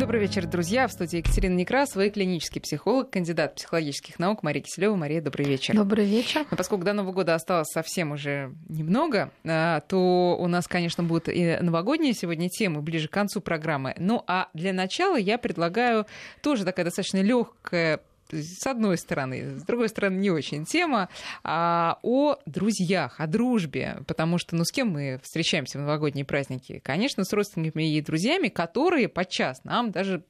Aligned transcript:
Добрый 0.00 0.18
вечер, 0.18 0.46
друзья. 0.46 0.88
В 0.88 0.92
студии 0.92 1.18
Екатерина 1.18 1.54
Некрасова 1.54 2.06
и 2.06 2.10
клинический 2.10 2.58
психолог, 2.58 3.10
кандидат 3.10 3.56
психологических 3.56 4.18
наук 4.18 4.42
Мария 4.42 4.62
Киселева. 4.62 4.96
Мария, 4.96 5.20
добрый 5.20 5.44
вечер. 5.44 5.74
Добрый 5.74 6.06
вечер. 6.06 6.46
Но 6.50 6.56
поскольку 6.56 6.86
до 6.86 6.94
Нового 6.94 7.12
года 7.12 7.34
осталось 7.34 7.68
совсем 7.68 8.12
уже 8.12 8.54
немного, 8.70 9.30
а, 9.44 9.80
то 9.80 10.38
у 10.40 10.46
нас, 10.48 10.66
конечно, 10.66 11.02
будут 11.04 11.28
и 11.28 11.58
новогодние 11.60 12.14
сегодня 12.14 12.48
темы 12.48 12.80
ближе 12.80 13.08
к 13.08 13.10
концу 13.10 13.42
программы. 13.42 13.94
Ну 13.98 14.24
а 14.26 14.48
для 14.54 14.72
начала 14.72 15.16
я 15.16 15.36
предлагаю 15.36 16.06
тоже 16.40 16.64
такая 16.64 16.86
достаточно 16.86 17.20
легкая 17.20 18.00
с 18.32 18.66
одной 18.66 18.98
стороны, 18.98 19.58
с 19.58 19.62
другой 19.62 19.88
стороны, 19.88 20.16
не 20.16 20.30
очень 20.30 20.64
тема, 20.64 21.08
а 21.42 21.98
о 22.02 22.36
друзьях, 22.46 23.16
о 23.18 23.26
дружбе, 23.26 23.98
потому 24.06 24.38
что, 24.38 24.56
ну, 24.56 24.64
с 24.64 24.72
кем 24.72 24.88
мы 24.88 25.20
встречаемся 25.22 25.78
в 25.78 25.82
новогодние 25.82 26.24
праздники? 26.24 26.80
Конечно, 26.84 27.24
с 27.24 27.32
родственниками 27.32 27.94
и 27.94 28.00
друзьями, 28.00 28.48
которые 28.48 29.08
подчас 29.08 29.64
нам 29.64 29.90
даже 29.90 30.24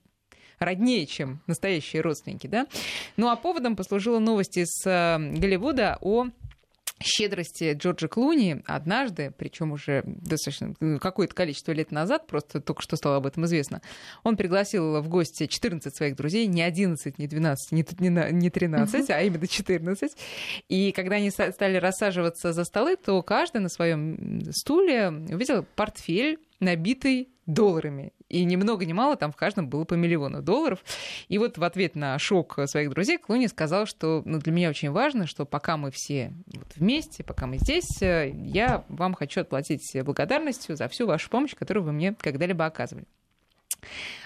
роднее, 0.60 1.06
чем 1.06 1.40
настоящие 1.46 2.02
родственники, 2.02 2.46
да? 2.46 2.66
Ну, 3.16 3.28
а 3.28 3.36
поводом 3.36 3.76
послужила 3.76 4.18
новость 4.18 4.58
из 4.58 4.86
э, 4.86 5.18
Голливуда 5.18 5.98
о 6.00 6.26
щедрости 7.02 7.72
Джорджа 7.72 8.08
Клуни 8.08 8.62
однажды, 8.66 9.32
причем 9.36 9.72
уже 9.72 10.02
достаточно 10.04 10.74
ну, 10.80 10.98
какое-то 10.98 11.34
количество 11.34 11.72
лет 11.72 11.90
назад, 11.90 12.26
просто 12.26 12.60
только 12.60 12.82
что 12.82 12.96
стало 12.96 13.16
об 13.16 13.26
этом 13.26 13.44
известно, 13.46 13.80
он 14.22 14.36
пригласил 14.36 15.00
в 15.00 15.08
гости 15.08 15.46
14 15.46 15.94
своих 15.94 16.16
друзей, 16.16 16.46
не 16.46 16.62
11, 16.62 17.18
не 17.18 17.26
12, 17.26 17.72
не 17.72 18.50
13, 18.50 19.10
а 19.10 19.22
именно 19.22 19.46
14. 19.46 20.12
И 20.68 20.92
когда 20.92 21.16
они 21.16 21.30
стали 21.30 21.76
рассаживаться 21.76 22.52
за 22.52 22.64
столы, 22.64 22.96
то 22.96 23.22
каждый 23.22 23.60
на 23.60 23.68
своем 23.68 24.42
стуле 24.52 25.08
увидел 25.08 25.64
портфель, 25.74 26.38
набитый 26.60 27.28
долларами. 27.46 28.12
И 28.28 28.44
ни 28.44 28.54
много 28.54 28.86
ни 28.86 28.92
мало, 28.92 29.16
там 29.16 29.32
в 29.32 29.36
каждом 29.36 29.68
было 29.68 29.84
по 29.84 29.94
миллиону 29.94 30.40
долларов. 30.40 30.84
И 31.28 31.36
вот 31.38 31.58
в 31.58 31.64
ответ 31.64 31.96
на 31.96 32.16
шок 32.18 32.58
своих 32.66 32.90
друзей 32.90 33.18
Клуни 33.18 33.48
сказал, 33.48 33.86
что 33.86 34.22
ну, 34.24 34.38
для 34.38 34.52
меня 34.52 34.70
очень 34.70 34.90
важно, 34.90 35.26
что 35.26 35.44
пока 35.44 35.76
мы 35.76 35.90
все 35.90 36.32
вот 36.54 36.68
вместе, 36.76 37.24
пока 37.24 37.46
мы 37.46 37.58
здесь, 37.58 38.00
э, 38.02 38.30
я 38.32 38.84
вам 38.88 39.14
хочу 39.14 39.40
отплатить 39.40 39.96
благодарностью 40.04 40.76
за 40.76 40.86
всю 40.88 41.06
вашу 41.06 41.28
помощь, 41.28 41.56
которую 41.56 41.84
вы 41.84 41.92
мне 41.92 42.14
когда-либо 42.14 42.64
оказывали. 42.64 43.06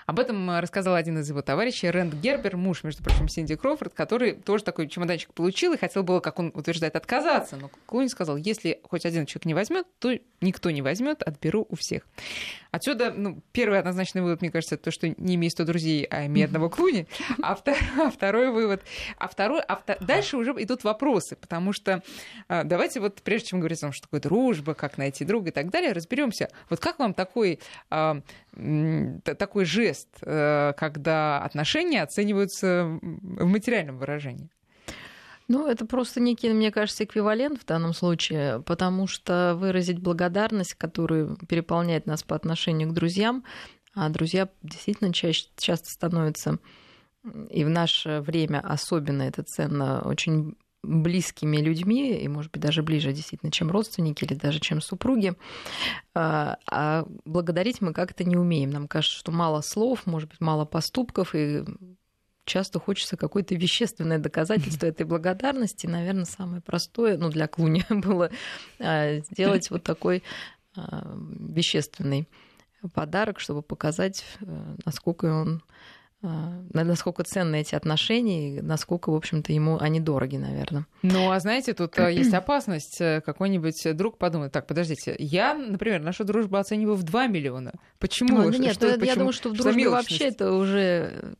Об 0.06 0.18
этом 0.18 0.50
э, 0.50 0.60
рассказал 0.60 0.94
один 0.94 1.18
из 1.18 1.28
его 1.28 1.42
товарищей, 1.42 1.90
Рэнд 1.90 2.14
Гербер, 2.14 2.56
муж, 2.56 2.84
между 2.84 3.02
прочим, 3.02 3.28
Синди 3.28 3.56
Кроуфорд, 3.56 3.94
который 3.94 4.32
тоже 4.34 4.64
такой 4.64 4.88
чемоданчик 4.88 5.32
получил 5.32 5.72
и 5.72 5.78
хотел 5.78 6.02
было, 6.02 6.20
как 6.20 6.38
он 6.38 6.52
утверждает, 6.54 6.96
отказаться. 6.96 7.56
Но 7.56 7.70
Клуни 7.86 8.08
сказал, 8.08 8.36
если 8.36 8.80
хоть 8.84 9.06
один 9.06 9.26
человек 9.26 9.46
не 9.46 9.54
возьмет, 9.54 9.86
то 9.98 10.12
никто 10.40 10.70
не 10.70 10.82
возьмет, 10.82 11.22
отберу 11.22 11.66
у 11.68 11.76
всех. 11.76 12.06
Отсюда, 12.70 13.12
ну, 13.12 13.40
первый 13.52 13.78
однозначный 13.78 14.20
вывод, 14.20 14.40
мне 14.40 14.50
кажется, 14.50 14.76
то, 14.76 14.90
что 14.90 15.08
не 15.08 15.36
имей 15.36 15.50
100 15.50 15.64
друзей, 15.64 16.04
а 16.10 16.26
имей 16.26 16.44
одного 16.44 16.68
Клуни. 16.68 17.06
А, 17.42 17.54
втор... 17.54 17.76
а 17.98 18.10
второй 18.10 18.50
вывод... 18.50 18.82
А 19.18 19.28
второй... 19.28 19.60
А 19.60 19.76
втор... 19.76 19.96
Дальше 20.00 20.36
уже 20.36 20.50
идут 20.58 20.84
вопросы, 20.84 21.36
потому 21.36 21.72
что 21.72 22.02
а, 22.48 22.64
давайте 22.64 23.00
вот, 23.00 23.22
прежде 23.22 23.48
чем 23.48 23.60
говорить 23.60 23.78
о 23.78 23.82
том, 23.82 23.92
что 23.92 24.02
такое 24.02 24.20
дружба, 24.20 24.74
как 24.74 24.98
найти 24.98 25.24
друга 25.24 25.50
и 25.50 25.52
так 25.52 25.70
далее, 25.70 25.92
разберемся. 25.92 26.50
Вот 26.68 26.80
как 26.80 26.98
вам 26.98 27.14
такой, 27.14 27.60
а, 27.90 28.20
такой 29.22 29.64
жест, 29.64 29.93
а, 30.22 30.72
когда 30.74 31.42
отношения 31.42 32.02
оцениваются 32.02 32.98
в 33.02 33.46
материальном 33.46 33.98
выражении? 33.98 34.50
Ну, 35.46 35.66
это 35.66 35.84
просто 35.84 36.20
некий, 36.20 36.50
мне 36.50 36.70
кажется, 36.70 37.04
эквивалент 37.04 37.60
в 37.60 37.66
данном 37.66 37.92
случае, 37.92 38.62
потому 38.62 39.06
что 39.06 39.54
выразить 39.56 39.98
благодарность, 39.98 40.74
которая 40.74 41.36
переполняет 41.48 42.06
нас 42.06 42.22
по 42.22 42.34
отношению 42.34 42.88
к 42.88 42.94
друзьям, 42.94 43.44
а 43.94 44.08
друзья 44.08 44.48
действительно 44.62 45.12
чаще, 45.12 45.48
часто 45.56 45.90
становятся, 45.90 46.58
и 47.50 47.64
в 47.64 47.68
наше 47.68 48.20
время 48.20 48.60
особенно 48.60 49.22
это 49.22 49.42
ценно, 49.42 50.00
очень 50.02 50.56
близкими 50.84 51.58
людьми, 51.58 52.16
и, 52.16 52.28
может 52.28 52.52
быть, 52.52 52.62
даже 52.62 52.82
ближе 52.82 53.12
действительно, 53.12 53.50
чем 53.50 53.70
родственники 53.70 54.24
или 54.24 54.34
даже 54.34 54.60
чем 54.60 54.80
супруги. 54.80 55.34
А, 56.14 56.58
а 56.70 57.06
благодарить 57.24 57.80
мы 57.80 57.92
как-то 57.92 58.24
не 58.24 58.36
умеем. 58.36 58.70
Нам 58.70 58.88
кажется, 58.88 59.18
что 59.18 59.32
мало 59.32 59.60
слов, 59.60 60.06
может 60.06 60.28
быть, 60.28 60.40
мало 60.40 60.64
поступков, 60.64 61.34
и 61.34 61.64
часто 62.44 62.78
хочется 62.78 63.16
какое-то 63.16 63.54
вещественное 63.54 64.18
доказательство 64.18 64.86
этой 64.86 65.06
благодарности. 65.06 65.86
Наверное, 65.86 66.24
самое 66.24 66.62
простое, 66.62 67.16
ну, 67.16 67.30
для 67.30 67.48
Клуни 67.48 67.84
было 67.90 68.30
а, 68.78 69.18
сделать 69.18 69.70
вот 69.70 69.82
такой 69.82 70.22
а, 70.76 71.16
вещественный 71.38 72.28
подарок, 72.92 73.40
чтобы 73.40 73.62
показать, 73.62 74.24
э, 74.40 74.76
насколько 74.84 75.24
он 75.24 75.62
насколько 76.72 77.22
ценны 77.24 77.60
эти 77.60 77.74
отношения, 77.74 78.56
и 78.56 78.60
насколько, 78.60 79.10
в 79.10 79.14
общем-то, 79.14 79.52
ему 79.52 79.78
они 79.78 80.00
дороги, 80.00 80.36
наверное. 80.36 80.86
Ну, 81.02 81.30
а 81.30 81.38
знаете, 81.40 81.74
тут 81.74 81.98
э, 81.98 82.12
есть 82.12 82.34
опасность. 82.34 83.00
Э, 83.00 83.20
какой-нибудь 83.20 83.96
друг 83.96 84.18
подумает, 84.18 84.52
так, 84.52 84.66
подождите, 84.66 85.14
я, 85.18 85.54
например, 85.54 86.00
нашу 86.00 86.24
дружбу 86.24 86.56
оцениваю 86.56 86.96
в 86.96 87.02
2 87.02 87.26
миллиона. 87.26 87.72
Почему? 87.98 88.40
А, 88.40 88.50
нет, 88.50 88.74
что, 88.74 88.86
я, 88.86 88.94
почему? 88.94 89.06
я 89.06 89.14
думаю, 89.16 89.32
что 89.32 89.50
в 89.50 89.52
дружбе 89.56 89.88
вообще 89.88 90.28
это 90.28 90.52
уже... 90.52 91.34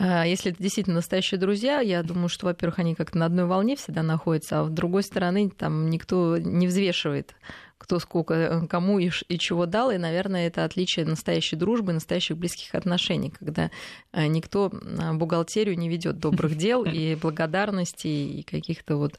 Э, 0.00 0.22
если 0.26 0.50
это 0.52 0.62
действительно 0.62 0.96
настоящие 0.96 1.38
друзья, 1.38 1.80
я 1.80 2.02
думаю, 2.02 2.28
что, 2.28 2.46
во-первых, 2.46 2.78
они 2.78 2.94
как-то 2.94 3.18
на 3.18 3.26
одной 3.26 3.44
волне 3.44 3.76
всегда 3.76 4.02
находятся, 4.02 4.60
а 4.60 4.64
с 4.64 4.70
другой 4.70 5.02
стороны, 5.02 5.50
там 5.50 5.90
никто 5.90 6.38
не 6.38 6.66
взвешивает 6.66 7.34
кто 7.78 7.98
сколько 7.98 8.34
э, 8.34 8.66
кому 8.66 8.98
и, 8.98 9.10
и 9.28 9.38
чего 9.38 9.64
дал. 9.64 9.90
И, 9.90 9.96
наверное, 9.96 10.46
это 10.46 10.64
отличие 10.64 11.06
настоящей 11.06 11.56
дружбы, 11.56 11.94
настоящих 11.94 12.36
близких 12.36 12.74
отношений, 12.74 13.30
когда 13.30 13.70
э, 14.12 14.26
никто 14.26 14.70
бухгалтерию 15.14 15.78
не 15.78 15.88
ведет 15.88 16.18
добрых 16.18 16.56
дел 16.56 16.84
и 16.84 17.14
благодарности 17.14 18.06
и 18.06 18.42
каких-то 18.42 18.96
вот 18.96 19.14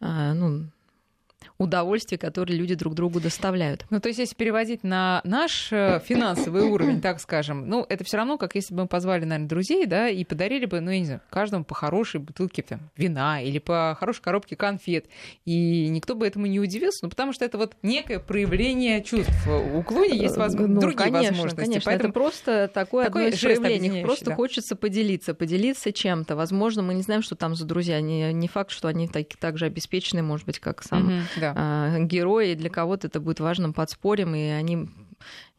э, 0.00 0.32
ну, 0.32 0.70
удовольствий, 1.58 2.18
которые 2.18 2.56
люди 2.56 2.74
друг 2.74 2.94
другу 2.94 3.20
доставляют. 3.20 3.84
Ну, 3.90 4.00
то 4.00 4.08
есть, 4.08 4.18
если 4.18 4.34
переводить 4.34 4.84
на 4.84 5.20
наш 5.24 5.72
э, 5.72 6.00
финансовый 6.04 6.62
уровень, 6.62 7.00
так 7.00 7.20
скажем, 7.20 7.68
ну, 7.68 7.84
это 7.88 8.04
все 8.04 8.16
равно, 8.16 8.38
как 8.38 8.54
если 8.54 8.74
бы 8.74 8.82
мы 8.82 8.88
позвали, 8.88 9.24
наверное, 9.24 9.48
друзей, 9.48 9.86
да, 9.86 10.08
и 10.08 10.24
подарили 10.24 10.66
бы, 10.66 10.80
ну, 10.80 10.90
я 10.90 11.00
не 11.00 11.06
знаю, 11.06 11.20
каждому 11.30 11.64
по 11.64 11.74
хорошей 11.74 12.20
бутылке 12.20 12.62
там, 12.62 12.80
вина 12.96 13.42
или 13.42 13.58
по 13.58 13.96
хорошей 13.98 14.22
коробке 14.22 14.56
конфет. 14.56 15.06
И 15.44 15.88
никто 15.88 16.14
бы 16.14 16.26
этому 16.26 16.46
не 16.46 16.60
удивился, 16.60 17.00
ну, 17.02 17.10
потому 17.10 17.32
что 17.32 17.44
это 17.44 17.58
вот 17.58 17.76
некое 17.82 18.20
проявление 18.20 19.02
чувств. 19.02 19.32
У 19.74 19.82
Клуни 19.82 20.16
есть 20.16 20.36
воз... 20.36 20.54
ну, 20.54 20.80
другие 20.80 20.96
конечно, 20.96 21.30
возможности. 21.30 21.60
Конечно, 21.60 21.82
Поэтому 21.84 22.10
это 22.10 22.12
просто 22.12 22.70
такое, 22.72 23.06
такое 23.06 23.26
одно 23.26 23.36
из 23.36 23.40
проявлений. 23.40 24.02
Просто 24.02 24.26
да. 24.26 24.34
хочется 24.36 24.76
поделиться, 24.76 25.34
поделиться 25.34 25.92
чем-то. 25.92 26.36
Возможно, 26.36 26.82
мы 26.82 26.94
не 26.94 27.02
знаем, 27.02 27.22
что 27.22 27.34
там 27.34 27.54
за 27.54 27.64
друзья. 27.64 28.00
Не, 28.00 28.32
не 28.32 28.48
факт, 28.48 28.70
что 28.70 28.88
они 28.88 29.08
так, 29.08 29.26
так 29.38 29.58
же 29.58 29.66
обеспечены, 29.66 30.22
может 30.22 30.46
быть, 30.46 30.58
как 30.58 30.82
сам 30.82 31.08
mm-hmm, 31.08 31.22
да. 31.40 31.52
а, 31.56 31.98
герои, 31.98 32.54
для 32.54 32.70
кого-то 32.70 33.06
это 33.06 33.20
будет 33.20 33.40
важным 33.40 33.72
подспорьем, 33.72 34.34
и 34.34 34.48
они 34.48 34.88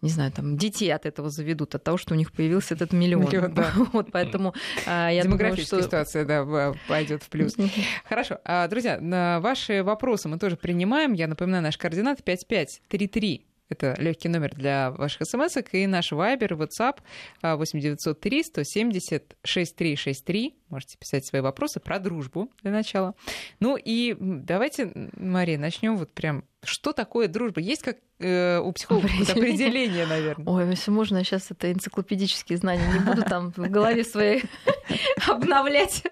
не 0.01 0.09
знаю, 0.09 0.31
там, 0.31 0.57
детей 0.57 0.89
от 0.93 1.05
этого 1.05 1.29
заведут, 1.29 1.75
от 1.75 1.83
того, 1.83 1.97
что 1.97 2.13
у 2.13 2.17
них 2.17 2.31
появился 2.31 2.73
этот 2.73 2.93
миллион. 2.93 3.25
миллион 3.25 3.53
да. 3.53 3.73
вот, 3.91 4.11
поэтому 4.13 4.53
а, 4.87 5.09
я 5.09 5.23
Демографическая 5.23 5.81
думаю, 5.81 5.89
что... 5.89 6.05
ситуация, 6.05 6.25
да, 6.25 6.73
пойдет 6.87 7.23
в 7.23 7.29
плюс. 7.29 7.57
Хорошо. 8.07 8.39
А, 8.45 8.67
друзья, 8.69 8.97
ваши 9.41 9.83
вопросы 9.83 10.29
мы 10.29 10.39
тоже 10.39 10.55
принимаем. 10.55 11.11
Я 11.11 11.27
напоминаю, 11.27 11.63
наш 11.63 11.77
координат 11.77 12.23
5533 12.23 13.48
это 13.69 13.95
легкий 13.99 14.29
номер 14.29 14.53
для 14.55 14.91
ваших 14.91 15.27
смс 15.27 15.57
и 15.71 15.87
наш 15.87 16.11
Viber, 16.11 16.49
WhatsApp 16.49 16.97
8903 17.41 18.43
170 18.43 19.37
6363. 19.43 20.55
Можете 20.69 20.97
писать 20.97 21.25
свои 21.25 21.41
вопросы 21.41 21.79
про 21.79 21.99
дружбу 21.99 22.51
для 22.61 22.71
начала. 22.71 23.15
Ну 23.59 23.77
и 23.77 24.15
давайте, 24.19 24.91
Мария, 25.15 25.57
начнем 25.57 25.97
вот 25.97 26.11
прям. 26.13 26.43
Что 26.63 26.91
такое 26.91 27.27
дружба? 27.27 27.61
Есть 27.61 27.83
как 27.83 27.97
э, 28.19 28.59
у 28.59 28.71
психологов 28.73 29.11
определение, 29.29 30.05
наверное. 30.05 30.45
Ой, 30.45 30.69
если 30.69 30.91
можно, 30.91 31.17
я 31.17 31.23
сейчас 31.23 31.51
это 31.51 31.71
энциклопедические 31.71 32.57
знания 32.57 32.85
не 32.91 32.99
буду 32.99 33.23
там 33.23 33.53
в 33.55 33.69
голове 33.69 34.03
своей 34.03 34.43
обновлять. 35.27 36.03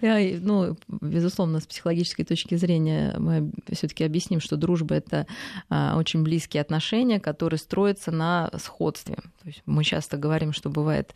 Я, 0.00 0.38
ну, 0.40 0.76
безусловно, 0.88 1.60
с 1.60 1.66
психологической 1.66 2.24
точки 2.24 2.54
зрения 2.56 3.14
мы 3.18 3.50
все-таки 3.72 4.04
объясним, 4.04 4.40
что 4.40 4.56
дружба 4.56 4.96
это 4.96 5.26
а, 5.68 5.96
очень 5.96 6.22
близкие 6.22 6.60
отношения, 6.60 7.20
которые 7.20 7.58
строятся 7.58 8.10
на 8.10 8.50
сходстве. 8.58 9.16
То 9.42 9.46
есть 9.46 9.62
мы 9.66 9.84
часто 9.84 10.16
говорим, 10.16 10.52
что 10.52 10.68
бывает 10.68 11.14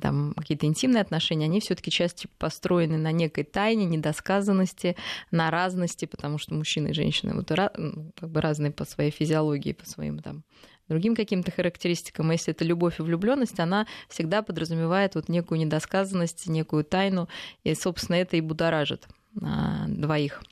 там 0.00 0.34
какие-то 0.36 0.66
интимные 0.66 1.00
отношения, 1.00 1.46
они 1.46 1.60
все-таки 1.60 1.90
часто 1.90 2.28
построены 2.38 2.96
на 2.96 3.10
некой 3.10 3.44
тайне, 3.44 3.86
недосказанности, 3.86 4.96
на 5.32 5.50
разности, 5.50 6.04
потому 6.04 6.38
что 6.38 6.54
мужчины 6.54 6.88
и 6.88 6.94
женщины 6.94 7.34
вот 7.34 7.48
как 7.48 8.30
бы 8.30 8.40
разные 8.40 8.70
по 8.70 8.84
своей 8.84 9.10
физиологии, 9.10 9.72
по 9.72 9.86
своим 9.86 10.20
там 10.20 10.44
другим 10.90 11.14
каким-то 11.14 11.52
характеристикам. 11.52 12.30
Если 12.32 12.52
это 12.52 12.64
любовь 12.64 12.98
и 12.98 13.02
влюбленность, 13.02 13.58
она 13.60 13.86
всегда 14.08 14.42
подразумевает 14.42 15.14
вот 15.14 15.28
некую 15.28 15.58
недосказанность, 15.60 16.46
некую 16.48 16.84
тайну, 16.84 17.28
и, 17.64 17.74
собственно, 17.74 18.16
это 18.16 18.36
и 18.36 18.40
будоражит 18.40 19.06
а, 19.40 19.86
двоих. 19.86 20.42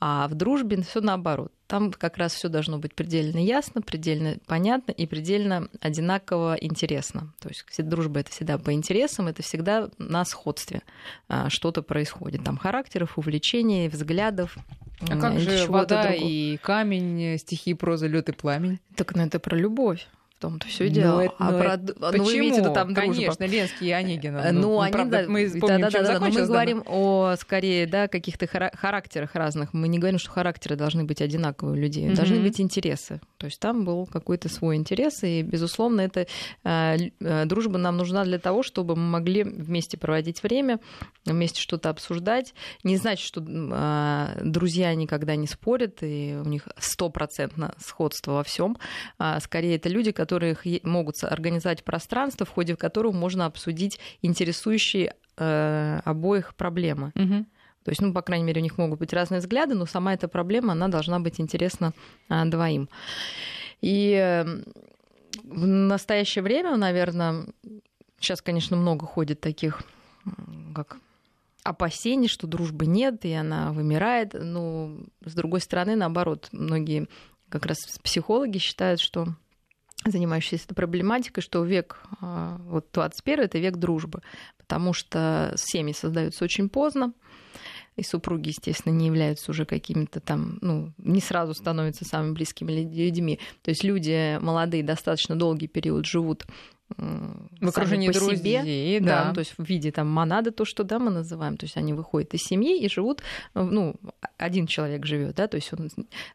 А 0.00 0.28
в 0.28 0.34
дружбе 0.34 0.80
все 0.82 1.00
наоборот. 1.00 1.52
Там 1.66 1.92
как 1.92 2.16
раз 2.16 2.32
все 2.32 2.48
должно 2.48 2.78
быть 2.78 2.94
предельно 2.94 3.38
ясно, 3.38 3.82
предельно 3.82 4.38
понятно 4.46 4.92
и 4.92 5.06
предельно 5.06 5.68
одинаково 5.80 6.56
интересно. 6.60 7.34
То 7.40 7.48
есть 7.48 7.64
дружба 7.88 8.20
это 8.20 8.30
всегда 8.30 8.58
по 8.58 8.72
интересам, 8.72 9.26
это 9.26 9.42
всегда 9.42 9.90
на 9.98 10.24
сходстве 10.24 10.82
а, 11.28 11.50
что-то 11.50 11.82
происходит. 11.82 12.44
Там 12.44 12.56
характеров, 12.56 13.18
увлечений, 13.18 13.88
взглядов. 13.88 14.56
А 15.00 15.18
как 15.20 15.38
же 15.40 15.66
вода 15.66 16.08
другого. 16.08 16.28
и 16.28 16.56
камень, 16.58 17.38
стихи, 17.38 17.74
проза, 17.74 18.06
лед 18.06 18.28
и 18.28 18.32
пламень? 18.32 18.80
Так 18.96 19.14
ну 19.14 19.22
это 19.22 19.38
про 19.38 19.56
любовь 19.56 20.06
в 20.38 20.40
том-то 20.40 20.68
все 20.68 20.88
дело. 20.88 21.16
Но 21.16 21.22
это, 21.22 21.34
а 21.38 21.50
но 21.50 21.58
про... 21.58 21.74
это... 21.74 21.94
Ну, 21.98 22.10
Почему? 22.12 22.24
вы 22.24 22.38
имеете 22.38 22.60
в 22.60 22.64
виду 22.64 22.74
там 22.74 22.94
дружба? 22.94 23.12
Конечно, 23.12 23.44
Ленский 23.44 23.88
и 23.88 23.90
Онегин. 23.90 24.34
Ну, 24.34 24.52
ну 24.52 24.80
они, 24.80 24.92
правда, 24.92 25.22
да, 25.22 25.28
мы 25.28 25.50
помним, 25.50 25.80
да, 25.80 25.90
да, 25.90 26.02
да, 26.02 26.12
да, 26.12 26.20
но 26.20 26.28
мы 26.28 26.46
говорим 26.46 26.82
о, 26.86 27.34
скорее, 27.40 27.86
да, 27.88 28.06
каких-то 28.06 28.46
характерах 28.46 29.34
разных. 29.34 29.74
Мы 29.74 29.88
не 29.88 29.98
говорим, 29.98 30.20
что 30.20 30.30
характеры 30.30 30.76
должны 30.76 31.02
быть 31.02 31.20
одинаковые 31.20 31.76
у 31.76 31.80
людей. 31.80 32.06
Mm-hmm. 32.06 32.14
Должны 32.14 32.38
быть 32.38 32.60
интересы. 32.60 33.20
То 33.36 33.46
есть 33.46 33.58
там 33.58 33.84
был 33.84 34.06
какой-то 34.06 34.48
свой 34.48 34.76
интерес, 34.76 35.24
и, 35.24 35.42
безусловно, 35.42 36.02
эта 36.02 36.28
э, 36.64 37.44
дружба 37.44 37.78
нам 37.78 37.96
нужна 37.96 38.24
для 38.24 38.38
того, 38.38 38.62
чтобы 38.62 38.94
мы 38.94 39.08
могли 39.08 39.42
вместе 39.42 39.98
проводить 39.98 40.44
время, 40.44 40.78
вместе 41.24 41.60
что-то 41.60 41.90
обсуждать. 41.90 42.54
Не 42.84 42.96
значит, 42.96 43.26
что 43.26 43.42
э, 43.44 44.40
друзья 44.44 44.94
никогда 44.94 45.34
не 45.34 45.48
спорят, 45.48 45.98
и 46.02 46.38
у 46.40 46.48
них 46.48 46.68
стопроцентно 46.78 47.74
сходство 47.78 48.32
во 48.34 48.44
всем. 48.44 48.78
А 49.18 49.40
скорее, 49.40 49.74
это 49.74 49.88
люди, 49.88 50.12
которые 50.12 50.27
которых 50.28 50.66
могут 50.82 51.24
организовать 51.24 51.84
пространство, 51.84 52.44
в 52.44 52.50
ходе 52.50 52.76
которого 52.76 53.12
можно 53.12 53.46
обсудить 53.46 53.98
интересующие 54.20 55.14
э, 55.38 56.00
обоих 56.04 56.54
проблемы. 56.54 57.12
Угу. 57.14 57.46
То 57.84 57.90
есть, 57.90 58.02
ну, 58.02 58.12
по 58.12 58.20
крайней 58.20 58.44
мере, 58.44 58.60
у 58.60 58.62
них 58.62 58.76
могут 58.76 58.98
быть 58.98 59.14
разные 59.14 59.40
взгляды, 59.40 59.74
но 59.74 59.86
сама 59.86 60.12
эта 60.12 60.28
проблема, 60.28 60.72
она 60.72 60.88
должна 60.88 61.18
быть 61.18 61.40
интересна 61.40 61.94
а, 62.28 62.44
двоим. 62.44 62.90
И 63.80 64.12
э, 64.12 64.44
в 65.44 65.66
настоящее 65.66 66.42
время, 66.42 66.76
наверное, 66.76 67.46
сейчас, 68.20 68.42
конечно, 68.42 68.76
много 68.76 69.06
ходит 69.06 69.40
таких, 69.40 69.82
как 70.74 70.98
опасений, 71.62 72.28
что 72.28 72.46
дружбы 72.46 72.84
нет, 72.84 73.24
и 73.24 73.32
она 73.32 73.72
вымирает. 73.72 74.34
Но, 74.34 74.90
с 75.24 75.32
другой 75.32 75.60
стороны, 75.60 75.96
наоборот, 75.96 76.48
многие 76.52 77.08
как 77.48 77.64
раз 77.64 77.78
психологи 78.02 78.58
считают, 78.58 79.00
что 79.00 79.28
занимающиеся 80.04 80.64
этой 80.66 80.74
проблематикой, 80.74 81.42
что 81.42 81.64
век, 81.64 82.00
а, 82.20 82.58
вот 82.64 82.86
21 82.92 83.44
это 83.44 83.58
век 83.58 83.76
дружбы, 83.76 84.22
потому 84.56 84.92
что 84.92 85.52
семьи 85.56 85.92
создаются 85.92 86.44
очень 86.44 86.68
поздно, 86.68 87.12
и 87.96 88.04
супруги, 88.04 88.48
естественно, 88.50 88.92
не 88.92 89.06
являются 89.06 89.50
уже 89.50 89.64
какими-то 89.64 90.20
там, 90.20 90.58
ну, 90.60 90.92
не 90.98 91.20
сразу 91.20 91.52
становятся 91.52 92.04
самыми 92.04 92.32
близкими 92.32 92.70
людьми. 92.70 93.40
То 93.62 93.70
есть 93.70 93.82
люди 93.82 94.38
молодые 94.40 94.84
достаточно 94.84 95.34
долгий 95.34 95.66
период 95.66 96.06
живут 96.06 96.46
в 96.96 97.68
окружении 97.68 98.10
друзей, 98.10 98.36
себе, 98.36 99.00
да. 99.00 99.24
да, 99.26 99.34
то 99.34 99.40
есть 99.40 99.54
в 99.56 99.64
виде 99.64 99.92
там 99.92 100.08
монады, 100.08 100.50
то, 100.50 100.64
что 100.64 100.84
да, 100.84 100.98
мы 100.98 101.10
называем, 101.10 101.56
то 101.56 101.66
есть 101.66 101.76
они 101.76 101.92
выходят 101.92 102.32
из 102.34 102.40
семьи 102.42 102.80
и 102.80 102.88
живут, 102.88 103.22
ну, 103.54 103.96
один 104.38 104.66
человек 104.66 105.04
живет, 105.04 105.36
да, 105.36 105.48
то 105.48 105.56
есть 105.56 105.72
он, 105.72 105.90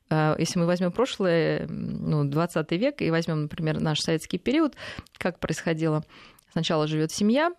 а, 0.09 0.35
если 0.38 0.59
мы 0.59 0.65
возьмем 0.65 0.91
прошлое, 0.91 1.67
ну, 1.67 2.23
20 2.23 2.71
век 2.73 3.01
и 3.01 3.09
возьмем, 3.09 3.44
например, 3.44 3.79
наш 3.79 4.00
советский 4.00 4.38
период, 4.38 4.75
как 5.17 5.39
происходило, 5.39 6.05
сначала 6.51 6.88
живет 6.88 7.11
семья, 7.11 7.51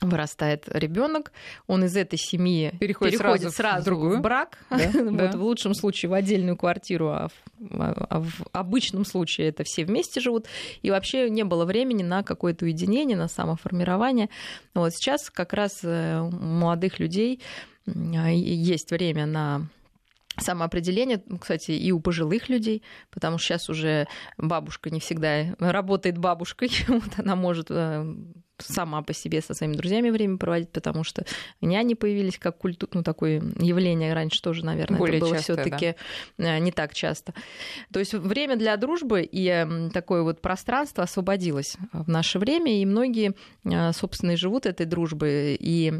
вырастает 0.00 0.64
ребенок, 0.68 1.32
он 1.66 1.84
из 1.84 1.96
этой 1.96 2.18
семьи 2.18 2.72
переходит, 2.80 3.18
переходит 3.18 3.52
сразу, 3.52 3.56
сразу 3.56 3.82
в, 3.82 3.84
другую. 3.84 4.18
в 4.18 4.20
брак, 4.20 4.58
да, 4.70 4.90
вот, 4.94 5.16
да. 5.16 5.30
в 5.32 5.42
лучшем 5.42 5.74
случае 5.74 6.10
в 6.10 6.14
отдельную 6.14 6.56
квартиру, 6.56 7.08
а 7.08 7.28
в, 7.28 8.06
а 8.08 8.20
в 8.20 8.46
обычном 8.52 9.04
случае 9.04 9.48
это 9.48 9.64
все 9.64 9.84
вместе 9.84 10.20
живут, 10.20 10.46
и 10.82 10.90
вообще 10.90 11.28
не 11.28 11.44
было 11.44 11.64
времени 11.64 12.02
на 12.02 12.22
какое-то 12.22 12.64
уединение, 12.64 13.16
на 13.16 13.28
самоформирование. 13.28 14.30
Вот 14.74 14.92
сейчас 14.94 15.30
как 15.30 15.52
раз 15.52 15.80
э, 15.82 16.20
у 16.20 16.30
молодых 16.30 16.98
людей 16.98 17.40
есть 17.86 18.90
время 18.90 19.26
на 19.26 19.68
самоопределение, 20.38 21.22
кстати, 21.40 21.72
и 21.72 21.92
у 21.92 22.00
пожилых 22.00 22.48
людей, 22.48 22.82
потому 23.10 23.38
что 23.38 23.48
сейчас 23.48 23.68
уже 23.68 24.06
бабушка 24.38 24.90
не 24.90 25.00
всегда 25.00 25.54
работает 25.58 26.18
бабушкой, 26.18 26.70
вот 26.88 27.18
она 27.18 27.36
может 27.36 27.66
э, 27.70 28.14
сама 28.62 29.02
по 29.02 29.12
себе 29.12 29.40
со 29.40 29.54
своими 29.54 29.74
друзьями 29.74 30.10
время 30.10 30.38
проводить, 30.38 30.70
потому 30.70 31.04
что 31.04 31.24
няни 31.60 31.94
появились 31.94 32.38
как 32.38 32.58
культура, 32.58 32.90
ну, 32.94 33.02
такое 33.02 33.42
явление 33.58 34.12
раньше 34.14 34.42
тоже, 34.42 34.64
наверное, 34.64 34.98
Более 34.98 35.18
это 35.18 35.26
было 35.26 35.36
все 35.36 35.56
таки 35.56 35.94
да. 36.38 36.56
Э, 36.56 36.58
не 36.58 36.72
так 36.72 36.94
часто. 36.94 37.34
То 37.92 37.98
есть 37.98 38.14
время 38.14 38.56
для 38.56 38.76
дружбы 38.76 39.28
и 39.30 39.90
такое 39.92 40.22
вот 40.22 40.40
пространство 40.40 41.04
освободилось 41.04 41.76
в 41.92 42.08
наше 42.08 42.38
время, 42.38 42.80
и 42.80 42.86
многие, 42.86 43.34
э, 43.64 43.92
собственно, 43.92 44.32
и 44.32 44.36
живут 44.36 44.66
этой 44.66 44.86
дружбой, 44.86 45.56
и 45.56 45.92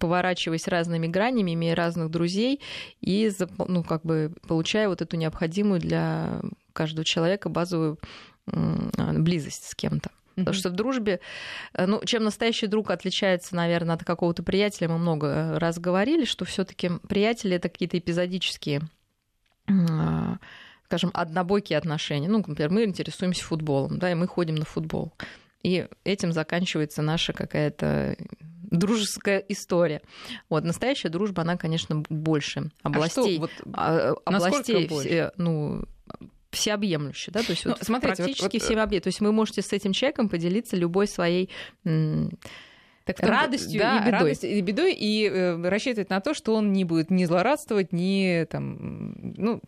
поворачиваясь 0.00 0.68
разными 0.68 1.06
гранями, 1.06 1.54
имея 1.54 1.74
разных 1.74 2.10
друзей, 2.10 2.60
и, 3.00 3.30
ну, 3.66 3.82
как 3.82 4.02
бы 4.02 4.32
получая 4.46 4.88
вот 4.88 5.02
эту 5.02 5.16
необходимую 5.16 5.80
для 5.80 6.40
каждого 6.72 7.04
человека 7.04 7.48
базовую 7.48 7.98
близость 8.46 9.68
с 9.68 9.74
кем-то. 9.74 10.10
Потому 10.36 10.54
что 10.54 10.68
в 10.68 10.74
дружбе, 10.74 11.20
э, 11.72 11.86
ну, 11.86 12.02
чем 12.04 12.22
настоящий 12.22 12.66
друг 12.66 12.90
отличается, 12.90 13.56
наверное, 13.56 13.96
от 13.96 14.04
какого-то 14.04 14.42
приятеля, 14.42 14.88
мы 14.88 14.98
много 14.98 15.26
э, 15.26 15.58
раз 15.58 15.78
говорили, 15.78 16.24
что 16.26 16.44
все-таки 16.44 16.90
приятели 17.08 17.56
это 17.56 17.68
какие-то 17.68 17.98
эпизодические 17.98 18.82
а, 19.68 20.36
скажем, 20.84 21.10
однобокие 21.14 21.78
отношения. 21.78 22.28
Ну, 22.28 22.38
например, 22.46 22.70
мы 22.70 22.84
интересуемся 22.84 23.44
футболом, 23.44 23.98
да, 23.98 24.10
и 24.10 24.14
мы 24.14 24.28
ходим 24.28 24.54
на 24.54 24.64
футбол. 24.64 25.12
И 25.62 25.88
этим 26.04 26.32
заканчивается 26.32 27.02
наша 27.02 27.32
какая-то 27.32 28.16
дружеская 28.70 29.38
история. 29.48 30.02
Вот 30.48 30.64
настоящая 30.64 31.08
дружба, 31.08 31.42
она, 31.42 31.56
конечно, 31.56 32.04
больше 32.08 32.70
областей, 32.82 33.22
а 33.22 33.32
что, 33.32 33.40
вот, 33.40 33.50
а, 33.72 34.14
областей, 34.24 34.88
больше? 34.88 35.32
ну 35.36 35.84
всеобъемлюще, 36.56 37.30
да, 37.30 37.42
то 37.42 37.50
есть 37.50 37.64
ну, 37.64 37.72
вот 37.72 37.82
смотрите, 37.82 38.16
практически 38.16 38.42
вот, 38.42 38.52
вот... 38.52 38.62
всеобъемлюще. 38.62 39.00
То 39.00 39.08
есть 39.08 39.20
вы 39.20 39.32
можете 39.32 39.62
с 39.62 39.72
этим 39.72 39.92
человеком 39.92 40.28
поделиться 40.28 40.76
любой 40.76 41.06
своей 41.06 41.50
так 41.84 43.20
радостью 43.20 43.80
да, 43.80 43.98
и 43.98 44.00
бедой. 44.00 44.12
Радостью 44.12 44.50
и 44.50 44.60
бедой, 44.60 44.92
и 44.92 45.28
э, 45.28 45.68
рассчитывать 45.68 46.10
на 46.10 46.20
то, 46.20 46.34
что 46.34 46.54
он 46.54 46.72
не 46.72 46.84
будет 46.84 47.08
ни 47.08 47.24
злорадствовать, 47.24 47.92
ни 47.92 48.44
там, 48.50 49.14
ну, 49.36 49.60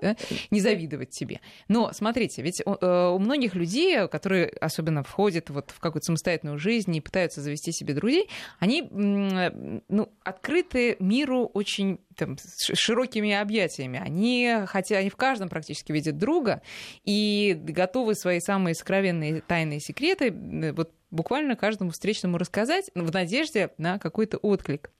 да, 0.00 0.16
не 0.50 0.60
завидовать 0.60 1.10
тебе. 1.10 1.40
Но 1.68 1.92
смотрите, 1.92 2.42
ведь 2.42 2.62
у, 2.64 2.74
э, 2.74 3.08
у 3.10 3.18
многих 3.18 3.54
людей, 3.54 4.08
которые 4.08 4.48
особенно 4.60 5.02
входят 5.02 5.50
вот 5.50 5.70
в 5.70 5.80
какую-то 5.80 6.06
самостоятельную 6.06 6.58
жизнь 6.58 6.94
и 6.94 7.00
пытаются 7.00 7.40
завести 7.40 7.72
себе 7.72 7.94
друзей, 7.94 8.28
они 8.58 8.82
ну, 8.90 10.12
открыты 10.22 10.96
миру 10.98 11.50
очень 11.54 12.00
там, 12.16 12.36
широкими 12.74 13.32
объятиями. 13.32 14.00
Они, 14.02 14.54
хотя 14.66 14.98
они 14.98 15.10
в 15.10 15.16
каждом 15.16 15.48
практически 15.48 15.92
видят 15.92 16.18
друга 16.18 16.62
и 17.04 17.56
готовы 17.58 18.14
свои 18.14 18.40
самые 18.40 18.74
сокровенные 18.74 19.40
тайные 19.40 19.80
секреты 19.80 20.32
вот 20.72 20.92
буквально 21.10 21.56
каждому 21.56 21.90
встречному 21.90 22.38
рассказать 22.38 22.90
в 22.94 23.12
надежде 23.12 23.70
на 23.78 23.98
какой-то 23.98 24.38
отклик. 24.38 24.90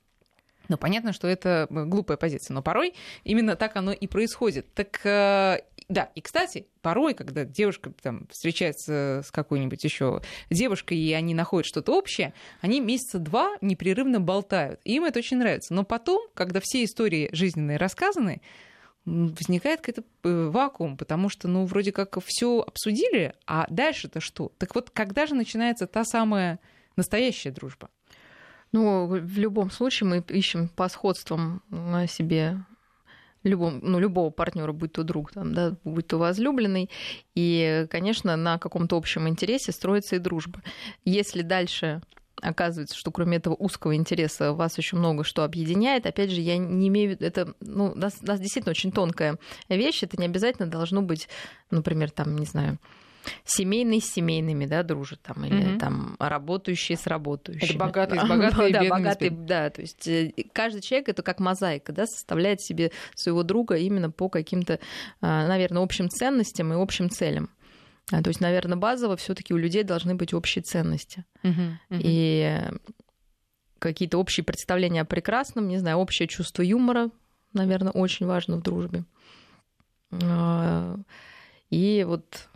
Но 0.69 0.77
понятно, 0.77 1.13
что 1.13 1.29
это 1.29 1.67
э, 1.71 1.85
глупая 1.85 2.17
позиция. 2.17 2.55
Но 2.55 2.63
порой 2.63 2.95
именно 3.25 3.57
так 3.57 3.77
оно 3.77 3.93
и 3.93 4.07
происходит. 4.07 4.73
Так 4.75 5.01
э, 5.05 5.61
да, 5.89 6.11
и, 6.15 6.21
кстати, 6.21 6.67
порой, 6.83 7.15
когда 7.15 7.45
девушка 7.45 7.93
там, 8.03 8.27
встречается 8.31 9.23
с 9.25 9.31
какой-нибудь 9.31 9.83
еще 9.83 10.21
девушкой, 10.51 10.99
и 10.99 11.13
они 11.15 11.35
находят 11.35 11.67
что-то 11.67 11.97
общее, 11.97 12.35
они 12.61 12.81
месяца 12.81 13.19
два 13.19 13.57
непрерывно 13.63 14.21
болтают. 14.21 14.81
И 14.85 14.95
им 14.97 15.05
это 15.05 15.21
очень 15.21 15.39
нравится. 15.39 15.73
Но 15.73 15.85
потом, 15.85 16.29
когда 16.35 16.61
все 16.63 16.85
истории 16.85 17.31
жизненные 17.33 17.79
рассказаны, 17.79 18.43
возникает 19.07 19.81
какой-то 19.81 20.03
э, 20.25 20.49
вакуум, 20.49 20.99
потому 20.99 21.31
что, 21.31 21.49
ну, 21.49 21.65
вроде 21.65 21.93
как 21.93 22.19
все 22.23 22.61
обсудили, 22.61 23.35
а 23.47 23.67
дальше-то 23.71 24.21
что? 24.21 24.53
Так 24.59 24.75
вот, 24.75 24.91
когда 24.91 25.27
же 25.27 25.35
начинается 25.35 25.87
та 25.87 26.05
самая 26.05 26.61
настоящая 26.97 27.51
дружба? 27.51 27.89
Ну, 28.73 29.07
в 29.07 29.39
любом 29.39 29.71
случае 29.71 30.09
мы 30.09 30.25
ищем 30.29 30.69
по 30.69 30.89
сходствам 30.89 31.63
себе 32.09 32.59
любом, 33.45 33.81
ну, 33.83 33.99
любого 33.99 34.31
партнера, 34.31 34.73
будь 34.73 34.93
то 34.93 35.03
друг, 35.03 35.33
там, 35.33 35.55
да, 35.55 35.77
будь 35.85 36.07
то 36.07 36.19
возлюбленный. 36.19 36.91
И, 37.35 37.87
конечно, 37.91 38.37
на 38.37 38.59
каком-то 38.59 38.97
общем 38.97 39.29
интересе 39.29 39.73
строится 39.73 40.17
и 40.17 40.19
дружба. 40.19 40.63
Если 41.05 41.43
дальше 41.43 42.03
оказывается, 42.41 42.97
что 42.97 43.11
кроме 43.11 43.39
этого 43.39 43.55
узкого 43.55 43.97
интереса 43.97 44.53
вас 44.53 44.79
еще 44.79 44.97
много 44.97 45.25
что 45.25 45.43
объединяет. 45.43 46.07
Опять 46.07 46.31
же, 46.31 46.41
я 46.41 46.57
не 46.57 46.87
имею 46.87 47.09
в 47.09 47.11
виду, 47.13 47.25
это, 47.25 47.55
ну, 47.61 47.87
у 47.87 47.95
нас, 47.95 48.19
у 48.23 48.27
нас 48.27 48.39
действительно 48.41 48.71
очень 48.71 48.93
тонкая 48.93 49.39
вещь, 49.69 50.03
это 50.03 50.17
не 50.21 50.27
обязательно 50.27 50.69
должно 50.69 51.03
быть, 51.03 51.29
например, 51.71 52.11
там, 52.11 52.37
не 52.37 52.47
знаю, 52.47 52.79
семейный 53.45 54.01
с 54.01 54.07
семейными, 54.07 54.67
да, 54.67 54.83
дружат 54.83 55.21
там, 55.23 55.45
или 55.45 55.71
Мгм. 55.71 55.79
там 55.79 56.17
работающие 56.19 56.97
с 56.97 57.07
работающими. 57.07 57.71
Это 57.71 57.79
богатые 57.79 58.21
с 58.21 58.25
А, 58.25 58.27
богатыми, 58.29 58.73
да, 58.73 58.85
богатые, 58.89 59.31
да, 59.31 59.71
то 59.71 59.81
есть 59.81 60.07
э, 60.07 60.33
каждый 60.53 60.81
человек 60.81 61.09
это 61.09 61.23
как 61.23 61.41
мозаика, 61.41 61.93
да, 61.93 62.07
составляет 62.07 62.61
себе 62.61 62.93
своего 63.15 63.43
друга 63.43 63.77
именно 63.77 64.11
по 64.11 64.29
каким-то, 64.29 64.79
наверное, 65.21 65.83
общим 65.83 66.09
ценностям 66.09 66.73
и 66.73 66.77
общим 66.77 67.11
целям. 67.11 67.51
А, 68.11 68.23
То 68.23 68.29
есть, 68.29 68.41
наверное, 68.41 68.77
базово 68.77 69.17
все-таки 69.17 69.53
у 69.53 69.57
людей 69.59 69.83
должны 69.83 70.15
быть 70.15 70.33
общие 70.33 70.63
ценности. 70.63 71.25
Мгм, 71.43 71.79
мгм. 71.91 72.01
И 72.03 72.63
какие-то 73.79 74.19
общие 74.19 74.45
представления 74.45 75.03
о 75.03 75.05
прекрасном, 75.05 75.69
не 75.69 75.79
знаю, 75.79 75.99
общее 75.99 76.27
чувство 76.27 76.63
юмора, 76.63 77.11
наверное, 77.53 77.93
очень 77.93 78.27
важно 78.27 78.57
в 78.57 78.63
дружбе. 78.63 79.05
А, 80.11 80.97
И 81.71 82.05
вот 82.09 82.49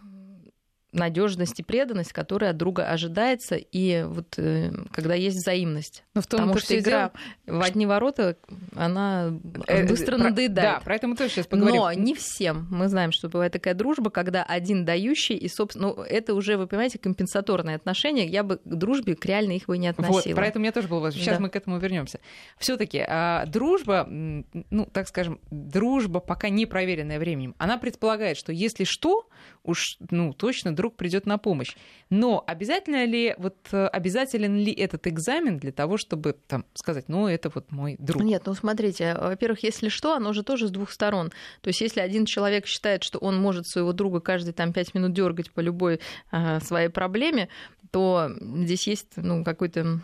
надежность 0.93 1.59
и 1.59 1.63
преданность, 1.63 2.13
которая 2.13 2.51
от 2.51 2.57
друга 2.57 2.89
ожидается, 2.89 3.57
и 3.57 4.03
вот 4.07 4.39
э, 4.39 4.71
когда 4.93 5.15
есть 5.15 5.37
взаимность. 5.39 6.05
Но 6.15 6.21
в 6.21 6.27
том 6.27 6.41
Потому 6.41 6.59
что 6.59 6.79
игра 6.79 7.13
в 7.47 7.63
одни 7.63 7.87
ворота, 7.87 8.37
она 8.77 9.33
Э, 9.67 9.87
быстро 9.87 10.17
про- 10.17 10.25
надоедает. 10.25 10.75
Да, 10.79 10.81
про 10.85 10.95
это 10.97 11.09
мы 11.09 11.17
тоже 11.17 11.31
сейчас 11.31 11.47
поговорим. 11.47 11.77
Но 11.81 11.93
не 11.95 12.15
всем. 12.15 12.67
Мы 12.71 12.89
знаем, 12.89 13.13
что 13.13 13.29
бывает 13.29 13.53
такая 13.53 13.75
дружба, 13.75 14.11
когда 14.11 14.43
один 14.43 14.85
дающий, 14.85 15.35
и, 15.37 15.49
собственно, 15.49 15.89
ну, 15.89 16.03
это 16.03 16.35
уже, 16.35 16.57
вы 16.57 16.67
понимаете, 16.67 16.99
компенсаторные 16.99 17.77
отношения. 17.77 18.27
Я 18.27 18.43
бы 18.43 18.57
к 18.59 18.63
дружбе 18.67 19.15
к 19.17 19.25
реально 19.25 19.53
их 19.53 19.67
бы 19.67 19.79
не 19.79 19.89
относила. 19.89 20.21
Вот, 20.25 20.35
про 20.35 20.47
это 20.47 20.59
у 20.59 20.63
меня 20.63 20.73
тоже 20.73 20.89
был 20.89 20.97
вопрос. 20.97 21.15
Сейчас 21.15 21.37
Да. 21.39 21.43
мы 21.43 21.49
к 21.49 21.57
этому 21.57 21.79
вернемся. 21.79 22.21
Все-таки 22.59 23.07
дружба, 23.51 24.07
м, 24.09 24.47
ну, 24.71 24.87
так 24.93 25.09
скажем, 25.09 25.41
дружба, 25.51 26.21
пока 26.21 26.49
не 26.49 26.67
проверенная 26.67 27.19
временем, 27.19 27.55
она 27.59 27.79
предполагает, 27.79 28.37
что 28.37 28.53
если 28.53 28.85
что, 28.85 29.29
уж, 29.65 29.97
ну, 30.11 30.33
точно 30.33 30.75
друг 30.83 30.97
придет 30.97 31.27
на 31.27 31.39
помощь. 31.39 31.77
Но 32.11 32.43
обязательно 32.45 33.05
ли, 33.05 33.35
вот, 33.39 33.57
э, 33.71 33.87
обязателен 33.87 34.57
ли 34.57 34.73
этот 34.73 35.07
экзамен 35.07 35.59
для 35.59 35.71
того, 35.71 35.97
чтобы 35.97 36.37
там 36.49 36.65
сказать, 36.75 37.09
ну, 37.09 37.29
это 37.29 37.51
вот 37.55 37.71
мой 37.71 37.97
друг? 38.01 38.23
Нет, 38.23 38.43
ну 38.47 38.55
смотрите, 38.55 39.17
во-первых, 39.19 39.63
если 39.63 39.89
что, 39.89 40.15
оно 40.15 40.33
же 40.33 40.43
тоже 40.43 40.67
с 40.67 40.71
двух 40.71 40.91
сторон. 40.91 41.31
То 41.61 41.69
есть 41.69 41.81
если 41.81 42.01
один 42.01 42.27
человек 42.27 42.67
считает, 42.67 43.05
что 43.05 43.19
он 43.19 43.41
может 43.41 43.69
своего 43.69 43.93
друга 43.93 44.19
каждые 44.21 44.53
там 44.53 44.73
пять 44.73 44.93
минут 44.95 45.13
дергать 45.13 45.53
по 45.53 45.61
любой 45.61 46.01
а, 46.33 46.59
своей 46.61 46.89
проблеме, 46.89 47.49
то 47.93 48.33
здесь 48.41 48.89
есть 48.89 49.13
ну, 49.17 49.45
какой-то 49.45 50.01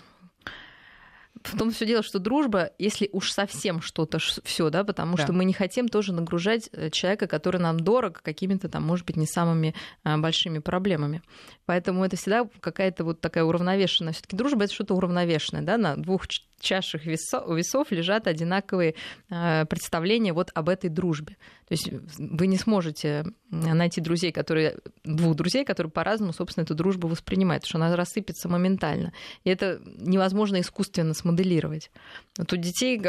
в 1.45 1.57
том 1.59 1.71
все 1.71 1.87
дело, 1.87 2.03
что 2.03 2.19
дружба, 2.19 2.71
если 2.79 3.09
уж 3.13 3.33
совсем 3.33 3.81
что-то 3.81 4.19
все, 4.19 4.71
да, 4.71 4.85
потому 4.85 5.17
Да. 5.17 5.25
что 5.25 5.33
мы 5.33 5.45
не 5.45 5.53
хотим 5.53 5.89
тоже 5.89 6.13
нагружать 6.13 6.69
э, 6.73 6.91
человека, 6.91 7.27
который 7.27 7.61
нам 7.61 7.81
дорог, 7.81 8.21
какими-то 8.23 8.69
там, 8.69 8.85
может 8.85 9.07
быть, 9.07 9.17
не 9.17 9.27
самыми 9.27 9.75
а, 10.05 10.19
большими 10.19 10.59
проблемами. 10.59 11.23
Поэтому 11.67 12.05
это 12.05 12.17
всегда 12.17 12.49
какая-то 12.61 13.05
вот 13.05 13.21
такая 13.21 13.45
уравновешенная. 13.45 14.13
Все-таки 14.13 14.37
дружба 14.37 14.65
это 14.65 14.75
что-то 14.75 14.95
уравновешенное, 14.95 15.63
да, 15.63 15.77
на 15.77 15.97
двух 15.97 16.27
чашах 16.61 17.07
весо- 17.07 17.55
весов 17.55 17.91
лежат 17.91 18.27
одинаковые 18.27 18.95
э, 19.31 19.67
представления 19.67 20.33
вот 20.33 20.51
об 20.55 20.69
этой 20.69 20.91
дружбе. 20.91 21.37
То 21.69 21.73
есть 21.73 21.91
вы 22.19 22.47
не 22.47 22.57
сможете 22.57 23.25
найти 23.51 24.01
друзей, 24.01 24.33
которые 24.33 24.79
двух 25.05 25.35
друзей, 25.37 25.65
которые 25.65 25.91
по-разному, 25.91 26.33
собственно, 26.33 26.65
эту 26.65 26.75
дружбу 26.75 27.09
воспринимают, 27.09 27.63
потому 27.63 27.83
что 27.83 27.87
она 27.87 27.97
рассыпется 27.97 28.49
моментально. 28.49 29.13
И 29.45 29.51
это 29.51 29.81
невозможно 29.85 30.61
искусственно 30.61 31.15
смоделировать. 31.15 31.91
Вот 32.37 32.53
у 32.53 32.57
детей 32.57 33.01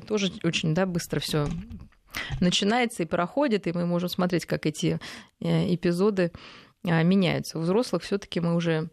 тоже 0.00 0.32
очень 0.42 0.74
да, 0.74 0.86
быстро 0.86 1.20
все 1.20 1.48
начинается 2.40 3.02
и 3.02 3.06
проходит, 3.06 3.66
и 3.66 3.72
мы 3.72 3.86
можем 3.86 4.08
смотреть, 4.08 4.46
как 4.46 4.66
эти 4.66 5.00
э, 5.40 5.74
эпизоды 5.74 6.32
э, 6.84 7.02
меняются. 7.02 7.58
У 7.58 7.62
взрослых 7.62 8.02
все-таки 8.02 8.40
мы 8.40 8.54
уже 8.54 8.90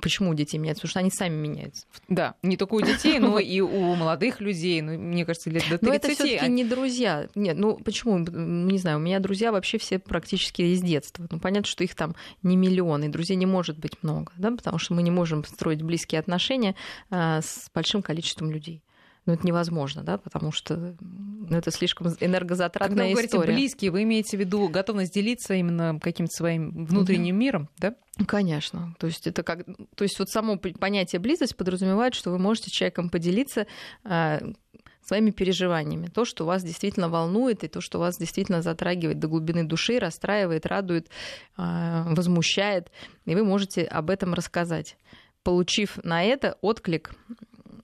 Почему 0.00 0.30
у 0.30 0.34
детей 0.34 0.58
меняются? 0.58 0.82
Потому 0.82 0.90
что 0.90 1.00
они 1.00 1.10
сами 1.10 1.34
меняются. 1.34 1.86
Да, 2.08 2.34
не 2.42 2.56
только 2.56 2.74
у 2.74 2.80
детей, 2.80 3.18
но 3.18 3.38
и 3.38 3.60
у 3.60 3.94
молодых 3.94 4.40
людей, 4.40 4.80
ну, 4.80 4.98
мне 4.98 5.24
кажется, 5.24 5.50
лет 5.50 5.62
до 5.68 5.78
30. 5.78 5.82
Но 5.82 5.94
это 5.94 6.08
все-таки 6.08 6.36
они- 6.36 6.62
не 6.62 6.64
друзья. 6.64 7.28
Нет, 7.34 7.56
ну 7.58 7.76
почему? 7.76 8.18
Не 8.18 8.78
знаю, 8.78 8.98
у 8.98 9.00
меня 9.00 9.18
друзья 9.20 9.52
вообще 9.52 9.78
все 9.78 9.98
практически 9.98 10.62
из 10.62 10.80
детства. 10.80 11.26
Ну, 11.30 11.38
понятно, 11.38 11.68
что 11.68 11.84
их 11.84 11.94
там 11.94 12.14
не 12.42 12.56
миллионы, 12.56 13.06
и 13.06 13.08
друзей 13.08 13.36
не 13.36 13.46
может 13.46 13.78
быть 13.78 14.02
много, 14.02 14.32
да, 14.36 14.50
потому 14.50 14.78
что 14.78 14.94
мы 14.94 15.02
не 15.02 15.10
можем 15.10 15.44
строить 15.44 15.82
близкие 15.82 16.18
отношения 16.20 16.74
а, 17.10 17.40
с 17.42 17.70
большим 17.74 18.02
количеством 18.02 18.50
людей. 18.50 18.82
Ну, 19.24 19.34
это 19.34 19.46
невозможно, 19.46 20.02
да, 20.02 20.18
потому 20.18 20.50
что 20.50 20.96
ну, 21.00 21.56
это 21.56 21.70
слишком 21.70 22.08
Когда 22.08 22.26
энергозатратная 22.26 23.04
вы 23.04 23.10
говорите 23.10 23.36
история. 23.36 23.54
близкие, 23.54 23.90
вы 23.90 24.02
имеете 24.02 24.36
в 24.36 24.40
виду 24.40 24.68
готовность 24.68 25.14
делиться 25.14 25.54
именно 25.54 25.98
каким-то 26.00 26.32
своим 26.32 26.84
внутренним 26.84 27.38
миром, 27.38 27.68
да? 27.78 27.94
Конечно. 28.26 28.96
То 28.98 29.06
есть 29.06 29.26
это 29.26 29.42
как, 29.42 29.64
то 29.94 30.04
есть 30.04 30.18
вот 30.18 30.28
само 30.28 30.56
понятие 30.56 31.20
близость 31.20 31.56
подразумевает, 31.56 32.14
что 32.14 32.30
вы 32.30 32.38
можете 32.38 32.68
с 32.68 32.72
человеком 32.72 33.10
поделиться 33.10 33.66
а, 34.04 34.40
своими 35.04 35.30
переживаниями, 35.30 36.06
то, 36.06 36.24
что 36.24 36.44
вас 36.44 36.62
действительно 36.62 37.08
волнует, 37.08 37.64
и 37.64 37.68
то, 37.68 37.80
что 37.80 37.98
вас 37.98 38.16
действительно 38.18 38.62
затрагивает 38.62 39.18
до 39.18 39.28
глубины 39.28 39.64
души, 39.64 39.98
расстраивает, 39.98 40.66
радует, 40.66 41.08
а, 41.56 42.04
возмущает, 42.14 42.90
и 43.24 43.34
вы 43.34 43.44
можете 43.44 43.82
об 43.84 44.10
этом 44.10 44.34
рассказать. 44.34 44.96
Получив 45.42 45.98
на 46.04 46.22
это 46.22 46.56
отклик, 46.60 47.14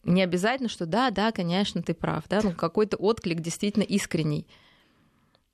не 0.08 0.22
обязательно, 0.22 0.68
что 0.68 0.86
да, 0.86 1.10
да, 1.10 1.32
конечно, 1.32 1.82
ты 1.82 1.94
прав, 1.94 2.24
да, 2.28 2.40
ну 2.42 2.52
какой-то 2.52 2.96
отклик 2.96 3.40
действительно 3.40 3.84
искренний, 3.84 4.46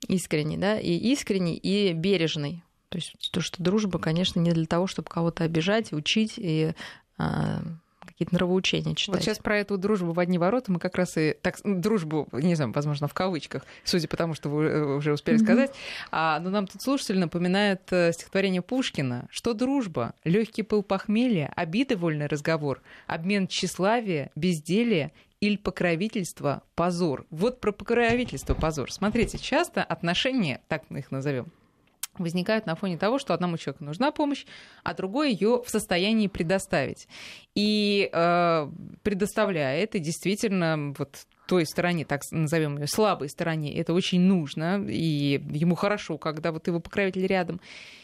искренний, 0.07 0.57
да, 0.57 0.79
и 0.79 0.95
искренний, 0.95 1.55
и 1.55 1.93
бережный. 1.93 2.63
То 2.89 2.97
есть 2.97 3.15
то, 3.31 3.41
что 3.41 3.61
дружба, 3.61 3.99
конечно, 3.99 4.39
не 4.39 4.51
для 4.51 4.65
того, 4.65 4.87
чтобы 4.87 5.09
кого-то 5.09 5.43
обижать, 5.43 5.91
учить 5.91 6.35
и 6.37 6.73
а, 7.17 7.61
какие-то 8.15 8.35
нравоучения 8.35 8.95
читать. 8.95 9.15
Вот 9.15 9.23
сейчас 9.23 9.39
про 9.39 9.57
эту 9.57 9.77
дружбу 9.77 10.13
в 10.13 10.19
одни 10.19 10.37
ворота 10.37 10.71
мы 10.71 10.79
как 10.79 10.95
раз 10.95 11.17
и 11.17 11.35
так 11.41 11.57
дружбу, 11.63 12.29
не 12.31 12.55
знаю, 12.55 12.71
возможно, 12.71 13.09
в 13.09 13.13
кавычках, 13.13 13.65
судя 13.83 14.07
по 14.07 14.15
тому, 14.15 14.33
что 14.33 14.47
вы 14.47 14.63
э, 14.63 14.83
уже 14.95 15.11
успели 15.11 15.37
сказать. 15.37 15.71
А, 16.11 16.39
но 16.39 16.49
нам 16.49 16.65
тут 16.65 16.81
слушатель 16.81 17.19
напоминает 17.19 17.81
э, 17.91 18.13
стихотворение 18.13 18.61
Пушкина, 18.61 19.27
что 19.29 19.53
дружба, 19.53 20.13
легкий 20.23 20.63
пыл 20.63 20.81
похмелья, 20.81 21.51
обиды 21.57 21.97
вольный 21.97 22.27
разговор, 22.27 22.81
обмен 23.05 23.47
тщеславия, 23.47 24.31
безделия 24.35 25.11
или 25.41 25.57
покровительство, 25.57 26.63
позор. 26.75 27.25
Вот 27.29 27.59
про 27.59 27.73
покровительство, 27.73 28.53
позор. 28.53 28.93
Смотрите, 28.93 29.37
часто 29.37 29.83
отношения, 29.83 30.61
так 30.69 30.83
мы 30.87 30.99
их 30.99 31.11
назовем, 31.11 31.51
возникают 32.19 32.65
на 32.65 32.75
фоне 32.75 32.97
того, 32.97 33.19
что 33.19 33.33
одному 33.33 33.57
человеку 33.57 33.83
нужна 33.83 34.11
помощь, 34.11 34.45
а 34.83 34.93
другой 34.93 35.31
ее 35.31 35.61
в 35.65 35.69
состоянии 35.69 36.27
предоставить. 36.27 37.07
И 37.55 38.09
э, 38.11 38.71
предоставляет, 39.03 39.95
и 39.95 39.99
действительно 39.99 40.93
вот 40.97 41.25
той 41.47 41.65
стороне, 41.65 42.05
так 42.05 42.21
назовем 42.31 42.77
ее 42.77 42.87
слабой 42.87 43.29
стороне, 43.29 43.75
это 43.77 43.93
очень 43.93 44.21
нужно, 44.21 44.83
и 44.87 45.41
ему 45.51 45.75
хорошо, 45.75 46.17
когда 46.17 46.51
вот 46.51 46.67
его 46.67 46.79
покровитель 46.79 47.27
рядом. 47.27 47.61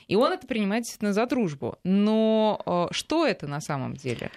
И 0.07 0.15
он 0.15 0.31
это 0.31 0.45
принимает 0.47 0.83
действительно 0.83 1.13
за 1.13 1.25
дружбу. 1.25 1.77
Но 1.83 2.61
э, 2.65 2.87
что 2.91 3.25
это 3.25 3.47
на 3.47 3.61
самом 3.61 3.95
деле? 3.95 4.31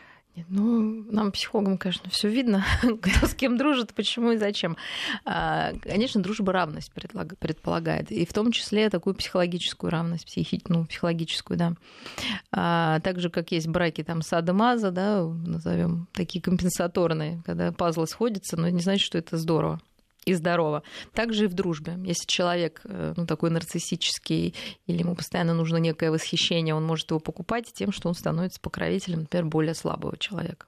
Ну, 0.49 1.05
нам, 1.11 1.31
психологам, 1.31 1.79
конечно, 1.79 2.11
все 2.11 2.29
видно, 2.29 2.65
кто 3.01 3.27
с 3.27 3.35
кем 3.35 3.57
дружит, 3.57 3.95
почему 3.95 4.33
и 4.33 4.37
зачем. 4.37 4.77
А, 5.25 5.73
Конечно, 5.83 6.23
дружба 6.23 6.53
равность 6.53 6.93
предполагает, 6.93 8.11
и 8.11 8.27
в 8.27 8.33
том 8.33 8.51
числе 8.51 8.91
такую 8.91 9.15
психологическую 9.15 9.91
равность, 9.91 10.27
психи... 10.27 10.61
ну, 10.69 10.87
психологическую, 10.87 11.57
да. 11.57 11.75
А, 12.51 13.01
так 13.01 13.21
же, 13.21 13.31
как 13.31 13.53
есть 13.53 13.69
браки 13.69 14.03
там 14.03 14.23
сада-маза, 14.23 14.91
да, 14.91 15.23
назовем 15.25 16.09
такие 16.13 16.43
компенсаторные, 16.43 17.43
когда 17.47 17.71
пазлы 17.71 18.07
сходятся, 18.07 18.57
но 18.57 18.67
это 18.67 18.77
не 18.77 18.83
значит, 18.83 19.05
что 19.05 19.19
это 19.19 19.37
здорово 19.37 19.81
и 20.25 20.35
здорово. 20.35 20.83
Также 21.13 21.45
и 21.45 21.49
в 21.49 21.55
дружбе. 21.55 21.97
Если 22.05 22.27
человек 22.27 22.81
э, 22.85 23.15
ну, 23.17 23.27
такой 23.27 23.51
нарциссический, 23.51 24.55
или 24.87 24.99
ему 24.99 25.15
постоянно 25.15 25.55
нужно 25.55 25.77
некое 25.77 26.11
восхищение, 26.11 26.75
он 26.75 26.85
может 26.85 27.11
его 27.11 27.21
покупать 27.21 27.73
тем, 27.73 27.93
что 27.93 28.09
он 28.09 28.15
становится 28.15 28.61
покровителем, 28.61 29.21
например, 29.21 29.47
более 29.47 29.75
слабого 29.75 30.17
человека. 30.17 30.67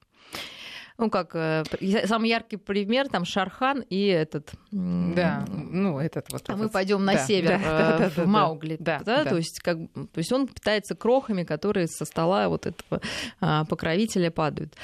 Ну, 0.98 1.10
как 1.10 1.32
э, 1.34 1.62
самый 2.06 2.30
яркий 2.30 2.56
пример, 2.56 3.08
там 3.08 3.24
Шархан 3.26 3.80
и 3.80 4.06
этот... 4.06 4.52
Да, 4.72 5.44
ну 5.48 5.98
этот 5.98 6.32
вот. 6.32 6.42
а 6.48 6.52
этот. 6.52 6.58
мы 6.64 6.68
пойдем 6.70 7.04
на 7.04 7.12
Да, 7.14 7.18
север, 7.26 7.50
да, 7.50 7.58
да, 7.58 7.96
э, 7.96 7.98
да, 7.98 8.08
в 8.10 8.16
да. 8.16 8.24
Маугли, 8.24 8.76
Да, 8.80 9.02
да, 9.04 9.24
да. 9.24 9.30
То, 9.30 9.36
есть, 9.36 9.60
как, 9.60 9.76
то 9.76 10.18
есть 10.18 10.32
он 10.32 10.46
питается 10.48 10.94
крохами, 10.94 11.44
которые 11.44 11.86
со 11.86 12.04
стола 12.06 12.48
вот 12.48 12.66
этого 12.66 13.02
а, 13.40 13.64
покровителя 13.66 14.30
падают. 14.30 14.74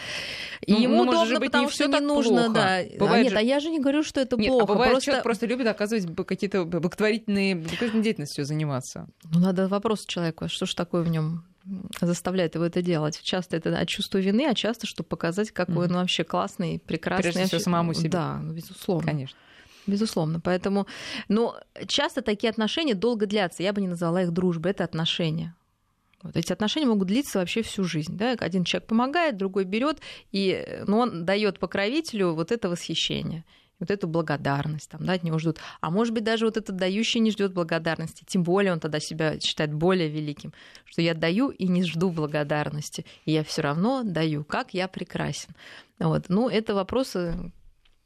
И 0.66 0.72
Ну, 0.72 0.80
ему 0.80 1.04
ну, 1.04 1.12
удобно, 1.12 1.38
быть, 1.40 1.50
потому 1.50 1.66
не 1.66 1.70
что 1.72 1.86
не 1.86 2.00
нужно, 2.00 2.44
плохо. 2.44 2.52
да. 2.54 2.76
А 2.78 2.98
Бывает 2.98 3.24
нет, 3.24 3.32
же- 3.32 3.38
а 3.38 3.42
я 3.42 3.60
же 3.60 3.70
не 3.70 3.80
говорю, 3.80 4.02
что 4.02 4.20
это 4.20 4.36
Нет, 4.36 4.48
плохо. 4.48 4.64
а 4.64 4.66
бывает, 4.66 4.92
просто... 4.92 5.04
человек 5.06 5.22
просто 5.24 5.46
любит 5.46 5.66
оказывать 5.66 6.06
какие-то 6.26 6.64
благотворительные, 6.64 7.56
благотворительной 7.56 8.04
деятельностью 8.04 8.44
заниматься. 8.44 9.08
Ну, 9.32 9.40
надо 9.40 9.66
вопрос 9.66 10.04
человеку, 10.06 10.44
а 10.44 10.48
что 10.48 10.66
ж 10.66 10.74
такое 10.74 11.02
в 11.02 11.08
нем 11.08 11.44
заставляет 12.00 12.54
его 12.54 12.64
это 12.64 12.82
делать. 12.82 13.20
Часто 13.22 13.56
это 13.56 13.78
от 13.78 13.88
чувства 13.88 14.18
вины, 14.18 14.46
а 14.48 14.54
часто, 14.54 14.86
чтобы 14.86 15.08
показать, 15.08 15.50
какой 15.50 15.86
он 15.86 15.94
вообще 15.94 16.24
классный, 16.24 16.78
прекрасный. 16.78 17.32
Прежде 17.32 17.46
всего, 17.46 17.60
самому 17.60 17.94
себе. 17.94 18.10
Да, 18.10 18.38
ну, 18.38 18.52
безусловно. 18.52 19.06
Конечно. 19.06 19.38
Безусловно. 19.86 20.40
Поэтому, 20.40 20.86
но 21.28 21.58
часто 21.88 22.22
такие 22.22 22.50
отношения 22.50 22.94
долго 22.94 23.26
длятся. 23.26 23.62
Я 23.62 23.72
бы 23.72 23.80
не 23.80 23.88
назвала 23.88 24.22
их 24.22 24.30
дружбой, 24.30 24.72
это 24.72 24.84
отношения. 24.84 25.54
Вот 26.22 26.36
эти 26.36 26.52
отношения 26.52 26.86
могут 26.86 27.08
длиться 27.08 27.40
вообще 27.40 27.62
всю 27.62 27.82
жизнь. 27.82 28.16
Да? 28.16 28.32
Один 28.38 28.64
человек 28.64 28.88
помогает, 28.88 29.36
другой 29.36 29.64
берет, 29.64 29.98
и 30.30 30.64
ну, 30.86 30.98
он 30.98 31.24
дает 31.24 31.58
покровителю 31.58 32.34
вот 32.34 32.52
это 32.52 32.68
восхищение 32.68 33.44
вот 33.82 33.90
эту 33.90 34.06
благодарность, 34.06 34.90
там, 34.90 35.04
да, 35.04 35.14
от 35.14 35.24
него 35.24 35.38
ждут. 35.38 35.58
А 35.80 35.90
может 35.90 36.14
быть, 36.14 36.24
даже 36.24 36.44
вот 36.44 36.56
этот 36.56 36.76
дающий 36.76 37.18
не 37.20 37.32
ждет 37.32 37.52
благодарности, 37.52 38.24
тем 38.26 38.44
более 38.44 38.72
он 38.72 38.80
тогда 38.80 39.00
себя 39.00 39.38
считает 39.40 39.74
более 39.74 40.08
великим, 40.08 40.52
что 40.84 41.02
я 41.02 41.14
даю 41.14 41.48
и 41.48 41.66
не 41.66 41.82
жду 41.82 42.10
благодарности, 42.10 43.04
и 43.24 43.32
я 43.32 43.42
все 43.42 43.62
равно 43.62 44.02
даю, 44.04 44.44
как 44.44 44.72
я 44.72 44.86
прекрасен. 44.86 45.50
Вот. 45.98 46.26
Ну, 46.28 46.48
это 46.48 46.74
вопросы 46.74 47.52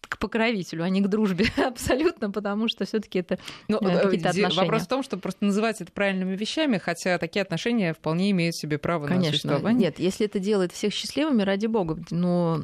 к 0.09 0.19
покровителю, 0.19 0.85
а 0.85 0.89
не 0.89 1.03
к 1.03 1.09
дружбе 1.09 1.47
абсолютно, 1.57 2.31
потому 2.31 2.69
что 2.69 2.85
все-таки 2.85 3.19
это 3.19 3.39
ну, 3.69 3.79
э, 3.79 4.03
какие-то 4.03 4.31
отношения. 4.31 4.63
Вопрос 4.63 4.83
в 4.83 4.89
том, 4.89 5.03
что 5.03 5.19
просто 5.19 5.45
называть 5.45 5.81
это 5.81 5.93
правильными 5.93 6.37
вещами, 6.37 6.79
хотя 6.79 7.19
такие 7.19 7.43
отношения 7.43 7.93
вполне 7.93 8.31
имеют 8.31 8.57
себе 8.57 8.79
право 8.79 9.07
Конечно. 9.07 9.27
на 9.27 9.33
существование. 9.33 9.89
Нет, 9.89 9.99
если 9.99 10.27
это 10.27 10.39
делает 10.39 10.73
всех 10.73 10.95
счастливыми, 10.95 11.43
ради 11.43 11.67
бога, 11.67 11.99
но 12.11 12.63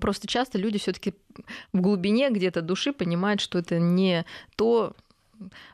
Просто 0.00 0.26
часто 0.26 0.58
люди 0.58 0.78
все-таки 0.78 1.14
в 1.72 1.80
глубине 1.80 2.30
где-то 2.30 2.62
души 2.62 2.92
понимают, 2.92 3.40
что 3.40 3.58
это 3.58 3.78
не 3.78 4.24
то, 4.56 4.94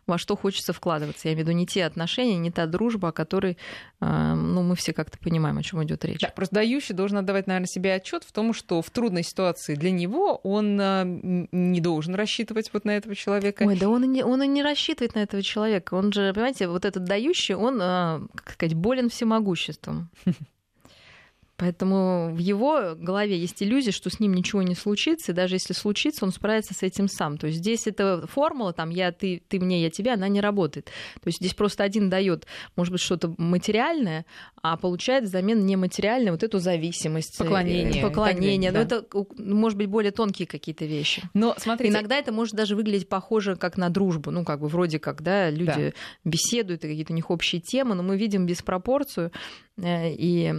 во 0.07 0.19
что 0.19 0.37
хочется 0.37 0.73
вкладываться. 0.73 1.29
Я 1.29 1.35
имею 1.35 1.47
в 1.47 1.49
виду 1.49 1.59
не 1.59 1.67
те 1.67 1.85
отношения, 1.85 2.37
не 2.37 2.51
та 2.51 2.67
дружба, 2.67 3.09
о 3.09 3.13
которой 3.13 3.57
а, 4.01 4.35
ну, 4.35 4.63
мы 4.63 4.77
все 4.77 4.93
как-то 4.93 5.19
понимаем, 5.19 5.59
о 5.59 5.63
чем 5.63 5.83
идет 5.85 6.05
речь. 6.05 6.21
Да, 6.21 6.29
просто 6.29 6.57
дающий 6.57 6.93
должен 6.93 7.19
отдавать, 7.19 7.47
наверное, 7.47 7.67
себе 7.67 7.95
отчет 7.95 8.25
в 8.25 8.33
том, 8.33 8.53
что 8.53 8.83
в 8.83 8.91
трудной 8.91 9.23
ситуации 9.23 9.75
для 9.75 9.91
него 9.91 10.37
он 10.43 10.79
а, 10.81 11.05
не 11.05 11.81
должен 11.81 12.15
рассчитывать 12.15 12.71
вот 12.73 12.85
на 12.85 12.97
этого 12.97 13.15
человека. 13.15 13.65
Ой, 13.65 13.79
да 13.79 13.89
он 13.89 14.05
и 14.05 14.07
не, 14.07 14.25
он 14.25 14.43
и 14.43 14.47
не 14.47 14.63
рассчитывает 14.63 15.15
на 15.15 15.21
этого 15.21 15.43
человека. 15.43 15.95
Он 15.95 16.13
же, 16.13 16.33
понимаете, 16.35 16.69
вот 16.69 16.85
этот 16.85 17.05
дающий, 17.05 17.55
он, 17.55 17.79
а, 17.81 18.23
как 18.35 18.55
сказать, 18.55 18.75
болен 18.75 19.09
всемогуществом. 19.09 20.11
Поэтому 21.57 22.35
в 22.35 22.39
его 22.39 22.95
голове 22.97 23.39
есть 23.39 23.63
иллюзия, 23.63 23.93
что 23.93 24.11
с 24.11 24.19
ним 24.19 24.35
ничего 24.35 24.63
не 24.63 24.75
случится, 24.75 25.31
и 25.31 25.35
даже 25.35 25.55
если 25.55 25.73
случится, 25.73 26.25
он 26.25 26.33
справится 26.33 26.75
с 26.75 26.83
этим 26.83 27.07
сам. 27.07 27.39
То 27.39 27.47
есть 27.47 27.59
здесь 27.61 27.87
эта 27.87 28.27
формула, 28.27 28.73
там, 28.73 28.91
я, 28.91 29.13
ты, 29.13 29.41
ты 29.49 29.61
мне, 29.61 29.83
я 29.83 29.91
тебе, 29.91 30.13
она 30.13 30.27
не 30.27 30.41
работает. 30.41 30.87
То 30.87 31.27
есть 31.29 31.39
здесь 31.39 31.55
просто 31.55 31.85
один 31.85 32.11
дает, 32.11 32.47
может 32.75 32.91
быть, 32.91 33.01
что-то 33.01 33.35
материальное, 33.39 34.27
а 34.63 34.77
получает 34.77 35.25
взамен 35.25 35.65
нематериальное 35.65 36.33
вот 36.33 36.43
эту 36.43 36.59
зависимость. 36.59 37.41
Э, 37.41 37.45
поклонение. 37.45 38.03
Поклонение. 38.03 38.73
Но 38.73 38.85
да. 38.85 38.97
это, 38.97 39.07
может 39.39 39.79
быть, 39.79 39.89
более 39.89 40.11
тонкие 40.11 40.49
какие-то 40.49 40.87
вещи. 40.87 41.23
Но 41.35 41.55
смотрите... 41.57 41.93
Иногда 41.93 42.17
это 42.17 42.33
может 42.33 42.55
даже 42.55 42.75
выглядеть 42.75 43.09
похоже 43.09 43.55
как 43.55 43.77
на 43.77 43.91
дружбу. 43.91 44.33
Ну, 44.33 44.45
как 44.45 44.61
бы 44.61 44.67
вроде 44.67 44.99
как, 44.99 45.23
да, 45.23 45.51
люди 45.51 45.93
да. 46.25 46.31
беседуют, 46.31 46.85
и 46.85 46.89
какие-то 46.89 47.13
у 47.13 47.17
них 47.17 47.31
общие 47.31 47.61
темы, 47.61 47.95
но 47.95 48.03
мы 48.03 48.17
видим 48.17 48.47
диспропорцию. 48.49 49.31
Э, 49.77 50.11
и 50.11 50.53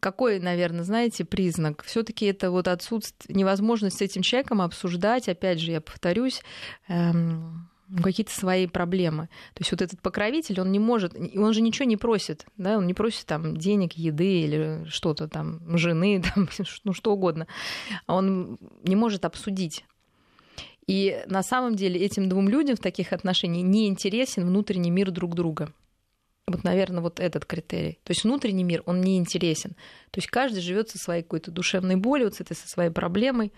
какой, 0.00 0.38
наверное, 0.40 0.84
знаете, 0.84 1.24
признак? 1.24 1.82
Все-таки 1.84 2.26
это 2.26 2.50
вот 2.50 2.68
отсутствие, 2.68 3.36
невозможность 3.36 3.98
с 3.98 4.02
этим 4.02 4.22
человеком 4.22 4.60
обсуждать, 4.60 5.28
опять 5.28 5.60
же, 5.60 5.72
я 5.72 5.80
повторюсь, 5.80 6.42
эм, 6.88 7.68
какие-то 8.02 8.32
свои 8.32 8.66
проблемы. 8.66 9.28
То 9.54 9.60
есть 9.60 9.70
вот 9.70 9.82
этот 9.82 10.00
покровитель, 10.00 10.60
он 10.60 10.70
не 10.70 10.78
может, 10.78 11.14
он 11.16 11.52
же 11.52 11.60
ничего 11.60 11.86
не 11.86 11.96
просит, 11.96 12.46
да, 12.56 12.78
он 12.78 12.86
не 12.86 12.94
просит 12.94 13.26
там 13.26 13.56
денег, 13.56 13.94
еды 13.94 14.40
или 14.40 14.84
что-то 14.88 15.28
там, 15.28 15.76
жены, 15.78 16.22
там, 16.34 16.48
ну 16.84 16.92
что 16.92 17.12
угодно. 17.12 17.46
Он 18.06 18.58
не 18.82 18.96
может 18.96 19.24
обсудить. 19.24 19.84
И 20.86 21.22
на 21.26 21.42
самом 21.42 21.76
деле 21.76 22.00
этим 22.00 22.28
двум 22.28 22.48
людям 22.48 22.76
в 22.76 22.80
таких 22.80 23.12
отношениях 23.12 23.66
не 23.66 23.88
интересен 23.88 24.46
внутренний 24.46 24.90
мир 24.90 25.10
друг 25.10 25.34
друга. 25.34 25.72
Вот, 26.48 26.64
наверное, 26.64 27.02
вот 27.02 27.20
этот 27.20 27.44
критерий. 27.44 27.98
То 28.04 28.12
есть 28.12 28.24
внутренний 28.24 28.64
мир, 28.64 28.82
он 28.86 29.00
не 29.00 29.18
интересен. 29.18 29.70
То 30.10 30.18
есть 30.18 30.28
каждый 30.28 30.60
живет 30.60 30.88
со 30.88 30.98
своей 30.98 31.22
какой-то 31.22 31.50
душевной 31.50 31.96
болью, 31.96 32.28
вот 32.28 32.40
этой, 32.40 32.56
со 32.56 32.68
своей 32.68 32.90
проблемой 32.90 33.52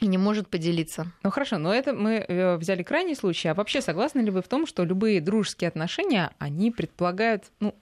и 0.00 0.06
не 0.06 0.18
может 0.18 0.48
поделиться. 0.48 1.12
Ну 1.22 1.30
хорошо, 1.30 1.58
но 1.58 1.72
это 1.72 1.92
мы 1.92 2.14
э, 2.16 2.56
взяли 2.56 2.82
крайний 2.82 3.14
случай. 3.14 3.48
А 3.48 3.54
вообще 3.54 3.80
согласны 3.80 4.20
ли 4.20 4.30
вы 4.30 4.42
в 4.42 4.48
том, 4.48 4.66
что 4.66 4.84
любые 4.84 5.20
дружеские 5.20 5.68
отношения, 5.68 6.32
они 6.38 6.70
предполагают, 6.70 7.44
ну, 7.60 7.74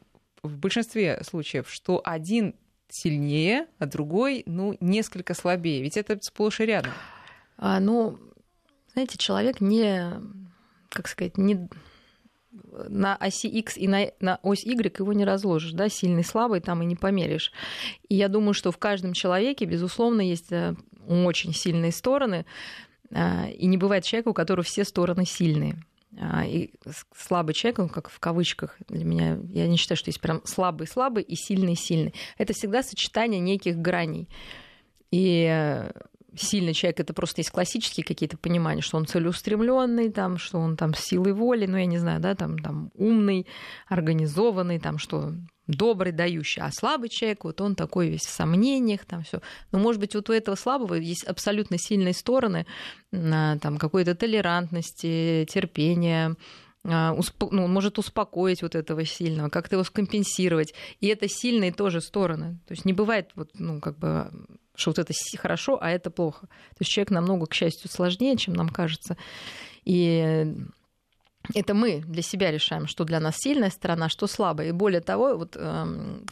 в 0.43 0.59
большинстве 0.59 1.23
случаев, 1.25 1.71
что 1.71 2.01
один 2.05 2.55
сильнее, 2.89 3.67
а 3.79 3.87
другой, 3.87 4.43
ну, 4.47 4.77
несколько 4.81 5.35
слабее? 5.35 5.83
Ведь 5.83 5.97
это 5.97 6.19
сплошь 6.21 6.61
и 6.61 6.67
рядом. 6.67 6.93
А, 7.57 7.81
ну, 7.81 8.19
знаете, 8.93 9.19
человек 9.19 9.61
не, 9.61 10.13
как 10.91 11.09
сказать, 11.09 11.37
не 11.37 11.69
на 12.89 13.17
оси 13.17 13.49
X 13.49 13.77
и 13.77 13.89
на, 13.89 14.11
на 14.21 14.39
ось 14.43 14.65
Y 14.65 14.99
его 14.99 15.13
не 15.13 15.25
разложишь, 15.25 15.73
да, 15.73 15.89
сильный, 15.89 16.25
слабый 16.25 16.61
там 16.61 16.83
и 16.83 16.87
не 16.87 16.97
померишь. 16.97 17.53
И 18.09 18.15
я 18.15 18.29
думаю, 18.29 18.55
что 18.55 18.73
в 18.73 18.79
каждом 18.79 19.13
человеке, 19.13 19.65
безусловно, 19.65 20.21
есть 20.21 20.53
э, 20.53 20.75
очень 21.07 21.55
сильные 21.55 21.93
стороны, 21.93 22.47
э, 23.11 23.51
и 23.53 23.67
не 23.67 23.77
бывает 23.77 24.05
человека, 24.05 24.29
у 24.29 24.35
которого 24.35 24.65
все 24.65 24.85
стороны 24.85 25.25
сильные. 25.25 25.77
А, 26.19 26.47
и 26.47 26.71
слабый 27.15 27.55
человек, 27.55 27.79
он 27.79 27.89
как 27.89 28.09
в 28.09 28.19
кавычках 28.19 28.77
для 28.89 29.05
меня, 29.05 29.39
я 29.53 29.67
не 29.67 29.77
считаю, 29.77 29.99
что 29.99 30.09
есть 30.09 30.21
прям 30.21 30.41
слабый-слабый 30.45 31.23
и 31.23 31.35
сильный-сильный. 31.35 32.15
Это 32.39 32.55
всегда 32.55 32.83
сочетание 32.83 33.41
неких 33.41 33.77
граней. 33.77 34.29
И 35.11 35.47
э, 35.51 35.91
сильный 36.39 36.75
человек, 36.75 37.01
это 37.01 37.15
просто 37.15 37.41
есть 37.41 37.51
классические 37.51 38.05
какие-то 38.05 38.37
понимания, 38.37 38.83
что 38.83 38.97
он 38.97 39.07
целеустремленный, 39.07 40.11
там, 40.11 40.39
что 40.39 40.59
он 40.59 40.77
там 40.77 40.95
силой 40.95 41.33
воли, 41.33 41.67
ну, 41.67 41.77
я 41.77 41.87
не 41.87 41.99
знаю, 41.99 42.21
да, 42.21 42.35
там, 42.35 42.59
там 42.59 42.91
умный, 42.95 43.47
организованный, 43.89 44.79
там, 44.79 44.99
что 44.99 45.33
добрый, 45.67 46.13
дающий, 46.13 46.61
а 46.61 46.71
слабый 46.71 47.09
человек, 47.09 47.45
вот 47.45 47.61
он 47.61 47.75
такой 47.75 48.09
весь 48.09 48.27
в 48.27 48.31
сомнениях, 48.31 49.05
там 49.05 49.25
все. 49.25 49.41
Но, 49.73 49.79
может 49.79 50.01
быть, 50.01 50.15
вот 50.15 50.31
у 50.31 50.33
этого 50.33 50.55
слабого 50.55 50.95
есть 50.95 51.25
абсолютно 51.25 51.77
сильные 51.79 52.15
стороны, 52.15 52.67
там, 53.11 53.79
какой-то 53.79 54.15
толерантности, 54.15 55.47
терпения, 55.51 56.37
а, 56.89 57.17
ну, 57.51 57.65
он 57.65 57.73
может 57.73 57.99
успокоить 57.99 58.63
вот 58.63 58.77
этого 58.77 59.05
сильного, 59.05 59.49
как-то 59.49 59.75
его 59.75 59.85
скомпенсировать. 59.85 60.73
И 61.01 61.09
это 61.09 61.29
сильные 61.29 61.73
тоже 61.73 62.01
стороны. 62.01 62.61
То 62.67 62.75
есть 62.75 62.85
не 62.85 62.93
бывает 62.93 63.31
вот, 63.35 63.51
ну, 63.55 63.81
как 63.81 63.99
бы 63.99 64.31
что 64.77 64.91
вот 64.91 64.99
это 64.99 65.13
хорошо, 65.39 65.79
а 65.81 65.91
это 65.91 66.11
плохо. 66.11 66.47
То 66.47 66.81
есть 66.81 66.91
человек 66.91 67.11
намного, 67.11 67.47
к 67.47 67.55
счастью, 67.55 67.91
сложнее, 67.91 68.37
чем 68.37 68.55
нам 68.55 68.69
кажется. 68.69 69.17
И 69.85 70.47
это 71.55 71.75
мы 71.75 72.01
для 72.01 72.23
себя 72.23 72.51
решаем, 72.51 72.87
что 72.87 73.05
для 73.05 73.21
нас 73.21 73.37
сильная 73.39 73.71
сторона, 73.71 74.09
что 74.09 74.27
слабая. 74.27 74.69
И 74.69 74.73
более 74.73 75.01
того, 75.01 75.37
вот 75.37 75.57
эм, 75.57 76.27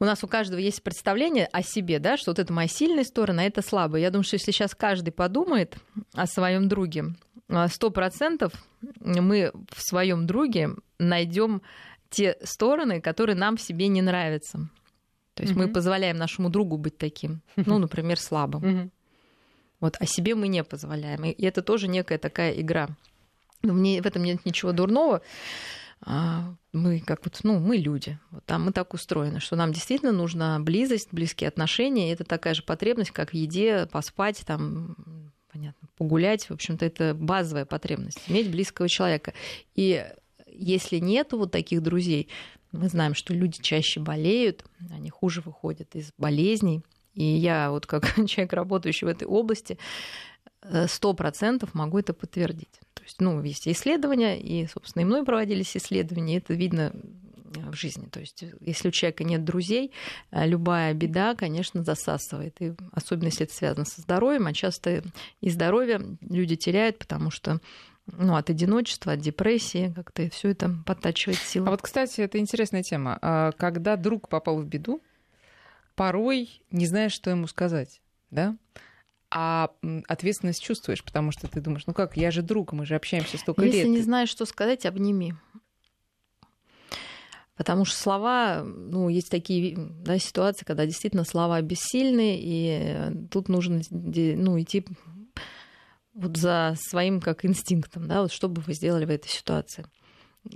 у 0.00 0.04
нас 0.04 0.22
у 0.22 0.28
каждого 0.28 0.58
есть 0.58 0.82
представление 0.82 1.46
о 1.46 1.62
себе, 1.62 1.98
да, 1.98 2.16
что 2.16 2.30
вот 2.30 2.38
это 2.38 2.52
моя 2.52 2.68
сильная 2.68 3.04
сторона, 3.04 3.42
а 3.42 3.46
это 3.46 3.62
слабая. 3.62 4.00
Я 4.00 4.10
думаю, 4.10 4.24
что 4.24 4.34
если 4.34 4.52
сейчас 4.52 4.74
каждый 4.74 5.10
подумает 5.10 5.76
о 6.14 6.26
своем 6.26 6.68
друге, 6.68 7.14
сто 7.68 7.90
процентов 7.90 8.52
мы 9.00 9.52
в 9.70 9.80
своем 9.80 10.26
друге 10.26 10.70
найдем 10.98 11.62
те 12.10 12.36
стороны, 12.42 13.00
которые 13.00 13.36
нам 13.36 13.56
в 13.56 13.60
себе 13.60 13.88
не 13.88 14.02
нравятся. 14.02 14.68
То 15.38 15.44
есть 15.44 15.54
mm-hmm. 15.54 15.66
мы 15.66 15.72
позволяем 15.72 16.16
нашему 16.16 16.50
другу 16.50 16.76
быть 16.76 16.98
таким, 16.98 17.42
ну, 17.54 17.78
например, 17.78 18.18
слабым. 18.18 18.64
Mm-hmm. 18.64 18.90
Вот, 19.78 19.96
а 20.00 20.04
себе 20.04 20.34
мы 20.34 20.48
не 20.48 20.64
позволяем. 20.64 21.24
И 21.24 21.44
это 21.44 21.62
тоже 21.62 21.86
некая 21.86 22.18
такая 22.18 22.60
игра. 22.60 22.88
В, 23.62 23.72
в 23.72 24.06
этом 24.06 24.24
нет 24.24 24.44
ничего 24.44 24.72
дурного. 24.72 25.22
А, 26.00 26.52
мы 26.72 26.98
как 26.98 27.24
вот, 27.24 27.38
ну, 27.44 27.60
мы 27.60 27.76
люди. 27.76 28.18
Вот 28.32 28.44
там 28.46 28.64
мы 28.64 28.72
так 28.72 28.94
устроены, 28.94 29.38
что 29.38 29.54
нам 29.54 29.72
действительно 29.72 30.10
нужна 30.10 30.58
близость, 30.58 31.10
близкие 31.12 31.46
отношения. 31.46 32.10
И 32.10 32.12
это 32.12 32.24
такая 32.24 32.54
же 32.54 32.64
потребность, 32.64 33.12
как 33.12 33.30
в 33.30 33.34
еде, 33.34 33.86
поспать, 33.86 34.42
там, 34.44 34.96
понятно, 35.52 35.86
погулять. 35.96 36.50
В 36.50 36.54
общем-то, 36.54 36.84
это 36.84 37.14
базовая 37.14 37.64
потребность 37.64 38.22
иметь 38.26 38.50
близкого 38.50 38.88
человека. 38.88 39.34
И 39.76 40.04
если 40.58 40.98
нету 40.98 41.38
вот 41.38 41.52
таких 41.52 41.82
друзей, 41.82 42.28
мы 42.72 42.88
знаем, 42.88 43.14
что 43.14 43.32
люди 43.32 43.60
чаще 43.62 44.00
болеют, 44.00 44.64
они 44.90 45.10
хуже 45.10 45.40
выходят 45.40 45.94
из 45.94 46.12
болезней. 46.18 46.82
И 47.14 47.24
я 47.24 47.70
вот 47.70 47.86
как 47.86 48.04
человек, 48.28 48.52
работающий 48.52 49.06
в 49.06 49.10
этой 49.10 49.26
области, 49.26 49.78
э, 50.62 50.86
сто 50.86 51.14
процентов 51.14 51.74
могу 51.74 51.98
это 51.98 52.12
подтвердить. 52.12 52.80
То 52.94 53.02
есть, 53.02 53.20
ну, 53.20 53.42
есть 53.42 53.66
исследования, 53.66 54.38
и, 54.38 54.66
собственно, 54.66 55.02
и 55.02 55.06
мной 55.06 55.24
проводились 55.24 55.76
исследования, 55.76 56.34
и 56.34 56.38
это 56.38 56.54
видно 56.54 56.92
в 57.48 57.74
жизни. 57.74 58.06
То 58.06 58.20
есть, 58.20 58.44
если 58.60 58.88
у 58.88 58.90
человека 58.90 59.24
нет 59.24 59.44
друзей, 59.44 59.92
э, 60.30 60.46
любая 60.46 60.94
беда, 60.94 61.34
конечно, 61.34 61.82
засасывает. 61.82 62.60
И 62.60 62.74
особенно 62.92 63.26
если 63.26 63.46
это 63.46 63.54
связано 63.54 63.84
со 63.84 64.00
здоровьем, 64.00 64.46
а 64.46 64.52
часто 64.52 65.02
и 65.40 65.50
здоровье 65.50 66.18
люди 66.20 66.56
теряют, 66.56 66.98
потому 66.98 67.30
что 67.30 67.60
ну, 68.12 68.36
от 68.36 68.50
одиночества, 68.50 69.12
от 69.12 69.20
депрессии, 69.20 69.92
как-то 69.94 70.28
все 70.30 70.50
это 70.50 70.70
подтачивает 70.86 71.38
силы. 71.38 71.68
А 71.68 71.70
вот, 71.70 71.82
кстати, 71.82 72.20
это 72.20 72.38
интересная 72.38 72.82
тема. 72.82 73.18
А 73.20 73.52
когда 73.52 73.96
друг 73.96 74.28
попал 74.28 74.60
в 74.60 74.66
беду, 74.66 75.00
порой 75.94 76.62
не 76.70 76.86
знаешь, 76.86 77.12
что 77.12 77.30
ему 77.30 77.46
сказать, 77.46 78.00
да? 78.30 78.56
А 79.30 79.70
ответственность 80.06 80.62
чувствуешь, 80.62 81.04
потому 81.04 81.32
что 81.32 81.48
ты 81.48 81.60
думаешь, 81.60 81.86
ну 81.86 81.92
как, 81.92 82.16
я 82.16 82.30
же 82.30 82.40
друг, 82.40 82.72
мы 82.72 82.86
же 82.86 82.94
общаемся 82.94 83.36
столько 83.36 83.62
Если 83.62 83.76
лет. 83.76 83.86
Если 83.86 83.98
не 83.98 84.02
знаешь, 84.02 84.30
что 84.30 84.46
сказать, 84.46 84.86
обними. 84.86 85.34
Потому 87.56 87.84
что 87.84 87.96
слова, 87.96 88.62
ну, 88.62 89.08
есть 89.08 89.30
такие 89.30 89.76
да, 89.76 90.18
ситуации, 90.18 90.64
когда 90.64 90.86
действительно 90.86 91.24
слова 91.24 91.60
бессильны, 91.60 92.38
и 92.40 93.26
тут 93.32 93.48
нужно 93.48 93.82
ну, 93.90 94.60
идти 94.60 94.84
вот 96.14 96.36
за 96.36 96.74
своим 96.76 97.20
как 97.20 97.44
инстинктом, 97.44 98.08
да, 98.08 98.22
вот 98.22 98.32
что 98.32 98.48
бы 98.48 98.60
вы 98.62 98.72
сделали 98.72 99.04
в 99.04 99.10
этой 99.10 99.28
ситуации. 99.28 99.86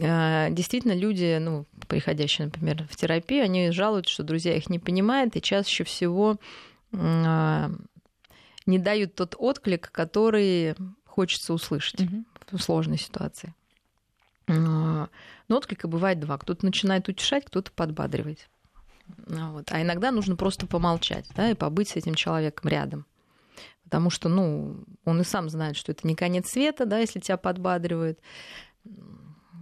А, 0.00 0.50
действительно, 0.50 0.92
люди, 0.92 1.38
ну, 1.40 1.66
приходящие, 1.88 2.46
например, 2.46 2.86
в 2.88 2.96
терапию, 2.96 3.44
они 3.44 3.70
жалуются, 3.70 4.12
что 4.12 4.22
друзья 4.22 4.56
их 4.56 4.70
не 4.70 4.78
понимают, 4.78 5.36
и 5.36 5.42
чаще 5.42 5.84
всего 5.84 6.38
а, 6.92 7.70
не 8.66 8.78
дают 8.78 9.14
тот 9.14 9.34
отклик, 9.38 9.90
который 9.90 10.74
хочется 11.04 11.52
услышать 11.52 12.00
mm-hmm. 12.00 12.24
в 12.52 12.58
сложной 12.58 12.98
ситуации. 12.98 13.54
А, 14.48 15.08
но 15.48 15.56
отклика 15.56 15.88
бывает 15.88 16.20
два. 16.20 16.38
Кто-то 16.38 16.64
начинает 16.64 17.08
утешать, 17.08 17.44
кто-то 17.44 17.70
подбадривать. 17.72 18.48
Вот. 19.26 19.70
А 19.70 19.82
иногда 19.82 20.10
нужно 20.10 20.36
просто 20.36 20.66
помолчать 20.66 21.28
да, 21.34 21.50
и 21.50 21.54
побыть 21.54 21.90
с 21.90 21.96
этим 21.96 22.14
человеком 22.14 22.70
рядом. 22.70 23.06
Потому 23.92 24.09
что, 24.09 24.31
ну, 24.31 24.87
он 25.05 25.20
и 25.20 25.24
сам 25.24 25.50
знает, 25.50 25.76
что 25.76 25.92
это 25.92 26.07
не 26.09 26.14
конец 26.14 26.48
света, 26.48 26.87
да, 26.87 27.00
если 27.00 27.20
тебя 27.20 27.37
подбадривают. 27.37 28.18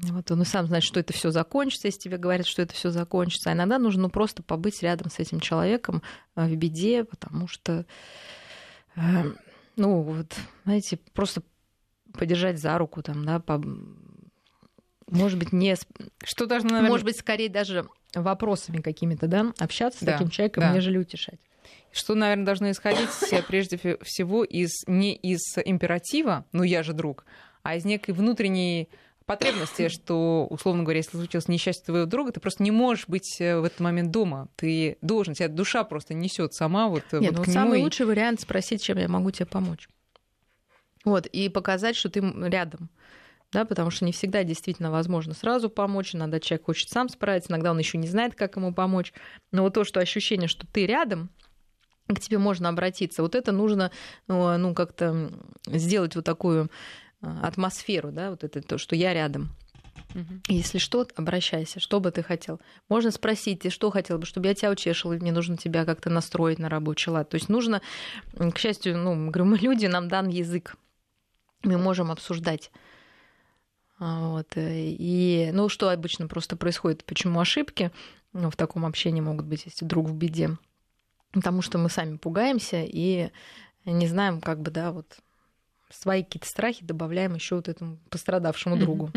Вот 0.02 0.30
он 0.30 0.42
и 0.42 0.44
сам 0.44 0.68
знает, 0.68 0.84
что 0.84 1.00
это 1.00 1.12
все 1.12 1.32
закончится, 1.32 1.88
если 1.88 1.98
тебе 1.98 2.16
говорят, 2.16 2.46
что 2.46 2.62
это 2.62 2.72
все 2.72 2.90
закончится. 2.90 3.50
А 3.50 3.54
иногда 3.54 3.80
нужно 3.80 4.02
ну, 4.02 4.08
просто 4.08 4.44
побыть 4.44 4.84
рядом 4.84 5.10
с 5.10 5.18
этим 5.18 5.40
человеком 5.40 6.00
э, 6.36 6.46
в 6.46 6.54
беде, 6.54 7.02
потому 7.02 7.48
что, 7.48 7.84
э, 8.94 9.00
ну, 9.74 10.02
вот, 10.02 10.32
знаете, 10.62 11.00
просто 11.12 11.42
подержать 12.12 12.60
за 12.60 12.78
руку, 12.78 13.02
там, 13.02 13.24
да, 13.24 13.40
по... 13.40 13.60
может 15.08 15.40
быть, 15.40 15.52
не... 15.52 15.74
Что 16.22 16.46
должно, 16.46 16.68
наверное... 16.68 16.90
Может 16.90 17.04
быть, 17.04 17.18
скорее 17.18 17.48
даже 17.48 17.84
вопросами 18.14 18.80
какими-то, 18.80 19.26
да, 19.26 19.52
общаться 19.58 20.04
да, 20.04 20.12
с 20.12 20.14
таким 20.14 20.30
человеком, 20.30 20.62
да. 20.62 20.72
нежели 20.72 20.98
утешать. 20.98 21.40
Что, 21.92 22.14
наверное, 22.14 22.46
должно 22.46 22.70
исходить 22.70 23.08
прежде 23.48 23.76
всего 24.02 24.44
из 24.44 24.70
не 24.86 25.14
из 25.14 25.40
императива, 25.64 26.44
ну 26.52 26.62
я 26.62 26.82
же 26.82 26.92
друг, 26.92 27.24
а 27.62 27.76
из 27.76 27.84
некой 27.84 28.14
внутренней 28.14 28.88
потребности, 29.30 29.88
что, 29.88 30.48
условно 30.50 30.82
говоря, 30.82 30.98
если 30.98 31.16
случилось 31.16 31.46
несчастье 31.46 31.84
твоего 31.86 32.04
друга, 32.04 32.32
ты 32.32 32.40
просто 32.40 32.64
не 32.64 32.72
можешь 32.72 33.06
быть 33.06 33.40
э, 33.40 33.60
в 33.60 33.64
этот 33.64 33.78
момент 33.78 34.10
дома. 34.10 34.48
Ты 34.56 34.98
должен, 35.02 35.34
тебя 35.34 35.46
душа 35.46 35.84
просто 35.84 36.14
несет 36.14 36.52
сама 36.52 36.88
вот, 36.88 37.04
э, 37.12 37.20
Нет, 37.20 37.30
вот 37.30 37.46
ну, 37.46 37.52
к 37.52 37.54
самый 37.54 37.78
нему. 37.78 37.84
лучший 37.84 38.06
вариант 38.06 38.40
спросить, 38.40 38.82
чем 38.82 38.98
я 38.98 39.06
могу 39.06 39.30
тебе 39.30 39.46
помочь. 39.46 39.88
Вот, 41.04 41.26
и 41.26 41.48
показать, 41.48 41.94
что 41.94 42.10
ты 42.10 42.20
рядом. 42.20 42.90
Да, 43.52 43.64
потому 43.64 43.90
что 43.90 44.04
не 44.04 44.10
всегда 44.10 44.42
действительно 44.42 44.90
возможно 44.90 45.32
сразу 45.32 45.70
помочь, 45.70 46.14
иногда 46.14 46.40
человек 46.40 46.66
хочет 46.66 46.88
сам 46.88 47.08
справиться, 47.08 47.52
иногда 47.52 47.70
он 47.70 47.78
еще 47.78 47.98
не 47.98 48.08
знает, 48.08 48.34
как 48.34 48.56
ему 48.56 48.74
помочь. 48.74 49.12
Но 49.52 49.62
вот 49.62 49.74
то, 49.74 49.84
что 49.84 50.00
ощущение, 50.00 50.48
что 50.48 50.66
ты 50.66 50.86
рядом, 50.86 51.30
к 52.14 52.20
тебе 52.20 52.38
можно 52.38 52.68
обратиться, 52.68 53.22
вот 53.22 53.34
это 53.34 53.52
нужно 53.52 53.90
э, 54.28 54.56
ну, 54.56 54.74
как-то 54.74 55.30
сделать 55.66 56.16
вот 56.16 56.24
такую 56.24 56.70
а, 57.22 57.46
атмосферу, 57.46 58.12
да, 58.12 58.30
вот 58.30 58.44
это 58.44 58.62
то, 58.62 58.78
что 58.78 58.96
я 58.96 59.12
рядом. 59.12 59.50
Угу. 60.14 60.40
Если 60.48 60.78
что, 60.78 61.06
обращайся, 61.16 61.80
что 61.80 62.00
бы 62.00 62.10
ты 62.10 62.22
хотел. 62.22 62.60
Можно 62.88 63.10
спросить, 63.10 63.60
ты 63.60 63.70
что 63.70 63.90
хотел 63.90 64.18
бы, 64.18 64.26
чтобы 64.26 64.46
я 64.46 64.54
тебя 64.54 64.70
утешил, 64.70 65.12
или 65.12 65.20
мне 65.20 65.32
нужно 65.32 65.56
тебя 65.56 65.84
как-то 65.84 66.10
настроить 66.10 66.58
на 66.58 66.68
рабочий 66.68 67.10
лад. 67.10 67.28
То 67.28 67.36
есть 67.36 67.48
нужно, 67.48 67.80
к 68.34 68.58
счастью, 68.58 68.96
ну, 68.98 69.30
говорю, 69.30 69.44
мы 69.50 69.58
люди, 69.58 69.86
нам 69.86 70.08
дан 70.08 70.28
язык, 70.28 70.76
мы 71.62 71.78
можем 71.78 72.10
обсуждать. 72.10 72.70
А, 73.98 74.30
вот. 74.30 74.56
Э, 74.56 74.72
и, 74.74 75.50
ну, 75.52 75.68
что 75.68 75.90
обычно 75.90 76.26
просто 76.26 76.56
происходит, 76.56 77.04
почему 77.04 77.38
ошибки 77.38 77.92
ну, 78.32 78.50
в 78.50 78.56
таком 78.56 78.86
общении 78.86 79.20
могут 79.20 79.46
быть, 79.46 79.66
если 79.66 79.84
друг 79.84 80.08
в 80.08 80.14
беде? 80.14 80.56
Потому 81.32 81.62
что 81.62 81.78
мы 81.78 81.88
сами 81.88 82.16
пугаемся 82.16 82.82
и 82.84 83.30
не 83.84 84.06
знаем, 84.06 84.40
как 84.40 84.60
бы, 84.60 84.70
да, 84.70 84.92
вот 84.92 85.18
свои 85.90 86.22
какие-то 86.22 86.46
страхи 86.46 86.84
добавляем 86.84 87.34
еще 87.34 87.56
вот 87.56 87.68
этому 87.68 87.98
пострадавшему 88.10 88.76
другу. 88.76 89.10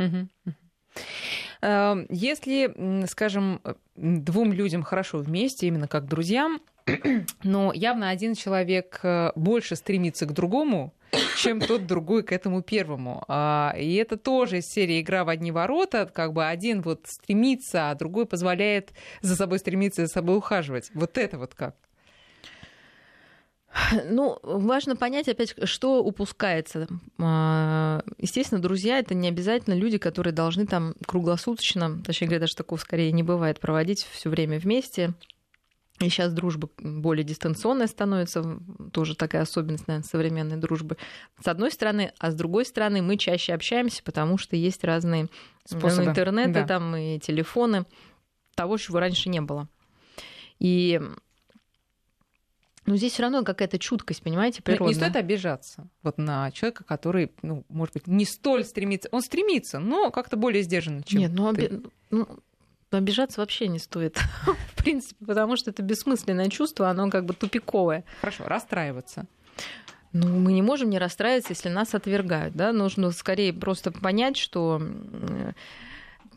Эм, 1.62 2.06
если, 2.10 3.06
скажем, 3.08 3.62
двум 3.96 4.52
людям 4.54 4.84
хорошо 4.84 5.20
вместе, 5.20 5.68
именно 5.68 5.88
как 5.88 6.08
друзьям, 6.08 6.60
но 7.44 7.72
явно 7.74 8.10
один 8.10 8.36
человек 8.36 9.00
э, 9.04 9.32
больше 9.36 9.76
стремится 9.76 10.26
к 10.26 10.34
другому, 10.34 10.94
чем 11.38 11.62
тот 11.62 11.88
другой 11.88 12.24
к 12.24 12.32
этому 12.32 12.62
первому. 12.62 13.24
А, 13.28 13.74
и 13.78 13.96
это 13.96 14.18
тоже 14.18 14.58
из 14.60 14.68
серии 14.68 15.02
«Игра 15.02 15.24
в 15.24 15.30
одни 15.30 15.52
ворота». 15.52 16.10
Как 16.12 16.34
бы 16.34 16.46
один 16.46 16.82
вот 16.82 17.06
стремится, 17.06 17.92
а 17.92 17.96
другой 17.96 18.26
позволяет 18.26 18.92
за 19.22 19.36
собой 19.36 19.60
стремиться, 19.60 20.06
за 20.06 20.12
собой 20.12 20.38
ухаживать. 20.38 20.92
Вот 20.94 21.18
это 21.18 21.38
вот 21.38 21.54
как? 21.56 21.76
Ну, 24.06 24.40
важно 24.44 24.96
понять 24.96 25.28
опять, 25.28 25.56
что 25.68 26.04
упускается. 26.04 26.88
А, 27.20 28.04
естественно, 28.18 28.62
друзья 28.62 29.00
это 29.00 29.14
не 29.14 29.28
обязательно 29.28 29.74
люди, 29.74 29.98
которые 29.98 30.34
должны 30.34 30.66
там 30.66 30.96
круглосуточно, 31.06 32.02
точнее 32.04 32.28
говоря, 32.28 32.42
даже 32.42 32.56
такого 32.56 32.80
скорее 32.80 33.12
не 33.12 33.24
бывает, 33.24 33.60
проводить 33.60 34.08
все 34.12 34.30
время 34.30 34.60
вместе. 34.60 35.14
И 36.00 36.10
сейчас 36.10 36.34
дружба 36.34 36.70
более 36.80 37.24
дистанционная 37.24 37.88
становится, 37.88 38.60
тоже 38.92 39.16
такая 39.16 39.44
особенность, 39.44 39.88
наверное, 39.88 40.08
современной 40.08 40.58
дружбы. 40.58 40.98
С 41.40 41.48
одной 41.48 41.72
стороны, 41.72 42.14
а 42.18 42.32
с 42.32 42.36
другой 42.36 42.66
стороны, 42.66 43.02
мы 43.02 43.16
чаще 43.16 43.54
общаемся, 43.54 44.02
потому 44.04 44.38
что 44.38 44.56
есть 44.56 44.84
разные 44.84 45.28
способы 45.66 46.10
интернеты 46.10 46.54
да. 46.54 46.68
там 46.68 46.96
и 46.96 47.20
телефоны, 47.20 47.86
того, 48.56 48.78
чего 48.78 49.00
раньше 49.00 49.30
не 49.30 49.40
было. 49.40 49.70
И 50.60 51.00
но 52.86 52.96
здесь 52.98 53.14
все 53.14 53.24
равно 53.24 53.44
какая-то 53.44 53.80
чуткость, 53.80 54.22
понимаете, 54.24 54.62
природная. 54.62 54.90
Не 54.90 55.00
стоит 55.00 55.16
обижаться 55.16 55.88
вот 56.02 56.18
на 56.18 56.52
человека, 56.52 56.84
который, 56.84 57.32
ну, 57.42 57.64
может 57.70 57.94
быть, 57.94 58.08
не 58.08 58.26
столь 58.26 58.66
стремится. 58.66 59.10
Он 59.12 59.22
стремится, 59.22 59.80
но 59.80 60.12
как-то 60.12 60.36
более 60.36 60.64
сдержанно, 60.64 61.04
чем 61.04 61.22
Нет, 61.22 61.32
ну, 61.34 61.46
оби... 61.46 61.82
ну 62.10 62.28
обижаться 62.92 63.42
вообще 63.42 63.68
не 63.68 63.80
стоит, 63.80 64.18
в 64.76 64.76
принципе, 64.76 65.26
потому 65.26 65.56
что 65.56 65.72
это 65.72 65.82
бессмысленное 65.82 66.50
чувство, 66.50 66.90
оно 66.90 67.10
как 67.10 67.26
бы 67.26 67.34
тупиковое. 67.34 68.04
Хорошо, 68.22 68.44
расстраиваться. 68.46 69.26
Ну, 70.12 70.28
мы 70.28 70.54
не 70.54 70.62
можем 70.62 70.92
не 70.92 71.00
расстраиваться, 71.00 71.54
если 71.54 71.70
нас 71.70 71.96
отвергают, 71.96 72.54
да, 72.54 72.72
нужно 72.72 73.10
скорее 73.12 73.52
просто 73.52 73.92
понять, 73.92 74.38
что 74.38 74.80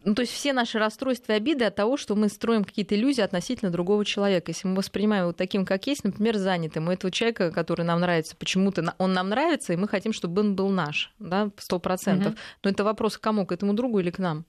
ну, 0.07 0.15
то 0.15 0.23
есть 0.23 0.33
все 0.33 0.53
наши 0.53 0.79
расстройства 0.79 1.33
и 1.33 1.35
обиды 1.35 1.65
от 1.65 1.75
того, 1.75 1.97
что 1.97 2.15
мы 2.15 2.29
строим 2.29 2.63
какие-то 2.65 2.95
иллюзии 2.95 3.23
относительно 3.23 3.73
другого 3.73 4.05
человека. 4.05 4.53
Если 4.53 4.69
мы 4.69 4.77
воспринимаем 4.77 5.25
его 5.25 5.33
таким, 5.33 5.67
как 5.67 5.89
есть, 5.89 6.05
например, 6.05 6.37
занятым, 6.37 6.87
у 6.87 6.93
этого 6.93 7.11
человека, 7.11 7.51
который 7.51 7.85
нам 7.85 8.01
нравится, 8.01 8.37
почему-то 8.37 8.95
он 8.99 9.13
нам 9.13 9.29
нравится, 9.29 9.73
и 9.73 9.77
мы 9.77 9.89
хотим, 9.89 10.13
чтобы 10.13 10.43
он 10.43 10.55
был 10.55 10.69
наш, 10.69 11.13
да, 11.19 11.51
сто 11.59 11.81
процентов. 11.81 12.35
Угу. 12.35 12.41
Но 12.63 12.71
это 12.71 12.85
вопрос 12.85 13.19
к 13.19 13.21
кому, 13.21 13.47
к 13.47 13.53
этому 13.53 13.75
другу 13.75 13.99
или 13.99 14.11
к 14.11 14.19
нам? 14.19 14.47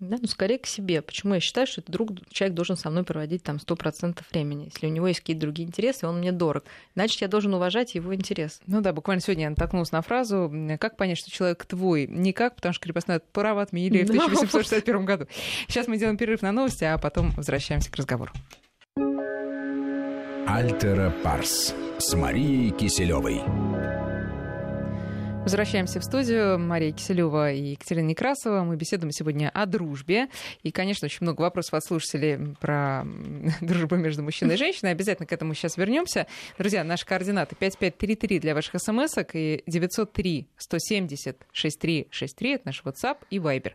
Да, 0.00 0.16
ну, 0.20 0.26
скорее 0.26 0.58
к 0.58 0.66
себе. 0.66 1.02
Почему 1.02 1.34
я 1.34 1.40
считаю, 1.40 1.66
что 1.66 1.82
этот 1.82 1.92
друг, 1.92 2.10
человек 2.30 2.56
должен 2.56 2.76
со 2.76 2.88
мной 2.88 3.04
проводить 3.04 3.42
там 3.42 3.56
100% 3.56 4.22
времени. 4.32 4.70
Если 4.72 4.86
у 4.86 4.90
него 4.90 5.06
есть 5.06 5.20
какие-то 5.20 5.42
другие 5.42 5.68
интересы, 5.68 6.06
он 6.06 6.18
мне 6.18 6.32
дорог. 6.32 6.64
Значит, 6.94 7.20
я 7.20 7.28
должен 7.28 7.52
уважать 7.52 7.94
его 7.94 8.14
интерес. 8.14 8.60
Ну 8.66 8.80
да, 8.80 8.94
буквально 8.94 9.20
сегодня 9.20 9.44
я 9.44 9.50
натолкнулась 9.50 9.92
на 9.92 10.00
фразу 10.00 10.50
«Как 10.80 10.96
понять, 10.96 11.18
что 11.18 11.30
человек 11.30 11.66
твой?» 11.66 12.06
Никак, 12.06 12.56
потому 12.56 12.72
что 12.72 12.82
крепостное 12.82 13.20
право 13.32 13.60
отменили 13.60 14.04
в 14.04 14.10
1861 14.10 15.04
году. 15.04 15.26
Сейчас 15.68 15.86
мы 15.86 15.98
делаем 15.98 16.16
перерыв 16.16 16.40
на 16.40 16.52
новости, 16.52 16.84
а 16.84 16.96
потом 16.96 17.32
возвращаемся 17.32 17.90
к 17.92 17.96
разговору. 17.96 18.32
Альтера 20.46 21.12
Парс 21.22 21.74
с 21.98 22.14
Марией 22.14 22.70
Киселевой. 22.70 23.99
Возвращаемся 25.50 25.98
в 25.98 26.04
студию. 26.04 26.60
Мария 26.60 26.92
Киселева 26.92 27.50
и 27.50 27.72
Екатерина 27.72 28.06
Некрасова. 28.06 28.62
Мы 28.62 28.76
беседуем 28.76 29.10
сегодня 29.10 29.50
о 29.52 29.66
дружбе. 29.66 30.28
И, 30.62 30.70
конечно, 30.70 31.06
очень 31.06 31.18
много 31.22 31.40
вопросов 31.40 31.74
от 31.74 31.84
слушателей 31.84 32.54
про 32.60 33.04
дружбу 33.60 33.96
между 33.96 34.22
мужчиной 34.22 34.54
и 34.54 34.56
женщиной. 34.58 34.92
Обязательно 34.92 35.26
к 35.26 35.32
этому 35.32 35.54
сейчас 35.54 35.76
вернемся. 35.76 36.28
Друзья, 36.56 36.84
наши 36.84 37.04
координаты 37.04 37.56
5533 37.56 38.38
для 38.38 38.54
ваших 38.54 38.80
смс 38.80 39.16
и 39.32 39.64
903 39.66 40.46
170 40.56 41.36
6363 41.52 42.52
это 42.52 42.66
наш 42.66 42.82
WhatsApp 42.84 43.16
и 43.30 43.38
Viber. 43.38 43.72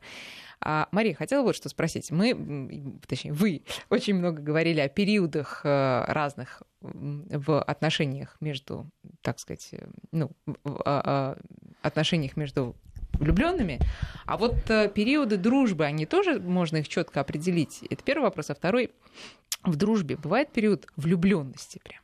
А, 0.61 0.87
Мария, 0.91 1.13
хотела 1.13 1.43
вот 1.43 1.55
что 1.55 1.69
спросить. 1.69 2.11
Мы, 2.11 2.99
точнее, 3.07 3.33
вы 3.33 3.63
очень 3.89 4.15
много 4.15 4.41
говорили 4.41 4.79
о 4.79 4.89
периодах 4.89 5.61
э, 5.63 6.05
разных 6.07 6.63
в 6.81 7.61
отношениях 7.61 8.37
между, 8.39 8.89
так 9.21 9.39
сказать, 9.39 9.69
э, 9.71 9.87
ну, 10.11 10.31
а, 10.63 10.65
а, 10.85 11.37
отношениях 11.81 12.37
между 12.37 12.75
влюбленными. 13.13 13.79
А 14.25 14.37
вот 14.37 14.69
э, 14.69 14.89
периоды 14.89 15.37
дружбы, 15.37 15.85
они 15.85 16.05
тоже 16.05 16.39
можно 16.39 16.77
их 16.77 16.87
четко 16.87 17.21
определить. 17.21 17.83
Это 17.89 18.03
первый 18.03 18.23
вопрос. 18.23 18.49
А 18.49 18.55
второй, 18.55 18.91
в 19.63 19.75
дружбе 19.75 20.17
бывает 20.17 20.51
период 20.51 20.87
влюбленности 20.95 21.79
прям? 21.83 22.01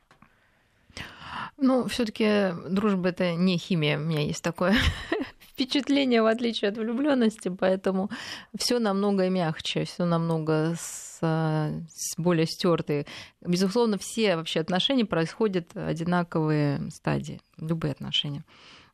Ну, 1.58 1.86
все-таки 1.86 2.52
дружба 2.68 3.10
это 3.10 3.34
не 3.34 3.58
химия. 3.58 3.98
У 3.98 4.02
меня 4.02 4.20
есть 4.20 4.42
такое 4.42 4.76
впечатление, 5.52 6.22
в 6.22 6.26
отличие 6.26 6.70
от 6.70 6.78
влюбленности, 6.78 7.48
поэтому 7.48 8.10
все 8.56 8.78
намного 8.78 9.28
мягче, 9.28 9.84
все 9.84 10.04
намного 10.04 10.74
с, 10.78 11.18
с 11.20 12.16
более 12.16 12.46
стертые. 12.46 13.06
Безусловно, 13.40 13.98
все 13.98 14.36
вообще 14.36 14.60
отношения 14.60 15.04
происходят 15.04 15.76
одинаковые 15.76 16.90
стадии, 16.90 17.40
любые 17.58 17.92
отношения. 17.92 18.44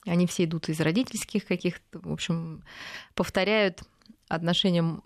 Они 0.07 0.27
все 0.27 0.45
идут 0.45 0.69
из 0.69 0.81
родительских 0.81 1.47
каких-то, 1.47 2.01
в 2.01 2.13
общем, 2.13 2.63
повторяют 3.15 3.83
отношения 4.29 5.01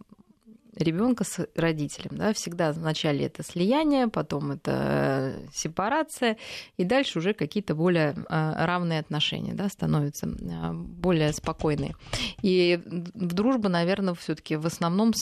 ребенка 0.75 1.25
с 1.25 1.47
родителем. 1.55 2.17
Да? 2.17 2.33
Всегда 2.33 2.73
вначале 2.73 3.27
это 3.27 3.43
слияние, 3.43 4.09
потом 4.09 4.53
это 4.53 5.35
сепарация, 5.53 6.39
и 6.77 6.85
дальше 6.85 7.19
уже 7.19 7.35
какие-то 7.35 7.75
более 7.75 8.15
а, 8.29 8.67
равные 8.67 9.01
отношения 9.01 9.55
да, 9.55 9.69
становятся 9.69 10.27
а, 10.27 10.73
более 10.73 11.33
спокойные. 11.33 11.95
И 12.43 12.81
дружба, 12.87 13.69
наверное, 13.69 14.15
все-таки 14.15 14.57
в 14.57 14.67
основном 14.67 15.13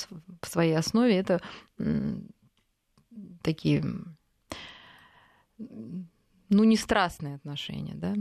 в 0.43 0.49
своей 0.49 0.77
основе 0.77 1.17
это 1.17 1.41
такие 3.43 3.85
ну, 5.59 6.65
не 6.65 6.77
страстные 6.77 7.37
отношения, 7.37 7.95
да, 7.95 8.15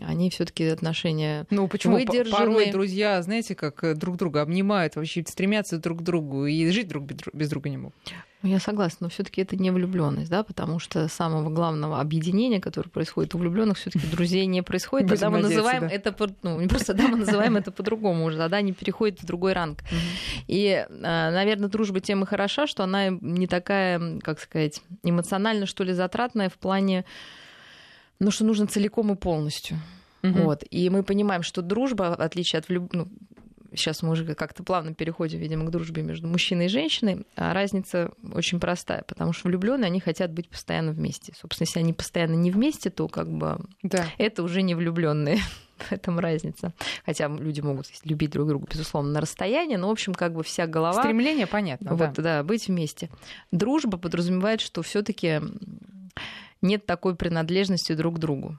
они 0.00 0.30
все-таки 0.30 0.64
отношения 0.64 1.46
Ну 1.50 1.68
почему? 1.68 1.98
Порой 2.30 2.70
друзья, 2.70 3.22
знаете, 3.22 3.54
как 3.54 3.84
э, 3.84 3.94
друг 3.94 4.16
друга 4.16 4.42
обнимают, 4.42 4.96
вообще 4.96 5.24
стремятся 5.26 5.78
друг 5.78 6.00
к 6.00 6.02
другу 6.02 6.46
и 6.46 6.70
жить 6.70 6.88
друг 6.88 7.04
без 7.04 7.48
друга 7.48 7.68
не 7.68 7.76
могут. 7.76 7.94
Ну, 8.42 8.50
я 8.50 8.60
согласна, 8.60 9.06
но 9.06 9.08
все-таки 9.08 9.40
это 9.42 9.56
не 9.56 9.72
влюбленность, 9.72 10.30
да, 10.30 10.44
потому 10.44 10.78
что 10.78 11.08
самого 11.08 11.50
главного 11.50 12.00
объединения, 12.00 12.60
которое 12.60 12.88
происходит 12.88 13.34
у 13.34 13.38
влюбленных, 13.38 13.78
все-таки 13.78 14.06
друзей 14.06 14.46
не 14.46 14.62
происходит. 14.62 15.08
Тогда 15.08 15.28
мы 15.28 15.40
называем 15.40 15.88
да. 15.88 15.88
это, 15.88 16.14
ну, 16.42 16.60
не 16.60 16.68
просто 16.68 16.94
да, 16.94 17.08
мы 17.08 17.16
называем 17.18 17.56
это 17.56 17.72
по-другому 17.72 18.26
уже, 18.26 18.38
тогда 18.38 18.58
они 18.58 18.72
переходят 18.72 19.20
в 19.20 19.26
другой 19.26 19.54
ранг. 19.54 19.80
И, 20.46 20.86
а, 20.88 21.32
наверное, 21.32 21.68
дружба 21.68 21.98
тем 21.98 22.22
и 22.22 22.26
хороша, 22.26 22.68
что 22.68 22.84
она 22.84 23.08
не 23.08 23.48
такая, 23.48 24.20
как 24.20 24.38
сказать, 24.38 24.82
эмоционально, 25.02 25.66
что 25.66 25.82
ли, 25.82 25.92
затратная 25.92 26.48
в 26.48 26.58
плане 26.58 27.04
ну, 28.20 28.30
что 28.30 28.44
нужно 28.44 28.66
целиком 28.66 29.12
и 29.12 29.16
полностью. 29.16 29.78
Угу. 30.22 30.38
Вот. 30.40 30.64
И 30.70 30.90
мы 30.90 31.02
понимаем, 31.02 31.42
что 31.42 31.62
дружба, 31.62 32.16
в 32.18 32.20
отличие 32.20 32.58
от 32.58 32.68
влюб... 32.68 32.92
ну, 32.92 33.08
сейчас 33.74 34.02
мы 34.02 34.10
уже 34.10 34.34
как-то 34.34 34.62
плавно 34.62 34.94
переходим, 34.94 35.38
видимо, 35.38 35.66
к 35.66 35.70
дружбе 35.70 36.02
между 36.02 36.26
мужчиной 36.26 36.66
и 36.66 36.68
женщиной, 36.68 37.26
а 37.36 37.52
разница 37.52 38.10
очень 38.32 38.60
простая, 38.60 39.02
потому 39.06 39.32
что 39.32 39.48
влюбленные 39.48 39.86
они 39.86 40.00
хотят 40.00 40.32
быть 40.32 40.48
постоянно 40.48 40.92
вместе. 40.92 41.32
Собственно, 41.38 41.66
если 41.66 41.80
они 41.80 41.92
постоянно 41.92 42.34
не 42.34 42.50
вместе, 42.50 42.90
то 42.90 43.08
как 43.08 43.30
бы 43.30 43.58
да. 43.82 44.06
это 44.18 44.42
уже 44.42 44.62
не 44.62 44.74
влюбленные. 44.74 45.38
В 45.78 45.92
этом 45.92 46.18
разница. 46.18 46.72
Хотя 47.06 47.28
люди 47.28 47.60
могут 47.60 47.86
любить 48.02 48.30
друг 48.30 48.48
друга, 48.48 48.66
безусловно, 48.68 49.12
на 49.12 49.20
расстоянии, 49.20 49.76
но, 49.76 49.86
в 49.86 49.92
общем, 49.92 50.12
как 50.12 50.34
бы 50.34 50.42
вся 50.42 50.66
голова... 50.66 51.00
Стремление 51.00 51.46
понятно. 51.46 51.94
Вот, 51.94 52.14
да, 52.14 52.22
да 52.22 52.42
быть 52.42 52.66
вместе. 52.66 53.10
Дружба 53.52 53.96
подразумевает, 53.96 54.60
что 54.60 54.82
все 54.82 55.02
таки 55.02 55.40
нет 56.62 56.86
такой 56.86 57.14
принадлежности 57.14 57.92
друг 57.94 58.16
к 58.16 58.18
другу. 58.18 58.58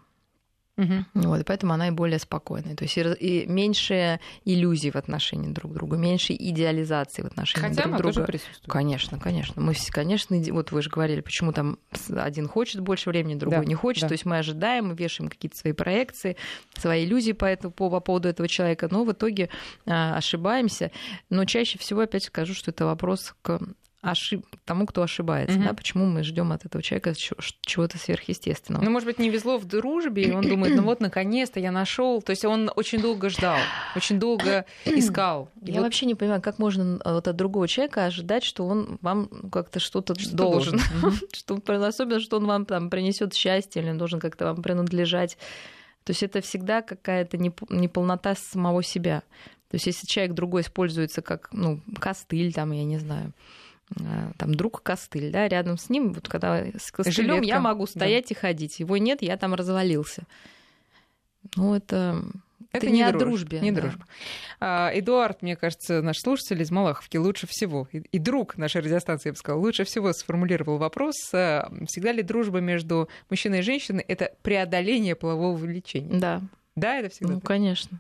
Угу. 0.80 1.28
Вот, 1.28 1.46
поэтому 1.46 1.74
она 1.74 1.90
и 1.90 1.92
более 1.92 2.20
спокойная. 2.20 2.76
То 2.76 2.86
есть 2.86 2.98
и, 2.98 3.02
и 3.02 3.46
меньше 3.48 4.20
иллюзий 4.46 4.92
в 4.92 4.96
отношении 4.96 5.52
друг 5.52 5.74
к 5.74 5.76
другу, 5.76 5.98
меньше 5.98 6.34
идеализации 6.34 7.22
в 7.22 7.26
отношении 7.26 7.68
Хотя 7.68 7.82
друг 7.82 7.88
она 7.88 7.98
друга. 7.98 8.14
Тоже 8.14 8.26
присутствует. 8.26 8.72
Конечно, 8.72 9.20
конечно. 9.20 9.62
Мы, 9.62 9.74
конечно, 9.90 10.38
вот 10.54 10.72
вы 10.72 10.82
же 10.82 10.90
говорили, 10.90 11.20
почему 11.20 11.52
там 11.52 11.80
один 12.16 12.48
хочет 12.48 12.80
больше 12.80 13.10
времени, 13.10 13.36
другой 13.36 13.60
да, 13.60 13.66
не 13.66 13.76
хочет. 13.76 14.04
Да. 14.04 14.08
То 14.08 14.14
есть 14.14 14.26
мы 14.26 14.38
ожидаем, 14.38 14.88
мы 14.88 14.96
вешаем 14.96 15.30
какие-то 15.30 15.58
свои 15.58 15.74
проекции, 15.74 16.38
свои 16.78 17.04
иллюзии 17.04 17.34
по, 17.34 17.46
этому, 17.46 17.74
по, 17.74 17.90
по 17.90 18.00
поводу 18.00 18.30
этого 18.30 18.48
человека, 18.48 18.88
но 18.90 19.04
в 19.04 19.12
итоге 19.12 19.50
а, 19.86 20.16
ошибаемся. 20.16 20.92
Но 21.30 21.44
чаще 21.44 21.78
всего, 21.78 22.02
опять 22.02 22.24
скажу, 22.24 22.54
что 22.54 22.72
это 22.72 22.86
вопрос 22.86 23.36
к 23.42 23.60
ошиб... 24.02 24.46
тому, 24.66 24.86
кто 24.86 25.02
ошибается, 25.02 25.58
угу. 25.58 25.66
да, 25.66 25.74
почему 25.74 26.06
мы 26.06 26.24
ждем 26.24 26.52
от 26.52 26.66
этого 26.66 26.82
человека 26.82 27.14
чего-то 27.16 27.98
сверхъестественного. 27.98 28.84
Ну, 28.84 28.92
может 28.92 29.06
быть, 29.06 29.20
не 29.20 29.30
везло 29.30 29.58
в 29.58 29.66
дружбе, 29.66 30.24
и 30.24 30.32
он 30.32 30.48
думает, 30.48 30.76
ну 30.76 30.84
вот, 30.84 31.02
наконец-то 31.02 31.60
я 31.60 31.72
нашел. 31.72 32.22
То 32.22 32.32
есть 32.32 32.46
он 32.46 32.72
очень 32.76 33.02
долго 33.02 33.30
ждал, 33.30 33.58
очень 33.96 34.20
долго 34.20 34.66
искал. 34.86 35.50
И 35.62 35.72
я 35.72 35.78
вот... 35.78 35.84
вообще 35.84 36.06
не 36.06 36.16
понимаю, 36.16 36.42
как 36.42 36.60
можно 36.60 37.00
вот 37.04 37.28
от 37.28 37.36
другого 37.36 37.68
человека 37.68 38.06
ожидать, 38.06 38.44
что 38.44 38.66
он 38.66 39.00
вам 39.02 39.30
как-то 39.52 39.80
что-то 39.80 40.18
что 40.18 40.36
должен. 40.36 40.80
что, 41.34 41.62
особенно, 41.86 42.20
что 42.20 42.38
он 42.38 42.46
вам 42.46 42.66
там 42.66 42.90
принесет 42.90 43.34
счастье, 43.34 43.82
или 43.82 43.90
он 43.90 43.98
должен 43.98 44.20
как-то 44.20 44.46
вам 44.46 44.62
принадлежать. 44.62 45.38
То 46.06 46.12
есть 46.12 46.24
это 46.24 46.42
всегда 46.42 46.82
какая-то 46.82 47.38
неполнота 47.38 48.36
самого 48.36 48.82
себя. 48.82 49.24
То 49.70 49.76
есть 49.76 49.86
если 49.86 50.08
человек 50.08 50.34
другой 50.34 50.62
используется 50.62 51.22
как 51.22 51.50
ну, 51.52 51.82
костыль, 52.00 52.54
там, 52.54 52.72
я 52.72 52.84
не 52.86 52.98
знаю, 52.98 53.34
Э, 53.34 53.69
там 54.38 54.54
друг 54.54 54.82
костыль, 54.84 55.32
да, 55.32 55.48
рядом 55.48 55.78
с 55.78 55.90
ним, 55.90 56.14
вот 56.14 56.28
когда 56.28 56.64
с 56.78 56.92
костылем 56.92 57.42
я 57.42 57.60
могу 57.60 57.88
стоять 57.88 58.30
да. 58.30 58.36
и 58.36 58.38
ходить, 58.38 58.80
его 58.80 58.98
нет, 58.98 59.22
я 59.22 59.38
там 59.38 59.54
развалился. 59.54 60.24
Ну, 61.56 61.74
это, 61.74 62.24
это, 62.72 62.86
это 62.86 62.90
не, 62.90 63.02
о 63.02 63.12
дружба, 63.12 63.26
дружбе. 63.26 63.60
Не 63.62 63.72
да. 63.72 63.82
дружба. 63.82 64.06
А, 64.60 64.92
Эдуард, 64.94 65.42
мне 65.42 65.56
кажется, 65.56 66.02
наш 66.02 66.18
слушатель 66.20 66.62
из 66.62 66.70
Малаховки 66.70 67.18
лучше 67.18 67.48
всего, 67.48 67.88
и, 67.92 68.00
и 68.00 68.20
друг 68.20 68.58
нашей 68.58 68.82
радиостанции, 68.82 69.30
я 69.30 69.34
бы 69.34 69.38
сказала, 69.38 69.62
лучше 69.62 69.86
всего 69.86 70.14
сформулировал 70.14 70.78
вопрос, 70.78 71.16
а, 71.34 71.72
всегда 71.88 72.12
ли 72.12 72.22
дружба 72.22 72.60
между 72.60 73.10
мужчиной 73.30 73.60
и 73.60 73.64
женщиной 73.64 74.04
это 74.08 74.34
преодоление 74.44 75.16
полового 75.16 75.56
влечения? 75.56 76.20
Да. 76.20 76.42
Да, 76.76 76.98
это 76.98 77.10
всегда 77.10 77.34
Ну, 77.34 77.40
так? 77.40 77.48
конечно. 77.48 78.00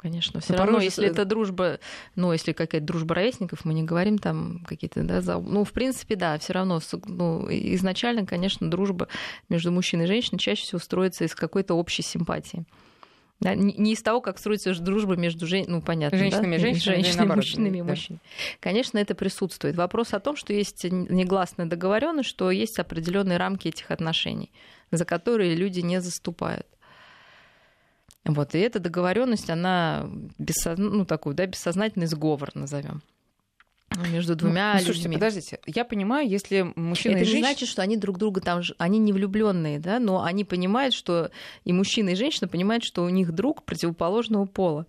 Конечно, 0.00 0.40
все 0.40 0.54
равно, 0.54 0.80
если 0.80 1.06
это 1.06 1.26
дружба, 1.26 1.78
ну, 2.16 2.32
если 2.32 2.52
какая-то 2.52 2.86
дружба 2.86 3.16
ровесников, 3.16 3.66
мы 3.66 3.74
не 3.74 3.82
говорим 3.82 4.16
там 4.16 4.64
какие-то, 4.66 5.02
да, 5.02 5.20
за... 5.20 5.38
ну, 5.38 5.62
в 5.62 5.72
принципе, 5.72 6.16
да, 6.16 6.38
все 6.38 6.54
равно, 6.54 6.80
ну, 7.04 7.46
изначально, 7.50 8.24
конечно, 8.24 8.70
дружба 8.70 9.08
между 9.50 9.70
мужчиной 9.70 10.04
и 10.04 10.08
женщиной 10.08 10.38
чаще 10.38 10.62
всего 10.62 10.78
строится 10.78 11.24
из 11.24 11.34
какой-то 11.34 11.74
общей 11.74 12.00
симпатии. 12.00 12.64
Да, 13.40 13.54
не 13.54 13.92
из 13.92 14.02
того, 14.02 14.22
как 14.22 14.38
строится 14.38 14.74
дружба 14.80 15.16
между 15.16 15.46
жен... 15.46 15.66
ну, 15.68 15.82
понятно, 15.82 16.16
женщинами, 16.16 16.56
да? 16.56 16.62
женщинами, 16.62 16.96
женщинами 16.96 17.18
наоборот, 17.18 17.44
мужчинами 17.44 17.78
и 17.78 17.82
да. 17.82 17.88
мужчинами. 17.88 18.20
Конечно, 18.58 18.98
это 18.98 19.14
присутствует. 19.14 19.76
Вопрос 19.76 20.14
о 20.14 20.20
том, 20.20 20.34
что 20.34 20.54
есть 20.54 20.84
негласная 20.84 21.66
договоренность, 21.66 22.28
что 22.30 22.50
есть 22.50 22.78
определенные 22.78 23.36
рамки 23.36 23.68
этих 23.68 23.90
отношений, 23.90 24.50
за 24.90 25.04
которые 25.04 25.54
люди 25.54 25.80
не 25.80 26.00
заступают. 26.00 26.66
Вот, 28.24 28.54
и 28.54 28.58
эта 28.58 28.80
договоренность, 28.80 29.48
она 29.50 30.08
бессоз... 30.38 30.78
ну, 30.78 31.04
такой, 31.04 31.34
да, 31.34 31.46
бессознательный 31.46 32.06
сговор, 32.06 32.50
назовем 32.54 33.02
между 34.08 34.36
двумя 34.36 34.72
ну, 34.72 34.78
людьми. 34.78 34.84
Слушайте, 34.84 35.12
подождите, 35.12 35.60
я 35.66 35.84
понимаю, 35.84 36.28
если 36.28 36.72
мужчина 36.76 37.14
это 37.14 37.22
и 37.22 37.24
женщина... 37.24 37.38
не 37.38 37.44
значит, 37.44 37.68
что 37.68 37.82
они 37.82 37.96
друг 37.96 38.18
друга 38.18 38.40
там, 38.40 38.62
они 38.78 38.98
не 38.98 39.12
влюбленные, 39.12 39.78
да, 39.78 39.98
но 39.98 40.22
они 40.22 40.44
понимают, 40.44 40.94
что 40.94 41.30
и 41.64 41.72
мужчина, 41.72 42.10
и 42.10 42.14
женщина 42.14 42.48
понимают, 42.48 42.84
что 42.84 43.04
у 43.04 43.08
них 43.08 43.32
друг 43.32 43.64
противоположного 43.64 44.46
пола 44.46 44.86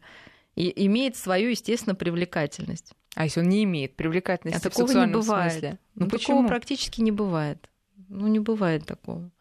и 0.56 0.86
имеет 0.86 1.16
свою, 1.16 1.50
естественно, 1.50 1.96
привлекательность. 1.96 2.94
А 3.16 3.26
если 3.26 3.42
он 3.42 3.50
не 3.50 3.64
имеет 3.64 3.96
привлекательности 3.96 4.58
а 4.58 4.70
в 4.70 4.74
такого 4.74 4.88
сексуальном 4.88 5.20
не 5.20 5.26
бывает. 5.26 5.52
смысле? 5.52 5.70
Ну, 5.72 5.78
Ну, 5.96 6.06
такого 6.06 6.20
почему? 6.20 6.48
практически 6.48 7.02
не 7.02 7.12
бывает. 7.12 7.70
Ну, 8.08 8.28
не 8.28 8.40
бывает 8.40 8.86
такого. 8.86 9.32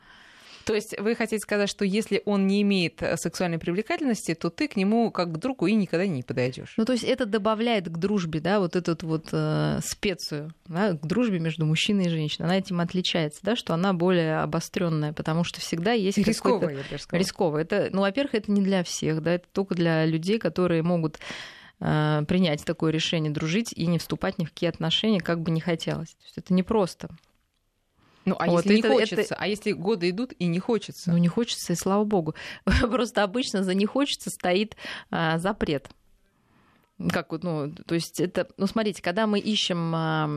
То 0.71 0.77
есть 0.77 0.97
вы 1.01 1.17
хотите 1.17 1.41
сказать, 1.41 1.69
что 1.69 1.85
если 1.85 2.23
он 2.27 2.47
не 2.47 2.63
имеет 2.63 3.03
э, 3.03 3.17
сексуальной 3.17 3.59
привлекательности, 3.59 4.35
то 4.35 4.51
ты 4.51 4.69
к 4.69 4.77
нему 4.77 5.11
как 5.11 5.33
к 5.33 5.37
другу 5.37 5.67
и 5.67 5.75
никогда 5.75 6.07
не 6.07 6.23
подойдешь. 6.23 6.75
Ну, 6.77 6.85
то 6.85 6.93
есть 6.93 7.03
это 7.03 7.27
добавляет 7.27 7.89
к 7.89 7.99
дружбе, 7.99 8.39
да, 8.39 8.61
вот 8.61 8.77
эту 8.77 8.97
вот 9.05 9.31
э, 9.33 9.81
специю, 9.83 10.55
да, 10.69 10.93
к 10.93 11.05
дружбе 11.05 11.41
между 11.41 11.67
мужчиной 11.67 12.05
и 12.05 12.09
женщиной. 12.09 12.45
Она 12.45 12.57
этим 12.57 12.79
отличается, 12.79 13.41
да, 13.43 13.57
что 13.57 13.75
она 13.75 13.93
более 13.95 14.43
обостренная, 14.43 15.13
потому 15.13 15.43
что 15.43 15.61
всегда 15.61 15.91
есть 15.91 16.19
рисковая, 16.19 16.77
я 16.77 16.85
бы 16.89 16.99
сказала. 16.99 17.21
Рисково. 17.21 17.59
Это, 17.59 17.89
ну, 17.91 18.03
во-первых, 18.03 18.37
это 18.37 18.53
не 18.53 18.63
для 18.63 18.85
всех, 18.85 19.25
да, 19.25 19.33
это 19.33 19.49
только 19.53 19.75
для 19.75 20.07
людей, 20.07 20.39
которые 20.39 20.85
могут 20.85 21.19
э, 21.81 22.23
принять 22.29 22.65
такое 22.65 22.93
решение 22.93 23.33
дружить 23.33 23.73
и 23.73 23.87
не 23.87 23.99
вступать 23.99 24.39
ни 24.39 24.45
в 24.45 24.51
какие 24.51 24.71
отношения, 24.71 25.19
как 25.19 25.41
бы 25.41 25.51
не 25.51 25.61
хотелось. 25.61 26.11
То 26.11 26.25
есть 26.27 26.39
это 26.39 26.55
непросто. 26.55 27.09
Ну, 28.27 28.37
а 28.39 28.47
Вот 28.47 28.65
если 28.65 28.75
не 28.75 28.81
это- 28.81 28.89
хочется? 28.93 29.21
это- 29.21 29.35
А 29.37 29.47
если 29.47 29.73
годы 29.73 30.11
идут 30.11 30.33
и 30.39 30.47
не 30.47 30.59
хочется? 30.59 31.11
Ну, 31.11 31.17
не 31.19 31.29
хочется, 31.29 31.73
и 31.73 31.77
слава 31.77 32.05
богу. 32.05 32.35
Просто 32.91 33.23
обычно 33.23 33.63
за 33.65 33.75
не 33.75 33.87
хочется 33.87 34.31
стоит 34.31 34.77
а, 35.11 35.39
запрет. 35.39 35.89
Как 37.11 37.33
вот, 37.33 37.43
ну, 37.45 37.73
то 37.73 37.95
есть 37.95 38.21
это, 38.21 38.47
ну, 38.59 38.67
смотрите, 38.67 39.01
когда 39.03 39.27
мы 39.27 39.39
ищем 39.39 39.93
а, 39.95 40.29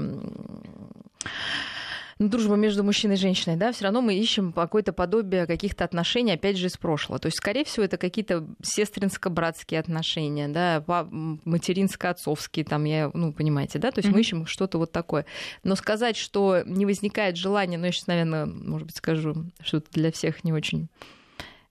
ну, 2.19 2.30
дружбу 2.30 2.56
между 2.56 2.84
мужчиной 2.84 3.15
и 3.15 3.17
женщиной, 3.17 3.56
да, 3.56 3.71
все 3.71 3.86
равно 3.86 4.02
мы 4.02 4.15
ищем 4.15 4.54
какое-то 4.54 4.93
подобие 4.93 5.45
каких-то 5.45 5.84
отношений, 5.84 6.34
опять 6.34 6.58
же, 6.58 6.67
из 6.67 6.78
прошлого. 6.78 7.19
То 7.19 7.28
есть, 7.28 7.38
скорее 7.38 7.65
всего, 7.65 7.86
это 7.86 7.97
какие-то 7.97 8.47
сестринско-братские 8.62 9.80
отношения, 9.80 10.47
да, 10.47 10.84
материнско-отцовские, 10.88 12.65
там, 12.65 12.84
я, 12.86 13.12
ну, 13.13 13.34
понимаете, 13.34 13.80
да, 13.80 13.91
то 13.91 13.99
есть 13.99 14.08
Мгм. 14.08 14.15
мы 14.15 14.21
ищем 14.21 14.45
что-то 14.45 14.78
вот 14.78 14.91
такое. 14.91 15.26
Но 15.63 15.76
сказать, 15.76 16.17
что 16.17 16.63
не 16.65 16.86
возникает 16.86 17.38
желания, 17.38 17.78
ну, 17.78 17.86
я 17.86 17.91
сейчас, 17.91 18.08
наверное, 18.08 18.45
может 18.45 18.88
быть, 18.88 18.97
скажу 18.97 19.45
что-то 19.62 19.88
для 19.91 20.12
всех 20.12 20.43
не 20.43 20.54
очень 20.54 20.89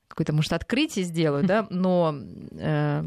какое-то, 0.09 0.33
может, 0.35 0.53
открытие 0.53 1.05
сделаю, 1.05 1.45
да, 1.47 1.67
но 1.71 2.15
э, 2.53 3.05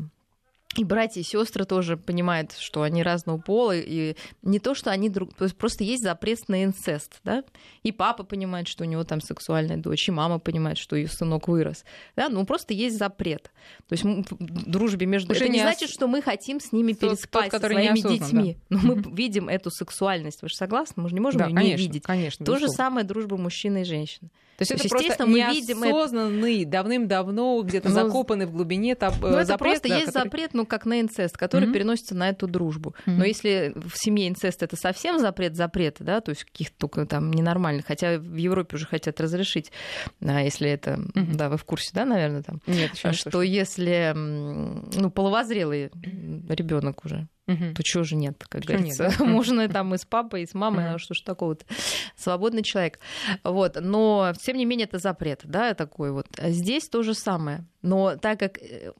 и 0.78 0.84
братья 0.84 1.22
и 1.22 1.24
сестры 1.24 1.66
тоже 1.66 1.98
понимают, 1.98 2.54
что 2.58 2.82
они 2.82 3.04
разного 3.04 3.38
пола, 3.38 3.76
и 3.76 4.16
не 4.42 4.60
то, 4.60 4.76
что 4.76 4.92
они 4.92 5.10
друг... 5.10 5.34
То 5.34 5.46
есть 5.46 5.56
просто 5.56 5.84
есть 5.84 6.04
запрет 6.04 6.48
на 6.48 6.64
инцест, 6.64 7.20
да? 7.24 7.44
И 7.84 7.92
папа 7.92 8.24
понимает, 8.24 8.68
что 8.68 8.84
у 8.84 8.88
него 8.88 9.04
там 9.04 9.22
сексуальная 9.22 9.78
дочь, 9.78 10.08
и 10.08 10.12
мама 10.12 10.40
понимает, 10.40 10.78
что 10.78 10.96
ее 10.96 11.08
сынок 11.08 11.48
вырос, 11.48 11.86
да? 12.16 12.30
Ну 12.30 12.46
просто 12.46 12.74
есть 12.74 12.98
запрет. 12.98 13.52
То 13.88 13.94
есть 13.94 14.04
в 14.04 14.70
дружбе 14.70 15.06
между... 15.06 15.32
Уже 15.32 15.46
Это 15.46 15.52
не, 15.52 15.60
не 15.60 15.64
значит, 15.64 15.90
что 15.90 16.08
мы 16.08 16.22
хотим 16.22 16.60
с 16.60 16.72
ними 16.72 16.94
тот, 16.94 17.12
переспать, 17.12 17.52
тот, 17.52 17.62
со 17.62 17.68
своими 17.68 18.00
детьми. 18.00 18.58
Да. 18.70 18.78
Но 18.78 18.96
мы 18.96 19.02
видим 19.16 19.50
эту 19.50 19.72
сексуальность. 19.72 20.42
Вы 20.42 20.50
же 20.50 20.56
согласны? 20.56 21.04
Мы 21.04 21.10
же 21.10 21.16
не 21.16 21.22
можем 21.22 21.40
да, 21.40 21.48
ее 21.48 21.56
конечно, 21.56 21.78
не 21.78 21.88
видеть. 21.88 22.04
Конечно, 22.04 22.46
то 22.46 22.58
же 22.58 22.68
самое 22.68 23.06
дружба 23.06 23.38
мужчины 23.38 23.82
и 23.82 23.86
женщины. 23.86 24.30
То 24.58 24.62
есть, 24.62 24.70
То 24.70 24.74
есть 24.76 24.86
это 24.86 24.96
просто 24.96 25.26
мы 25.26 25.42
видим 25.52 25.82
неосознанный, 25.82 26.62
это... 26.62 26.72
давным-давно 26.72 27.62
где-то 27.62 27.90
ну, 27.90 27.96
закопанный 27.96 28.46
в 28.46 28.54
глубине 28.54 28.96
там, 28.96 29.14
ну, 29.20 29.28
это 29.28 29.44
запрет. 29.44 29.60
просто 29.60 29.90
да, 29.90 29.96
есть 29.96 30.08
который... 30.08 30.24
запрет, 30.24 30.54
ну, 30.66 30.68
как 30.68 30.86
на 30.86 31.00
инцест, 31.00 31.38
который 31.38 31.70
mm-hmm. 31.70 31.74
переносится 31.74 32.16
на 32.16 32.30
эту 32.30 32.48
дружбу. 32.48 32.96
Mm-hmm. 33.06 33.12
Но 33.12 33.24
если 33.24 33.74
в 33.76 33.94
семье 33.96 34.28
инцест 34.28 34.64
это 34.64 34.76
совсем 34.76 35.20
запрет 35.20 35.56
запрета, 35.56 36.04
да, 36.04 36.22
то 36.22 36.32
есть 36.32 36.44
каких-то 36.44 36.76
только 36.78 37.06
там 37.06 37.32
ненормальных, 37.32 37.86
хотя 37.86 38.18
в 38.18 38.36
Европе 38.36 38.76
уже 38.76 38.88
хотят 38.88 39.22
разрешить, 39.22 39.72
а 40.22 40.42
если 40.42 40.70
это, 40.70 40.92
mm-hmm. 40.92 41.36
да, 41.36 41.50
вы 41.50 41.58
в 41.58 41.66
курсе, 41.66 41.92
да, 41.94 42.06
наверное, 42.06 42.42
там, 42.42 42.62
Нет, 42.66 42.96
что 42.96 43.14
слышно. 43.14 43.42
если, 43.42 44.12
ну, 44.16 45.12
половозрелый 45.12 45.92
ребенок 46.50 47.06
уже 47.06 47.28
Угу. 47.48 47.76
То 47.76 47.84
чего 47.84 48.04
же 48.04 48.16
нет, 48.16 48.44
как 48.50 48.62
Почему 48.62 48.78
говорится. 48.80 49.04
Нет? 49.04 49.20
Можно 49.20 49.70
там 49.70 49.94
и 49.94 49.98
с 49.98 50.06
папой, 50.06 50.44
и 50.44 50.48
с 50.48 50.56
мамой, 50.56 50.90
угу. 50.90 51.00
что 51.00 51.14
ж 51.14 51.22
такого-то. 51.22 51.66
Свободный 52.16 52.64
человек. 52.64 53.00
Вот. 53.44 53.78
Но, 53.80 54.34
тем 54.42 54.58
не 54.58 54.66
менее, 54.66 54.88
это 54.88 54.98
запрет, 54.98 55.42
да, 55.44 55.76
такой 55.76 56.12
вот. 56.12 56.28
Здесь 56.42 56.90
то 56.90 57.04
же 57.04 57.14
самое. 57.14 57.66
Но 57.84 58.16
так 58.16 58.40
как 58.40 58.58
э, 58.58 58.94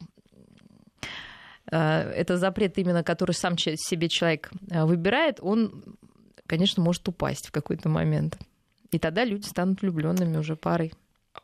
это 1.74 2.36
запрет 2.36 2.78
именно, 2.78 3.02
который 3.02 3.32
сам 3.32 3.58
себе 3.58 4.08
человек 4.08 4.50
э, 4.70 4.84
выбирает, 4.84 5.38
он, 5.40 5.84
конечно, 6.46 6.82
может 6.82 7.06
упасть 7.08 7.48
в 7.48 7.52
какой-то 7.52 7.88
момент. 7.88 8.38
И 8.92 8.98
тогда 8.98 9.24
люди 9.24 9.46
станут 9.46 9.82
влюбленными 9.82 10.36
уже 10.36 10.56
парой. 10.56 10.92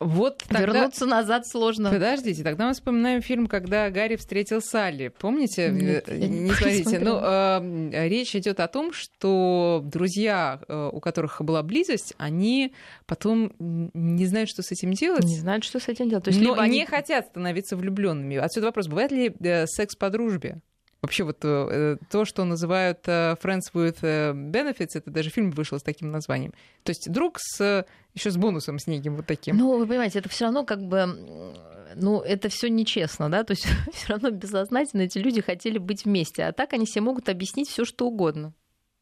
Вот 0.01 0.45
тогда... 0.49 0.67
Вернуться 0.67 1.07
назад 1.07 1.47
сложно. 1.47 1.91
Подождите, 1.91 2.43
тогда 2.43 2.67
мы 2.67 2.75
вспоминаем 2.75 3.23
фильм, 3.23 3.47
когда 3.47 3.91
Гарри 3.91 4.17
встретил 4.17 4.61
Салли. 4.61 5.09
Помните? 5.09 5.71
Нет, 5.71 6.09
не, 6.09 6.29
не 6.29 6.51
смотрите. 6.51 6.99
Ну, 6.99 7.19
э, 7.23 8.09
речь 8.09 8.35
идет 8.35 8.61
о 8.61 8.69
том, 8.69 8.93
что 8.93 9.83
друзья, 9.85 10.61
э, 10.69 10.91
у 10.93 11.01
которых 11.01 11.41
была 11.41 11.63
близость, 11.63 12.15
они 12.19 12.73
потом 13.07 13.53
не 13.59 14.27
знают, 14.27 14.49
что 14.49 14.63
с 14.63 14.73
этим 14.73 14.93
делать. 14.93 15.25
Не 15.25 15.39
знают, 15.39 15.65
что 15.65 15.81
с 15.81 15.89
этим 15.89 16.09
делать. 16.09 16.25
То 16.25 16.31
есть, 16.31 16.43
Но 16.43 16.59
они 16.59 16.81
не 16.81 16.87
хотят 16.87 17.27
становиться 17.27 17.77
влюбленными. 17.77 18.37
Отсюда 18.37 18.67
вопрос: 18.67 18.89
бывает 18.89 19.13
ли 19.13 19.35
э, 19.41 19.67
секс 19.67 19.97
по 19.97 20.11
дружбе? 20.11 20.61
Вообще 21.03 21.25
вот 21.25 21.39
э, 21.43 21.97
то, 22.11 22.25
что 22.25 22.45
называют 22.45 23.01
э, 23.07 23.35
Friends 23.43 23.73
with 23.75 23.99
э, 24.03 24.33
Benefits, 24.33 24.91
это 24.95 25.11
даже 25.11 25.31
фильм 25.31 25.51
вышел 25.51 25.79
с 25.79 25.83
таким 25.83 26.13
названием. 26.13 26.53
То 26.85 26.91
есть 26.91 27.11
друг 27.11 27.39
с 27.41 27.85
еще 28.15 28.31
с 28.31 28.37
бонусом 28.37 28.79
с 28.79 28.87
неким 28.87 29.17
вот 29.17 29.27
таким. 29.27 29.57
Ну, 29.57 29.79
вы 29.79 29.87
понимаете, 29.89 30.21
это 30.21 30.29
все 30.29 30.45
равно 30.45 30.65
как 30.65 30.81
бы 30.81 31.53
ну, 31.97 32.21
это 32.21 32.49
все 32.49 32.69
нечестно, 32.69 33.29
да, 33.29 33.43
то 33.43 33.51
есть 33.53 33.67
все 33.93 34.09
равно 34.09 34.31
бессознательно 34.31 35.03
эти 35.03 35.19
люди 35.19 35.41
хотели 35.41 35.79
быть 35.79 36.05
вместе, 36.05 36.45
а 36.45 36.53
так 36.53 36.73
они 36.73 36.87
себе 36.87 37.03
могут 37.03 37.29
объяснить 37.29 37.69
все, 37.69 37.85
что 37.85 38.07
угодно 38.07 38.55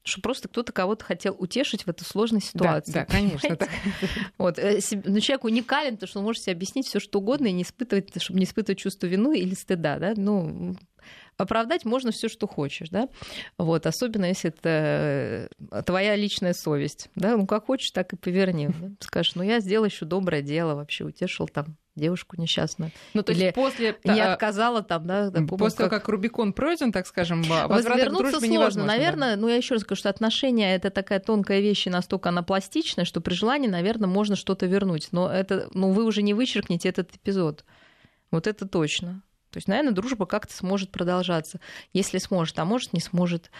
что 0.02 0.20
просто 0.20 0.48
кто-то 0.48 0.72
кого-то 0.72 1.04
хотел 1.04 1.36
утешить 1.38 1.84
в 1.84 1.88
этой 1.88 2.04
сложной 2.04 2.40
ситуации. 2.40 2.92
Да, 2.92 3.00
да 3.00 3.04
конечно. 3.06 3.56
Так. 3.56 3.68
Вот. 4.38 4.58
Ну, 4.58 5.20
человек 5.20 5.44
уникален, 5.44 5.94
потому 5.94 6.08
что 6.08 6.18
он 6.20 6.24
может 6.24 6.42
себе 6.42 6.54
объяснить 6.54 6.86
все, 6.86 7.00
что 7.00 7.18
угодно, 7.18 7.48
и 7.48 7.52
не 7.52 7.62
испытывать, 7.62 8.10
чтобы 8.22 8.38
не 8.38 8.46
испытывать 8.46 8.78
чувство 8.78 9.06
вины 9.06 9.38
или 9.38 9.54
стыда. 9.54 9.98
Да? 9.98 10.14
Ну, 10.16 10.76
оправдать 11.40 11.84
можно 11.84 12.10
все, 12.12 12.28
что 12.28 12.46
хочешь, 12.46 12.88
да, 12.90 13.08
вот, 13.58 13.86
особенно 13.86 14.26
если 14.26 14.50
это 14.50 15.48
э, 15.70 15.82
твоя 15.84 16.16
личная 16.16 16.52
совесть, 16.52 17.08
да, 17.14 17.36
ну 17.36 17.46
как 17.46 17.66
хочешь, 17.66 17.90
так 17.90 18.12
и 18.12 18.16
поверни, 18.16 18.68
да? 18.68 18.90
скажешь, 19.00 19.34
ну 19.34 19.42
я 19.42 19.60
сделал 19.60 19.84
еще 19.84 20.04
доброе 20.04 20.42
дело, 20.42 20.74
вообще 20.74 21.04
утешил 21.04 21.48
там 21.48 21.76
девушку 21.96 22.40
несчастную. 22.40 22.92
Ну, 23.14 23.22
то 23.22 23.32
Или 23.32 23.44
есть 23.44 23.54
после... 23.54 23.96
Не 24.04 24.20
отказала 24.20 24.82
там, 24.82 25.06
да? 25.06 25.30
Такому, 25.30 25.58
после 25.58 25.78
того, 25.78 25.90
как 25.90 26.08
Рубикон 26.08 26.52
пройден, 26.52 26.92
так 26.92 27.06
скажем, 27.06 27.42
возврат 27.42 28.08
к 28.08 28.12
дружбе 28.12 28.48
сложно. 28.48 28.84
Наверное, 28.84 29.36
да. 29.36 29.40
ну, 29.40 29.48
я 29.48 29.56
еще 29.56 29.74
раз 29.74 29.82
скажу, 29.82 30.00
что 30.00 30.08
отношения— 30.08 30.74
это 30.76 30.90
такая 30.90 31.20
тонкая 31.20 31.60
вещь, 31.60 31.86
и 31.86 31.90
настолько 31.90 32.30
она 32.30 32.42
пластичная, 32.42 33.04
что 33.04 33.20
при 33.20 33.34
желании, 33.34 33.68
наверное, 33.68 34.08
можно 34.08 34.36
что-то 34.36 34.66
вернуть. 34.66 35.08
Но 35.12 35.30
это, 35.30 35.68
ну, 35.74 35.92
вы 35.92 36.04
уже 36.04 36.22
не 36.22 36.34
вычеркнете 36.34 36.88
этот 36.88 37.14
эпизод. 37.14 37.64
Вот 38.30 38.46
это 38.46 38.66
точно. 38.66 39.22
То 39.50 39.56
есть, 39.58 39.68
наверное, 39.68 39.92
дружба 39.92 40.26
как-то 40.26 40.54
сможет 40.54 40.90
продолжаться. 40.90 41.60
Если 41.92 42.18
сможет, 42.18 42.58
а 42.58 42.64
может, 42.64 42.92
не 42.92 43.00
сможет. 43.00 43.50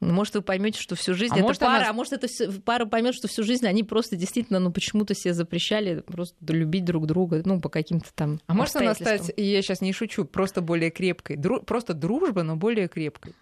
Может, 0.00 0.36
вы 0.36 0.42
поймете, 0.42 0.80
что 0.80 0.94
всю 0.94 1.12
жизнь 1.14 1.34
а 1.34 1.36
это 1.36 1.44
может, 1.44 1.60
пара, 1.60 1.82
она... 1.82 1.90
а 1.90 1.92
может, 1.92 2.14
эта 2.14 2.28
пара 2.64 2.86
поймет, 2.86 3.14
что 3.14 3.28
всю 3.28 3.42
жизнь 3.42 3.66
они 3.66 3.84
просто 3.84 4.16
действительно, 4.16 4.58
ну, 4.58 4.72
почему-то 4.72 5.14
себе 5.14 5.34
запрещали 5.34 6.00
просто 6.00 6.36
любить 6.48 6.84
друг 6.84 7.06
друга, 7.06 7.42
ну, 7.44 7.60
по 7.60 7.68
каким-то 7.68 8.08
там. 8.14 8.40
А 8.46 8.54
может 8.54 8.76
она 8.76 8.94
стать, 8.94 9.30
я 9.36 9.60
сейчас 9.60 9.82
не 9.82 9.92
шучу, 9.92 10.24
просто 10.24 10.62
более 10.62 10.90
крепкой? 10.90 11.36
Дру... 11.36 11.60
Просто 11.60 11.92
дружба, 11.92 12.42
но 12.42 12.56
более 12.56 12.88
крепкой? 12.88 13.34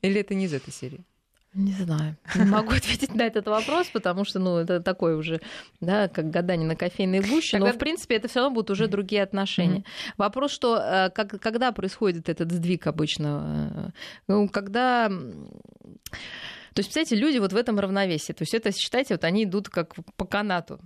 Или 0.00 0.20
это 0.20 0.34
не 0.34 0.46
из 0.46 0.54
этой 0.54 0.72
серии? 0.72 1.04
Не 1.54 1.72
знаю. 1.72 2.16
Не 2.34 2.44
могу 2.44 2.72
ответить 2.74 3.14
на 3.14 3.22
этот 3.22 3.46
вопрос, 3.46 3.88
потому 3.92 4.24
что, 4.24 4.40
ну, 4.40 4.56
это 4.58 4.80
такое 4.80 5.16
уже, 5.16 5.40
да, 5.80 6.08
как 6.08 6.30
гадание 6.30 6.66
на 6.66 6.74
кофейной 6.74 7.20
гуще. 7.20 7.58
Но, 7.58 7.72
в 7.72 7.78
принципе, 7.78 8.16
это 8.16 8.28
все 8.28 8.40
равно 8.40 8.54
будут 8.54 8.70
уже 8.70 8.88
другие 8.88 9.22
отношения. 9.22 9.78
Mm-hmm. 9.78 10.14
Вопрос, 10.18 10.50
что 10.50 10.76
э, 10.76 11.10
как, 11.10 11.40
когда 11.40 11.70
происходит 11.72 12.28
этот 12.28 12.50
сдвиг 12.50 12.86
обычно? 12.86 13.70
Э, 13.74 13.90
ну, 14.26 14.48
когда... 14.48 15.08
То 15.08 16.80
есть, 16.80 16.92
представляете, 16.92 17.16
люди 17.16 17.38
вот 17.38 17.52
в 17.52 17.56
этом 17.56 17.78
равновесии. 17.78 18.32
То 18.32 18.42
есть 18.42 18.52
это, 18.52 18.72
считайте, 18.72 19.14
вот 19.14 19.22
они 19.22 19.44
идут 19.44 19.68
как 19.68 19.94
по 20.16 20.24
канату. 20.24 20.80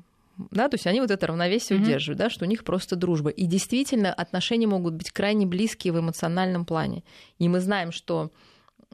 Да, 0.50 0.68
то 0.68 0.74
есть 0.74 0.86
они 0.86 1.00
вот 1.00 1.10
это 1.10 1.26
равновесие 1.26 1.78
mm-hmm. 1.78 1.82
удерживают, 1.82 2.18
да, 2.18 2.30
что 2.30 2.44
у 2.44 2.48
них 2.48 2.62
просто 2.62 2.94
дружба. 2.94 3.30
И 3.30 3.46
действительно 3.46 4.12
отношения 4.12 4.66
могут 4.66 4.94
быть 4.94 5.10
крайне 5.10 5.46
близкие 5.46 5.94
в 5.94 5.98
эмоциональном 5.98 6.66
плане. 6.66 7.02
И 7.38 7.48
мы 7.48 7.60
знаем, 7.60 7.90
что 7.90 8.30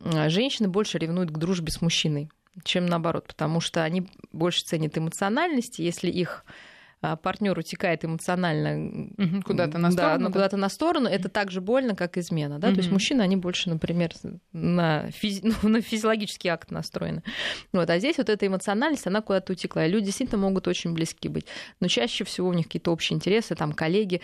женщины 0.02 0.68
больше 0.68 0.98
ревнуют 0.98 1.30
к 1.30 1.38
дружбе 1.38 1.70
с 1.70 1.80
мужчиной, 1.80 2.30
чем 2.62 2.86
наоборот, 2.86 3.26
потому 3.26 3.60
что 3.60 3.82
они 3.82 4.08
больше 4.32 4.64
ценят 4.64 4.96
эмоциональность, 4.96 5.78
если 5.78 6.10
их 6.10 6.44
а, 7.04 7.16
партнер 7.16 7.58
утекает 7.58 8.02
эмоционально 8.02 9.10
куда-то 9.44 9.76
на 9.76 9.90
сторону, 9.90 10.18
да, 10.18 10.24
ну, 10.24 10.32
куда-то 10.32 10.56
на 10.56 10.70
сторону, 10.70 11.06
это 11.06 11.28
так 11.28 11.50
же 11.50 11.60
больно, 11.60 11.94
как 11.94 12.16
измена. 12.16 12.58
Да? 12.58 12.70
То 12.70 12.78
есть 12.78 12.90
мужчины, 12.90 13.20
они 13.20 13.36
больше, 13.36 13.68
например, 13.68 14.12
на, 14.54 15.10
физи... 15.10 15.42
ну, 15.62 15.68
на 15.68 15.82
физиологический 15.82 16.48
акт 16.48 16.70
настроены. 16.70 17.22
Вот. 17.74 17.90
А 17.90 17.98
здесь 17.98 18.16
вот 18.16 18.30
эта 18.30 18.46
эмоциональность, 18.46 19.06
она 19.06 19.20
куда-то 19.20 19.52
утекла. 19.52 19.84
И 19.84 19.90
люди 19.90 20.06
действительно 20.06 20.40
могут 20.40 20.66
очень 20.66 20.94
близки 20.94 21.28
быть. 21.28 21.44
Но 21.78 21.88
чаще 21.88 22.24
всего 22.24 22.48
у 22.48 22.54
них 22.54 22.66
какие-то 22.68 22.90
общие 22.90 23.16
интересы, 23.16 23.54
там 23.54 23.74
коллеги. 23.74 24.22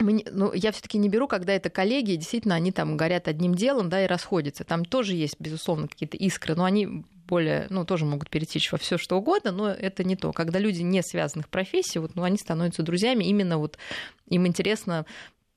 Мне, 0.00 0.24
ну, 0.30 0.52
я 0.52 0.72
все-таки 0.72 0.98
не 0.98 1.08
беру, 1.08 1.28
когда 1.28 1.52
это 1.52 1.70
коллеги, 1.70 2.16
действительно, 2.16 2.54
они 2.54 2.72
там 2.72 2.96
горят 2.96 3.28
одним 3.28 3.54
делом, 3.54 3.88
да, 3.88 4.02
и 4.02 4.06
расходятся. 4.06 4.64
Там 4.64 4.84
тоже 4.84 5.14
есть, 5.14 5.36
безусловно, 5.38 5.88
какие-то 5.88 6.16
искры, 6.16 6.54
но 6.54 6.64
они 6.64 7.04
более, 7.28 7.66
ну, 7.70 7.84
тоже 7.84 8.06
могут 8.06 8.28
перетечь 8.30 8.72
во 8.72 8.78
все 8.78 8.98
что 8.98 9.16
угодно, 9.16 9.52
но 9.52 9.68
это 9.70 10.02
не 10.02 10.16
то. 10.16 10.32
Когда 10.32 10.58
люди 10.58 10.82
не 10.82 11.02
связанных 11.02 11.48
профессий, 11.48 11.98
вот, 11.98 12.16
ну, 12.16 12.22
они 12.22 12.38
становятся 12.38 12.82
друзьями, 12.82 13.24
именно 13.24 13.58
вот 13.58 13.78
им 14.26 14.46
интересно 14.46 15.06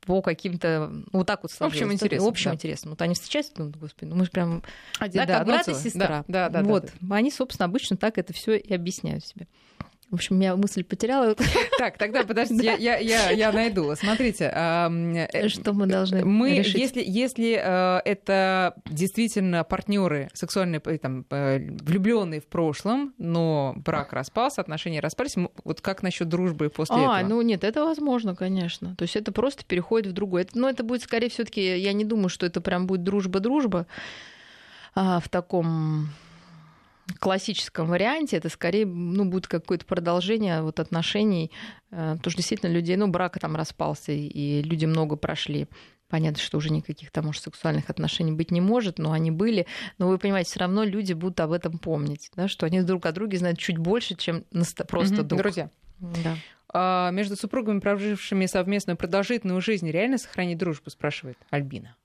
по 0.05 0.21
каким-то 0.21 0.89
ну, 0.91 1.05
вот 1.19 1.27
так 1.27 1.43
вот 1.43 1.51
общим 1.59 1.91
интересам. 1.91 2.27
Общим 2.27 2.51
да. 2.51 2.55
интересам. 2.55 2.89
Вот 2.91 3.01
они 3.01 3.15
встречаются, 3.15 3.53
ну, 3.57 3.71
господи, 3.79 4.09
ну 4.09 4.17
мы 4.17 4.25
же 4.25 4.31
прям 4.31 4.61
Один, 4.99 5.21
да, 5.21 5.25
да, 5.25 5.37
как 5.39 5.47
брат 5.47 5.67
и 5.69 5.73
сестра. 5.73 6.25
Да, 6.27 6.49
да, 6.49 6.61
да, 6.61 6.63
вот. 6.63 6.85
Да, 6.85 6.91
да. 6.99 7.15
Они, 7.15 7.31
собственно, 7.31 7.65
обычно 7.65 7.97
так 7.97 8.17
это 8.17 8.33
все 8.33 8.57
и 8.57 8.73
объясняют 8.73 9.25
себе. 9.25 9.47
В 10.13 10.15
общем, 10.15 10.39
я 10.41 10.55
мысль 10.55 10.83
потеряла. 10.83 11.35
Так, 11.79 11.97
тогда 11.97 12.23
подожди, 12.23 12.63
я, 12.79 12.97
я, 12.97 13.31
я, 13.31 13.51
найду. 13.51 13.95
Смотрите. 13.95 14.45
Э, 14.53 15.47
что 15.47 15.73
мы 15.73 15.87
должны 15.87 16.23
мы, 16.23 16.59
решить? 16.59 16.75
Если, 16.75 17.03
если 17.03 17.59
э, 17.59 18.01
это 18.05 18.75
действительно 18.85 19.63
партнеры 19.63 20.29
сексуальные, 20.33 20.81
э, 20.85 20.97
там, 20.99 21.25
влюбленные 21.31 22.41
в 22.41 22.45
прошлом, 22.45 23.15
но 23.17 23.73
брак 23.77 24.13
распался, 24.13 24.61
отношения 24.61 24.99
распались, 24.99 25.35
вот 25.63 25.81
как 25.81 26.03
насчет 26.03 26.29
дружбы 26.29 26.69
после 26.69 26.95
а, 26.95 26.99
этого? 26.99 27.17
А, 27.17 27.23
ну 27.23 27.41
нет, 27.41 27.63
это 27.63 27.83
возможно, 27.83 28.35
конечно. 28.35 28.95
То 28.95 29.05
есть 29.05 29.15
это 29.15 29.31
просто 29.31 29.65
переходит 29.65 30.11
в 30.11 30.13
другое. 30.13 30.45
Но 30.53 30.69
это 30.69 30.83
будет 30.83 31.01
скорее 31.01 31.29
все-таки, 31.29 31.79
я 31.79 31.91
не 31.91 32.05
думаю, 32.05 32.29
что 32.29 32.45
это 32.45 32.61
прям 32.61 32.85
будет 32.85 33.01
дружба-дружба 33.01 33.87
а, 34.93 35.19
в 35.19 35.27
таком 35.27 36.09
классическом 37.19 37.87
варианте 37.87 38.37
это 38.37 38.49
скорее 38.49 38.85
ну, 38.85 39.25
будет 39.25 39.47
какое-то 39.47 39.85
продолжение 39.85 40.61
вот 40.61 40.79
отношений, 40.79 41.51
э, 41.91 42.15
потому 42.17 42.31
что 42.31 42.37
действительно 42.37 42.71
людей, 42.71 42.95
ну, 42.95 43.07
брак 43.07 43.39
там 43.39 43.55
распался, 43.55 44.11
и 44.11 44.61
люди 44.61 44.85
много 44.85 45.15
прошли. 45.15 45.67
Понятно, 46.09 46.39
что 46.39 46.57
уже 46.57 46.69
никаких 46.69 47.11
там, 47.11 47.25
может, 47.25 47.43
сексуальных 47.43 47.89
отношений 47.89 48.31
быть 48.31 48.51
не 48.51 48.61
может, 48.61 48.99
но 48.99 49.11
они 49.11 49.31
были. 49.31 49.65
Но 49.97 50.07
вы 50.07 50.19
понимаете, 50.19 50.51
все 50.51 50.59
равно 50.59 50.83
люди 50.83 51.13
будут 51.13 51.39
об 51.39 51.51
этом 51.51 51.79
помнить, 51.79 52.29
да, 52.35 52.47
что 52.47 52.65
они 52.65 52.81
друг 52.81 53.05
о 53.05 53.11
друге 53.11 53.37
знают 53.37 53.57
чуть 53.57 53.77
больше, 53.77 54.15
чем 54.15 54.45
просто 54.87 55.21
угу, 55.21 55.23
друг. 55.23 55.41
Друзья. 55.41 55.69
Да. 55.99 56.35
А 56.75 57.11
между 57.11 57.35
супругами, 57.35 57.79
прожившими 57.79 58.45
совместную 58.45 58.97
продолжительную 58.97 59.61
жизнь, 59.61 59.89
реально 59.89 60.17
сохранить 60.17 60.57
дружбу, 60.57 60.89
спрашивает 60.89 61.37
Альбина. 61.49 61.95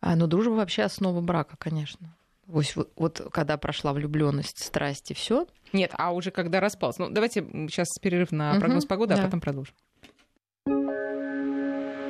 А, 0.00 0.16
ну, 0.16 0.26
дружба 0.26 0.52
вообще 0.52 0.82
основа 0.82 1.20
брака, 1.20 1.56
конечно. 1.58 2.14
Вот, 2.48 2.88
вот, 2.96 3.28
когда 3.30 3.58
прошла 3.58 3.92
влюбленность, 3.92 4.64
страсть 4.64 5.10
и 5.10 5.14
все. 5.14 5.46
Нет, 5.74 5.92
а 5.92 6.12
уже 6.12 6.30
когда 6.30 6.60
распался. 6.60 7.02
Ну, 7.02 7.10
давайте 7.10 7.42
сейчас 7.68 7.88
перерыв 8.00 8.32
на 8.32 8.58
прогноз 8.58 8.84
угу, 8.84 8.88
погоды, 8.88 9.14
а 9.14 9.16
да. 9.18 9.22
а 9.22 9.26
потом 9.26 9.40
продолжим. 9.40 9.74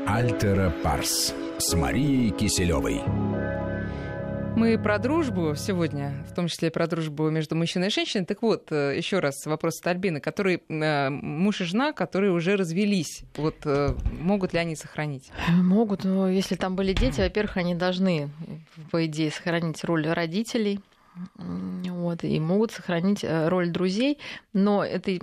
Альтера 0.06 0.72
Парс 0.82 1.34
с 1.58 1.74
Марией 1.74 2.30
Киселевой. 2.30 3.47
Мы 4.58 4.76
про 4.76 4.98
дружбу 4.98 5.54
сегодня, 5.54 6.12
в 6.28 6.34
том 6.34 6.48
числе 6.48 6.72
про 6.72 6.88
дружбу 6.88 7.30
между 7.30 7.54
мужчиной 7.54 7.86
и 7.86 7.90
женщиной. 7.90 8.26
Так 8.26 8.42
вот, 8.42 8.72
э, 8.72 8.96
еще 8.96 9.20
раз 9.20 9.46
вопрос 9.46 9.78
от 9.78 9.86
Альбины, 9.86 10.18
который 10.18 10.64
э, 10.68 11.10
муж 11.10 11.60
и 11.60 11.64
жена, 11.64 11.92
которые 11.92 12.32
уже 12.32 12.56
развелись. 12.56 13.22
Вот 13.36 13.54
э, 13.64 13.94
могут 14.20 14.54
ли 14.54 14.58
они 14.58 14.74
сохранить? 14.74 15.30
Могут, 15.48 16.02
но 16.02 16.28
если 16.28 16.56
там 16.56 16.74
были 16.74 16.92
дети, 16.92 17.20
во-первых, 17.20 17.56
они 17.56 17.76
должны, 17.76 18.30
по 18.90 19.06
идее, 19.06 19.30
сохранить 19.30 19.84
роль 19.84 20.08
родителей. 20.08 20.80
Вот, 21.36 22.24
и 22.24 22.40
могут 22.40 22.72
сохранить 22.72 23.24
роль 23.24 23.70
друзей, 23.70 24.18
но 24.52 24.84
это 24.84 25.18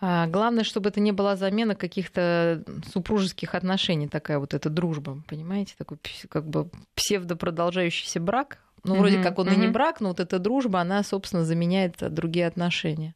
главное, 0.00 0.64
чтобы 0.64 0.88
это 0.88 1.00
не 1.00 1.12
была 1.12 1.36
замена 1.36 1.74
каких-то 1.74 2.64
супружеских 2.92 3.54
отношений, 3.54 4.08
такая 4.08 4.38
вот 4.38 4.54
эта 4.54 4.70
дружба, 4.70 5.22
понимаете, 5.28 5.74
такой 5.76 5.98
как 6.28 6.48
бы 6.48 6.70
псевдопродолжающийся 6.94 8.20
брак. 8.20 8.58
Ну, 8.82 8.94
вроде 8.94 9.18
mm-hmm. 9.18 9.22
как 9.22 9.38
он 9.38 9.48
mm-hmm. 9.48 9.54
и 9.54 9.58
не 9.58 9.68
брак, 9.68 10.00
но 10.00 10.08
вот 10.08 10.20
эта 10.20 10.38
дружба, 10.38 10.80
она, 10.80 11.02
собственно, 11.02 11.44
заменяет 11.44 11.96
другие 12.14 12.46
отношения. 12.46 13.14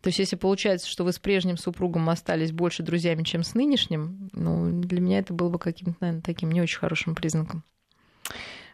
То 0.00 0.08
есть, 0.08 0.20
если 0.20 0.36
получается, 0.36 0.88
что 0.88 1.02
вы 1.04 1.12
с 1.12 1.18
прежним 1.18 1.56
супругом 1.56 2.08
остались 2.08 2.52
больше 2.52 2.82
друзьями, 2.82 3.24
чем 3.24 3.42
с 3.42 3.54
нынешним, 3.54 4.30
ну, 4.32 4.70
для 4.80 5.00
меня 5.00 5.18
это 5.18 5.32
было 5.32 5.48
бы 5.48 5.58
каким-то, 5.58 5.96
наверное, 6.00 6.22
таким 6.22 6.52
не 6.52 6.60
очень 6.60 6.78
хорошим 6.78 7.14
признаком. 7.16 7.64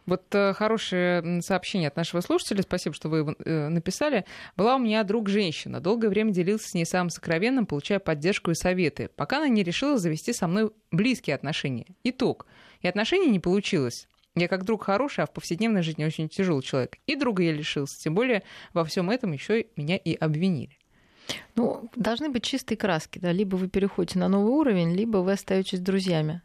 Вот 0.09 0.35
э, 0.35 0.55
хорошее 0.55 1.43
сообщение 1.43 1.89
от 1.89 1.97
нашего 1.97 2.23
слушателя, 2.23 2.63
спасибо, 2.63 2.95
что 2.95 3.11
вы 3.11 3.19
его 3.19 3.35
э, 3.45 3.69
написали. 3.69 4.25
Была 4.57 4.77
у 4.77 4.79
меня 4.79 5.05
друг 5.05 5.29
женщина, 5.29 5.81
долгое 5.81 6.09
время 6.09 6.33
делился 6.33 6.71
с 6.71 6.73
ней 6.73 6.87
самым 6.87 7.11
сокровенным, 7.11 7.67
получая 7.67 7.99
поддержку 7.99 8.51
и 8.51 8.55
советы, 8.55 9.11
пока 9.17 9.37
она 9.37 9.49
не 9.49 9.63
решила 9.63 9.99
завести 9.99 10.33
со 10.33 10.49
мной 10.49 10.71
близкие 10.91 11.37
отношения. 11.37 11.85
Итог. 12.05 12.47
И 12.81 12.89
отношений 12.89 13.29
не 13.29 13.39
получилось. 13.39 14.09
Я 14.35 14.49
как 14.49 14.65
друг 14.65 14.85
хороший, 14.85 15.25
а 15.25 15.27
в 15.27 15.33
повседневной 15.33 15.83
жизни 15.83 16.07
очень 16.07 16.31
тяжелый 16.31 16.63
человек. 16.63 16.97
И 17.07 17.15
друга 17.15 17.43
я 17.43 17.53
лишился. 17.53 18.01
Тем 18.01 18.15
более 18.15 18.45
во 18.73 18.87
всем 18.87 19.11
этом 19.11 19.33
еще 19.33 19.67
меня 19.77 19.99
и 19.99 20.15
обвинили. 20.15 20.79
Ну, 21.55 21.91
должны 21.97 22.31
быть 22.31 22.45
чистые 22.45 22.79
краски, 22.79 23.19
да. 23.19 23.31
Либо 23.31 23.57
вы 23.57 23.69
переходите 23.69 24.19
на 24.19 24.29
новый 24.29 24.53
уровень, 24.53 24.95
либо 24.95 25.19
вы 25.19 25.33
остаетесь 25.33 25.81
друзьями. 25.81 26.41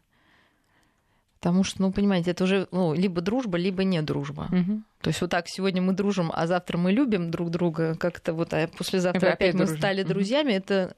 Потому 1.44 1.62
что, 1.62 1.82
ну, 1.82 1.92
понимаете, 1.92 2.30
это 2.30 2.44
уже 2.44 2.68
ну, 2.70 2.94
либо 2.94 3.20
дружба, 3.20 3.58
либо 3.58 3.84
не 3.84 4.00
дружба. 4.00 4.48
Угу. 4.50 4.82
То 5.02 5.08
есть 5.08 5.20
вот 5.20 5.28
так 5.28 5.46
сегодня 5.46 5.82
мы 5.82 5.92
дружим, 5.92 6.32
а 6.32 6.46
завтра 6.46 6.78
мы 6.78 6.90
любим 6.90 7.30
друг 7.30 7.50
друга, 7.50 7.96
как-то 7.96 8.32
вот, 8.32 8.54
а 8.54 8.66
послезавтра 8.66 9.18
опять, 9.18 9.34
опять 9.34 9.52
мы 9.52 9.58
дружим. 9.66 9.76
стали 9.76 10.02
друзьями. 10.04 10.52
Угу. 10.52 10.56
Это, 10.56 10.96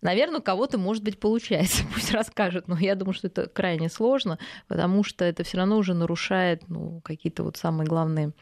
наверное, 0.00 0.38
у 0.38 0.42
кого-то, 0.42 0.78
может 0.78 1.02
быть, 1.02 1.18
получается. 1.18 1.82
Пусть 1.94 2.12
расскажет. 2.12 2.68
Но 2.68 2.78
я 2.78 2.94
думаю, 2.94 3.12
что 3.12 3.26
это 3.26 3.48
крайне 3.48 3.88
сложно, 3.88 4.38
потому 4.68 5.02
что 5.02 5.24
это 5.24 5.42
все 5.42 5.56
равно 5.56 5.78
уже 5.78 5.94
нарушает 5.94 6.62
ну, 6.68 7.00
какие-то 7.00 7.42
вот 7.42 7.56
самые 7.56 7.88
главные 7.88 8.32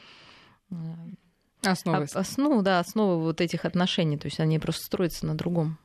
Основы. 1.62 2.04
Основу, 2.12 2.60
да, 2.60 2.80
основы 2.80 3.22
вот 3.22 3.40
этих 3.40 3.64
отношений. 3.64 4.18
То 4.18 4.26
есть 4.26 4.40
они 4.40 4.58
просто 4.58 4.84
строятся 4.84 5.24
на 5.24 5.34
другом. 5.34 5.78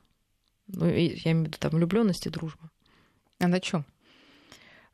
Ну, 0.67 0.85
я 0.85 1.31
имею 1.31 1.45
в 1.45 1.47
виду 1.47 1.57
там 1.57 1.71
влюбленность 1.71 2.25
и 2.25 2.29
дружба. 2.29 2.69
А 3.39 3.47
на 3.47 3.61
чем? 3.61 3.85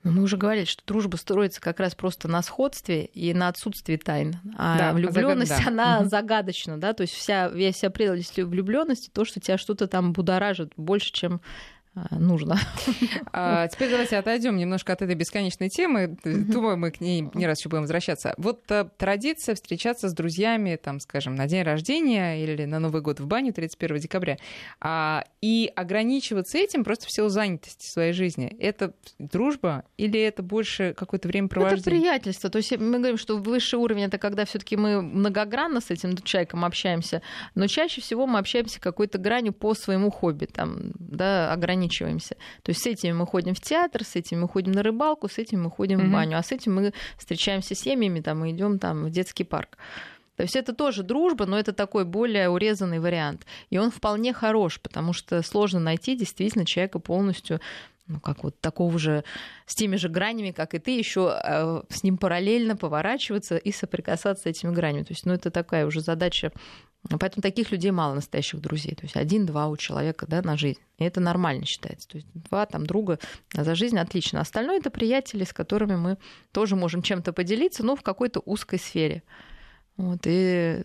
Но 0.03 0.11
мы 0.11 0.23
уже 0.23 0.37
говорили, 0.37 0.65
что 0.65 0.83
дружба 0.85 1.17
строится 1.17 1.59
как 1.59 1.79
раз 1.79 1.95
просто 1.95 2.27
на 2.27 2.41
сходстве 2.41 3.05
и 3.05 3.33
на 3.33 3.47
отсутствии 3.47 3.97
тайн. 3.97 4.37
А 4.57 4.77
да, 4.77 4.93
влюбленность, 4.93 5.51
загад... 5.51 5.67
она 5.67 5.99
угу. 5.99 6.09
загадочна, 6.09 6.77
да, 6.77 6.93
то 6.93 7.01
есть 7.01 7.13
вся, 7.13 7.51
вся 7.71 7.89
прелесть 7.89 8.37
влюбленности, 8.37 9.09
то, 9.09 9.25
что 9.25 9.39
тебя 9.39 9.57
что-то 9.57 9.87
там 9.87 10.13
будоражит 10.13 10.71
больше, 10.77 11.11
чем 11.11 11.35
а, 11.35 11.39
нужно. 12.11 12.59
А, 13.33 13.67
теперь 13.67 13.91
давайте 13.91 14.17
отойдем 14.17 14.57
немножко 14.57 14.93
от 14.93 15.01
этой 15.01 15.13
бесконечной 15.13 15.69
темы. 15.69 16.17
Думаю, 16.23 16.77
мы 16.77 16.91
к 16.91 17.01
ней 17.01 17.29
не 17.33 17.45
раз 17.45 17.59
еще 17.59 17.69
будем 17.69 17.83
возвращаться. 17.83 18.33
Вот 18.37 18.63
а, 18.71 18.85
традиция 18.97 19.53
встречаться 19.53 20.09
с 20.09 20.13
друзьями, 20.13 20.79
там, 20.81 20.99
скажем, 20.99 21.35
на 21.35 21.45
день 21.45 21.63
рождения 21.63 22.43
или 22.43 22.65
на 22.65 22.79
Новый 22.79 23.01
год 23.01 23.19
в 23.19 23.27
баню 23.27 23.53
31 23.53 23.97
декабря, 23.97 24.37
а, 24.79 25.23
и 25.41 25.71
ограничиваться 25.75 26.57
этим 26.57 26.83
просто 26.83 27.07
в 27.07 27.11
силу 27.11 27.29
занятости 27.29 27.85
своей 27.85 28.13
жизни. 28.13 28.55
Это 28.59 28.93
дружба 29.19 29.83
или 29.97 30.19
это 30.19 30.41
больше 30.41 30.93
какое-то 30.97 31.27
времяпровождение? 31.27 31.81
Это 31.81 31.89
приятельство. 31.89 32.49
То 32.49 32.57
есть 32.57 32.77
мы 32.77 32.97
говорим, 32.97 33.17
что 33.17 33.37
высший 33.37 33.75
уровень 33.75 34.05
это 34.05 34.17
когда 34.17 34.45
все-таки 34.45 34.77
мы 34.77 35.01
многогранно 35.01 35.81
с 35.81 35.91
этим 35.91 36.17
человеком 36.17 36.65
общаемся, 36.65 37.21
но 37.55 37.67
чаще 37.67 38.01
всего 38.01 38.25
мы 38.25 38.39
общаемся 38.39 38.79
какой-то 38.79 39.17
гранью 39.17 39.53
по 39.53 39.73
своему 39.75 40.09
хобби, 40.09 40.45
там, 40.45 40.91
да, 40.97 41.51
ограничиваем 41.51 41.86
ограничиваемся. 41.87 42.35
То 42.63 42.69
есть 42.69 42.83
с 42.83 42.85
этими 42.85 43.11
мы 43.11 43.25
ходим 43.25 43.53
в 43.53 43.61
театр, 43.61 44.03
с 44.03 44.15
этим 44.15 44.41
мы 44.41 44.47
ходим 44.47 44.71
на 44.71 44.83
рыбалку, 44.83 45.27
с 45.27 45.37
этим 45.37 45.63
мы 45.63 45.71
ходим 45.71 45.99
mm-hmm. 45.99 46.07
в 46.07 46.11
баню, 46.11 46.37
а 46.37 46.43
с 46.43 46.51
этим 46.51 46.75
мы 46.75 46.93
встречаемся 47.17 47.75
с 47.75 47.79
семьями, 47.79 48.21
там, 48.21 48.39
мы 48.39 48.51
идем 48.51 48.79
там 48.79 49.05
в 49.05 49.09
детский 49.09 49.43
парк. 49.43 49.77
То 50.35 50.43
есть 50.43 50.55
это 50.55 50.73
тоже 50.73 51.01
дружба, 51.01 51.45
но 51.47 51.57
это 51.57 51.73
такой 51.73 52.05
более 52.05 52.49
урезанный 52.49 52.99
вариант. 52.99 53.45
И 53.71 53.79
он 53.79 53.89
вполне 53.89 54.33
хорош, 54.33 54.79
потому 54.79 55.13
что 55.13 55.41
сложно 55.41 55.79
найти 55.79 56.15
действительно 56.15 56.63
человека 56.63 56.99
полностью 56.99 57.59
ну, 58.07 58.19
как 58.19 58.43
вот 58.43 58.59
такого 58.59 58.97
же, 58.97 59.23
с 59.65 59.75
теми 59.75 59.95
же 59.97 60.09
гранями, 60.09 60.51
как 60.51 60.73
и 60.73 60.79
ты, 60.79 60.97
еще 60.97 61.39
э, 61.43 61.81
с 61.89 62.03
ним 62.03 62.17
параллельно 62.17 62.75
поворачиваться 62.75 63.57
и 63.57 63.71
соприкасаться 63.71 64.43
с 64.43 64.45
этими 64.45 64.73
гранями. 64.73 65.03
То 65.03 65.13
есть, 65.13 65.25
ну, 65.25 65.33
это 65.33 65.51
такая 65.51 65.85
уже 65.85 66.01
задача 66.01 66.51
Поэтому 67.19 67.41
таких 67.41 67.71
людей 67.71 67.91
мало 67.91 68.15
настоящих 68.15 68.59
друзей. 68.59 68.93
То 68.95 69.03
есть 69.03 69.15
один-два 69.15 69.67
у 69.67 69.77
человека 69.77 70.25
да, 70.27 70.41
на 70.41 70.57
жизнь. 70.57 70.79
И 70.97 71.03
это 71.03 71.19
нормально 71.21 71.65
считается. 71.65 72.07
То 72.07 72.17
есть 72.17 72.27
два 72.33 72.65
там 72.65 72.85
друга 72.85 73.19
за 73.53 73.75
жизнь 73.75 73.97
отлично. 73.97 74.41
Остальное 74.41 74.79
это 74.79 74.89
приятели, 74.89 75.43
с 75.43 75.53
которыми 75.53 75.95
мы 75.95 76.17
тоже 76.51 76.75
можем 76.75 77.01
чем-то 77.01 77.33
поделиться, 77.33 77.85
но 77.85 77.95
в 77.95 78.01
какой-то 78.01 78.41
узкой 78.45 78.79
сфере. 78.79 79.23
Вот, 79.95 80.21
и 80.25 80.83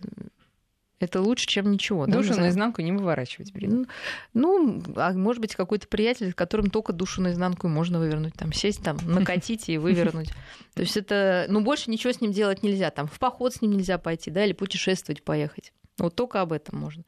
это 1.03 1.21
лучше, 1.21 1.45
чем 1.45 1.71
ничего. 1.71 2.05
Душу 2.07 2.33
да, 2.33 2.41
наизнанку 2.41 2.81
не 2.81 2.91
выворачивать. 2.91 3.53
Блин. 3.53 3.87
Ну, 4.33 4.81
а 4.95 5.13
может 5.13 5.41
быть, 5.41 5.55
какой-то 5.55 5.87
приятель, 5.87 6.31
с 6.31 6.35
которым 6.35 6.69
только 6.69 6.93
душу 6.93 7.21
наизнанку 7.21 7.67
можно 7.67 7.99
вывернуть. 7.99 8.33
Там, 8.33 8.53
сесть, 8.53 8.83
там, 8.83 8.97
накатить 9.05 9.69
и 9.69 9.77
вывернуть. 9.77 10.29
То 10.73 10.81
есть 10.81 10.97
это, 10.97 11.45
ну, 11.49 11.61
больше 11.61 11.91
ничего 11.91 12.13
с 12.13 12.21
ним 12.21 12.31
делать 12.31 12.63
нельзя. 12.63 12.89
Там, 12.89 13.07
в 13.07 13.19
поход 13.19 13.53
с 13.53 13.61
ним 13.61 13.71
нельзя 13.71 13.97
пойти, 13.97 14.31
да, 14.31 14.45
или 14.45 14.53
путешествовать 14.53 15.23
поехать. 15.23 15.71
Вот 15.99 16.15
только 16.15 16.41
об 16.41 16.51
этом 16.53 16.79
можно. 16.79 17.03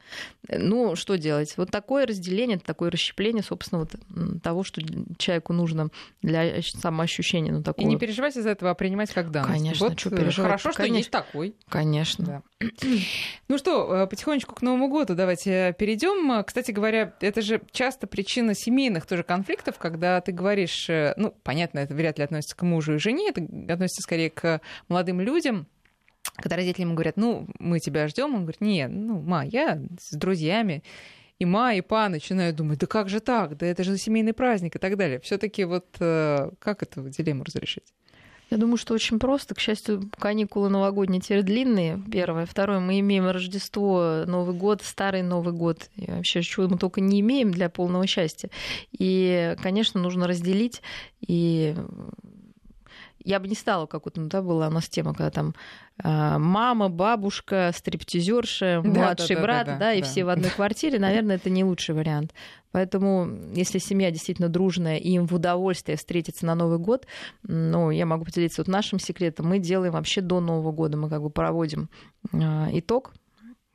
Ну, 0.47 0.95
что 0.95 1.17
делать? 1.17 1.55
Вот 1.57 1.71
такое 1.71 2.05
разделение, 2.05 2.59
такое 2.59 2.91
расщепление, 2.91 3.41
собственно, 3.41 3.79
вот 3.79 3.95
того, 4.43 4.63
что 4.63 4.81
человеку 5.17 5.53
нужно 5.53 5.89
для 6.21 6.61
самоощущения. 6.61 7.51
Ну, 7.51 7.63
такого. 7.63 7.83
И 7.83 7.89
не 7.89 7.97
переживать 7.97 8.38
из-за 8.38 8.51
этого, 8.51 8.71
а 8.71 8.75
принимать 8.75 9.11
как 9.11 9.31
данность. 9.31 9.57
Конечно, 9.59 9.89
вот 9.89 9.99
что 9.99 10.09
э, 10.09 10.17
переживать. 10.17 10.51
Хорошо, 10.51 10.71
что 10.71 10.83
Конечно. 10.83 10.97
есть 10.97 11.11
такой. 11.11 11.55
Конечно. 11.67 12.25
Да. 12.25 12.67
Ну 13.47 13.59
что, 13.59 14.03
э, 14.03 14.07
потихонечку 14.07 14.55
к 14.55 14.61
Новому 14.61 14.88
году 14.88 15.13
давайте 15.13 15.75
перейдем. 15.77 16.43
Кстати 16.43 16.71
говоря, 16.71 17.13
это 17.19 17.41
же 17.41 17.61
часто 17.71 18.07
причина 18.07 18.55
семейных 18.55 19.05
тоже 19.05 19.23
конфликтов, 19.23 19.77
когда 19.77 20.19
ты 20.21 20.31
говоришь, 20.31 20.89
э, 20.89 21.13
ну, 21.17 21.36
понятно, 21.43 21.79
это 21.79 21.93
вряд 21.93 22.17
ли 22.17 22.23
относится 22.23 22.55
к 22.55 22.63
мужу 22.63 22.95
и 22.95 22.97
жене, 22.97 23.29
это 23.29 23.41
относится 23.71 24.01
скорее 24.01 24.29
к 24.29 24.61
молодым 24.88 25.21
людям, 25.21 25.67
когда 26.36 26.55
родители 26.55 26.83
ему 26.83 26.93
говорят, 26.93 27.17
ну, 27.17 27.47
мы 27.59 27.79
тебя 27.79 28.07
ждем, 28.07 28.36
он 28.36 28.41
говорит, 28.41 28.61
нет, 28.61 28.91
ну, 28.91 29.21
ма, 29.21 29.43
я 29.45 29.81
с 29.99 30.15
друзьями. 30.15 30.83
И 31.38 31.45
ма, 31.45 31.73
и 31.73 31.81
па 31.81 32.07
начинают 32.07 32.55
думать, 32.55 32.79
да 32.79 32.88
как 32.88 33.09
же 33.09 33.19
так, 33.19 33.57
да 33.57 33.65
это 33.65 33.83
же 33.83 33.97
семейный 33.97 34.33
праздник 34.33 34.75
и 34.77 34.79
так 34.79 34.95
далее. 34.95 35.19
все 35.19 35.38
таки 35.38 35.65
вот 35.65 35.86
э, 35.99 36.49
как 36.59 36.81
эту 36.81 37.09
дилемму 37.09 37.43
разрешить? 37.43 37.93
Я 38.51 38.57
думаю, 38.57 38.77
что 38.77 38.93
очень 38.93 39.17
просто. 39.17 39.55
К 39.55 39.59
счастью, 39.59 40.09
каникулы 40.17 40.69
новогодние 40.69 41.19
теперь 41.19 41.41
длинные. 41.41 42.01
Первое. 42.11 42.45
Второе, 42.45 42.79
мы 42.79 42.99
имеем 42.99 43.27
Рождество, 43.27 44.23
Новый 44.27 44.55
год, 44.55 44.83
Старый 44.83 45.23
Новый 45.23 45.51
год. 45.51 45.89
И 45.95 46.09
вообще, 46.09 46.43
чего 46.43 46.67
мы 46.67 46.77
только 46.77 47.01
не 47.01 47.21
имеем 47.21 47.51
для 47.51 47.69
полного 47.69 48.05
счастья. 48.05 48.49
И, 48.91 49.55
конечно, 49.61 49.99
нужно 49.99 50.27
разделить 50.27 50.83
и 51.21 51.75
я 53.26 53.39
бы 53.39 53.47
не 53.47 53.55
стала, 53.55 53.88
как 53.88 54.05
вот 54.05 54.17
ну, 54.17 54.28
да, 54.28 54.41
была 54.41 54.67
у 54.67 54.71
нас 54.71 54.88
тема, 54.88 55.13
когда 55.13 55.32
там 55.32 55.55
э, 56.03 56.38
мама, 56.38 56.89
бабушка, 56.89 57.71
стриптизерша, 57.76 58.82
младший 58.84 59.36
да, 59.36 59.41
да, 59.41 59.41
брат, 59.41 59.65
да, 59.65 59.73
да, 59.73 59.80
да, 59.80 59.93
и 59.93 60.01
да. 60.01 60.07
все 60.07 60.23
в 60.23 60.30
одной 60.30 60.51
квартире, 60.51 60.99
наверное, 60.99 61.38
это 61.38 61.49
не 61.49 61.63
лучший 61.63 61.95
вариант. 61.95 62.34
Поэтому, 62.71 63.28
если 63.53 63.80
семья 63.80 64.11
действительно 64.11 64.47
дружная, 64.47 64.97
и 64.97 65.09
им 65.09 65.26
в 65.28 65.34
удовольствие 65.34 65.97
встретиться 65.97 66.45
на 66.45 66.55
Новый 66.55 66.78
год, 66.78 67.07
ну, 67.43 67.89
я 67.89 68.05
могу 68.05 68.26
поделиться 68.26 68.61
вот 68.61 68.67
нашим 68.67 68.99
секретом, 68.99 69.47
мы 69.47 69.59
делаем 69.59 69.93
вообще 69.93 70.21
до 70.21 70.39
Нового 70.39 70.71
года, 70.71 70.97
мы 70.97 71.09
как 71.09 71.21
бы 71.21 71.30
проводим 71.30 71.89
э, 72.32 72.38
итог 72.73 73.13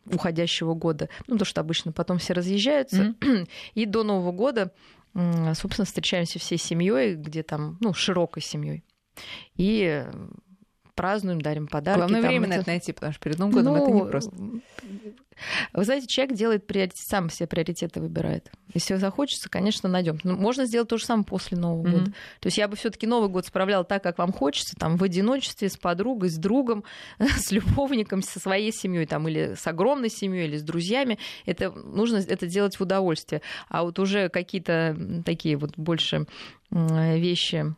уходящего 0.06 0.74
года, 0.74 1.08
ну, 1.26 1.38
то, 1.38 1.44
что 1.44 1.60
обычно 1.60 1.92
потом 1.92 2.18
все 2.18 2.32
разъезжаются, 2.32 3.14
mm-hmm. 3.20 3.48
и 3.74 3.86
до 3.86 4.02
Нового 4.04 4.32
года 4.32 4.72
собственно, 5.54 5.84
встречаемся 5.86 6.38
всей 6.38 6.58
семьей, 6.58 7.14
где 7.14 7.42
там, 7.42 7.78
ну, 7.80 7.92
широкой 7.92 8.42
семьей. 8.42 8.84
И 9.56 10.04
празднуем, 11.00 11.40
дарим 11.40 11.66
подарки. 11.66 11.98
Главное 11.98 12.20
там, 12.20 12.28
время 12.28 12.46
это... 12.46 12.56
на 12.56 12.60
это 12.60 12.68
найти, 12.68 12.92
потому 12.92 13.12
что 13.14 13.22
перед 13.22 13.38
Новым 13.38 13.54
годом 13.54 13.72
ну, 13.72 13.82
это 13.82 13.90
непросто. 13.90 14.36
Вы 15.72 15.84
знаете, 15.84 16.06
человек 16.06 16.36
делает 16.36 16.66
приоритет, 16.66 16.98
сам 16.98 17.30
все 17.30 17.46
приоритеты 17.46 18.00
выбирает. 18.00 18.50
Если 18.74 18.96
захочется, 18.96 19.48
конечно, 19.48 19.88
найдем. 19.88 20.18
Но 20.22 20.36
можно 20.36 20.66
сделать 20.66 20.88
то 20.88 20.98
же 20.98 21.06
самое 21.06 21.24
после 21.24 21.56
Нового 21.56 21.86
mm-hmm. 21.86 21.90
года. 21.90 22.12
То 22.40 22.46
есть 22.46 22.58
я 22.58 22.68
бы 22.68 22.76
все-таки 22.76 23.06
Новый 23.06 23.30
год 23.30 23.46
справляла 23.46 23.84
так, 23.84 24.02
как 24.02 24.18
вам 24.18 24.30
хочется, 24.32 24.76
там 24.76 24.98
в 24.98 25.02
одиночестве, 25.02 25.70
с 25.70 25.78
подругой, 25.78 26.28
с 26.28 26.36
другом, 26.36 26.84
с 27.18 27.50
любовником, 27.50 28.20
со 28.20 28.38
своей 28.38 28.70
семьей, 28.70 29.06
там 29.06 29.26
или 29.26 29.54
с 29.54 29.66
огромной 29.66 30.10
семьей, 30.10 30.48
или 30.48 30.58
с 30.58 30.62
друзьями. 30.62 31.18
Это 31.46 31.70
нужно 31.70 32.18
это 32.18 32.46
делать 32.46 32.76
в 32.76 32.82
удовольствие. 32.82 33.40
А 33.70 33.84
вот 33.84 33.98
уже 33.98 34.28
какие-то 34.28 35.22
такие 35.24 35.56
вот 35.56 35.78
больше 35.78 36.26
вещи 36.70 37.74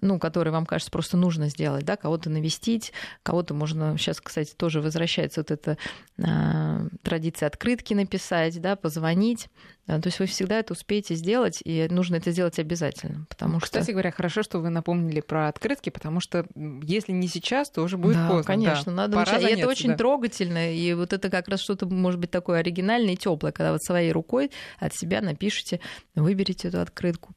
ну, 0.00 0.18
которые 0.18 0.52
вам 0.52 0.66
кажется 0.66 0.90
просто 0.90 1.16
нужно 1.16 1.48
сделать, 1.48 1.84
да, 1.84 1.96
кого-то 1.96 2.30
навестить, 2.30 2.92
кого-то 3.22 3.54
можно, 3.54 3.96
сейчас, 3.98 4.20
кстати, 4.20 4.54
тоже 4.54 4.80
возвращается 4.80 5.40
вот 5.40 5.50
эта 5.50 5.78
э, 6.18 6.88
традиция 7.02 7.46
открытки 7.46 7.94
написать, 7.94 8.60
да, 8.60 8.76
позвонить, 8.76 9.48
то 9.88 10.02
есть 10.04 10.18
вы 10.20 10.26
всегда 10.26 10.58
это 10.58 10.74
успеете 10.74 11.14
сделать, 11.14 11.60
и 11.64 11.88
нужно 11.90 12.16
это 12.16 12.30
сделать 12.30 12.58
обязательно, 12.58 13.24
потому 13.30 13.58
Кстати 13.58 13.84
что... 13.84 13.92
говоря, 13.92 14.10
хорошо, 14.10 14.42
что 14.42 14.58
вы 14.58 14.68
напомнили 14.68 15.22
про 15.22 15.48
открытки, 15.48 15.88
потому 15.88 16.20
что 16.20 16.44
если 16.82 17.12
не 17.12 17.26
сейчас, 17.26 17.70
то 17.70 17.82
уже 17.82 17.96
будет 17.96 18.16
да, 18.16 18.28
поздно. 18.28 18.44
конечно, 18.44 18.92
да. 18.92 18.92
надо 18.92 19.16
Пора 19.16 19.32
начать. 19.32 19.50
И 19.50 19.54
это 19.54 19.66
очень 19.66 19.90
да. 19.90 19.96
трогательно, 19.96 20.74
и 20.74 20.92
вот 20.92 21.14
это 21.14 21.30
как 21.30 21.48
раз 21.48 21.60
что-то 21.60 21.86
может 21.86 22.20
быть 22.20 22.30
такое 22.30 22.58
оригинальное 22.58 23.14
и 23.14 23.16
теплое, 23.16 23.50
когда 23.50 23.72
вот 23.72 23.82
своей 23.82 24.12
рукой 24.12 24.50
от 24.78 24.94
себя 24.94 25.22
напишите, 25.22 25.80
выберите 26.14 26.68
эту 26.68 26.80
открытку 26.82 27.34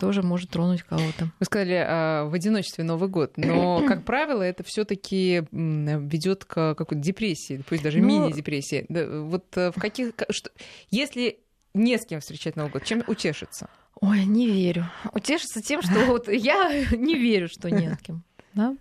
тоже 0.00 0.22
может 0.22 0.50
тронуть 0.50 0.82
кого-то. 0.82 1.30
Вы 1.38 1.46
сказали 1.46 1.84
а, 1.86 2.24
в 2.24 2.34
одиночестве 2.34 2.84
Новый 2.84 3.08
год, 3.08 3.34
но, 3.36 3.82
как 3.88 4.04
правило, 4.04 4.42
это 4.42 4.64
все-таки 4.64 5.44
ведет 5.52 6.44
к 6.44 6.74
какой-то 6.74 7.02
депрессии, 7.02 7.62
пусть 7.68 7.82
даже 7.82 8.00
ну... 8.00 8.06
мини-депрессии. 8.06 8.86
Вот 8.88 9.44
э, 9.56 9.70
в 9.70 9.80
каких... 9.80 10.12
Что... 10.30 10.50
Если 10.90 11.38
не 11.74 11.96
с 11.96 12.04
кем 12.04 12.20
встречать 12.20 12.56
Новый 12.56 12.72
год, 12.72 12.84
чем 12.84 13.04
утешиться? 13.06 13.68
Ой, 14.00 14.24
не 14.24 14.46
верю. 14.46 14.90
Утешиться 15.12 15.60
тем, 15.62 15.82
что 15.82 15.98
вот 16.06 16.28
я 16.28 16.84
не 16.90 17.14
верю, 17.14 17.48
что 17.48 17.70
не 17.70 17.94
с 17.94 17.98
кем 17.98 18.24
да? 18.58 18.76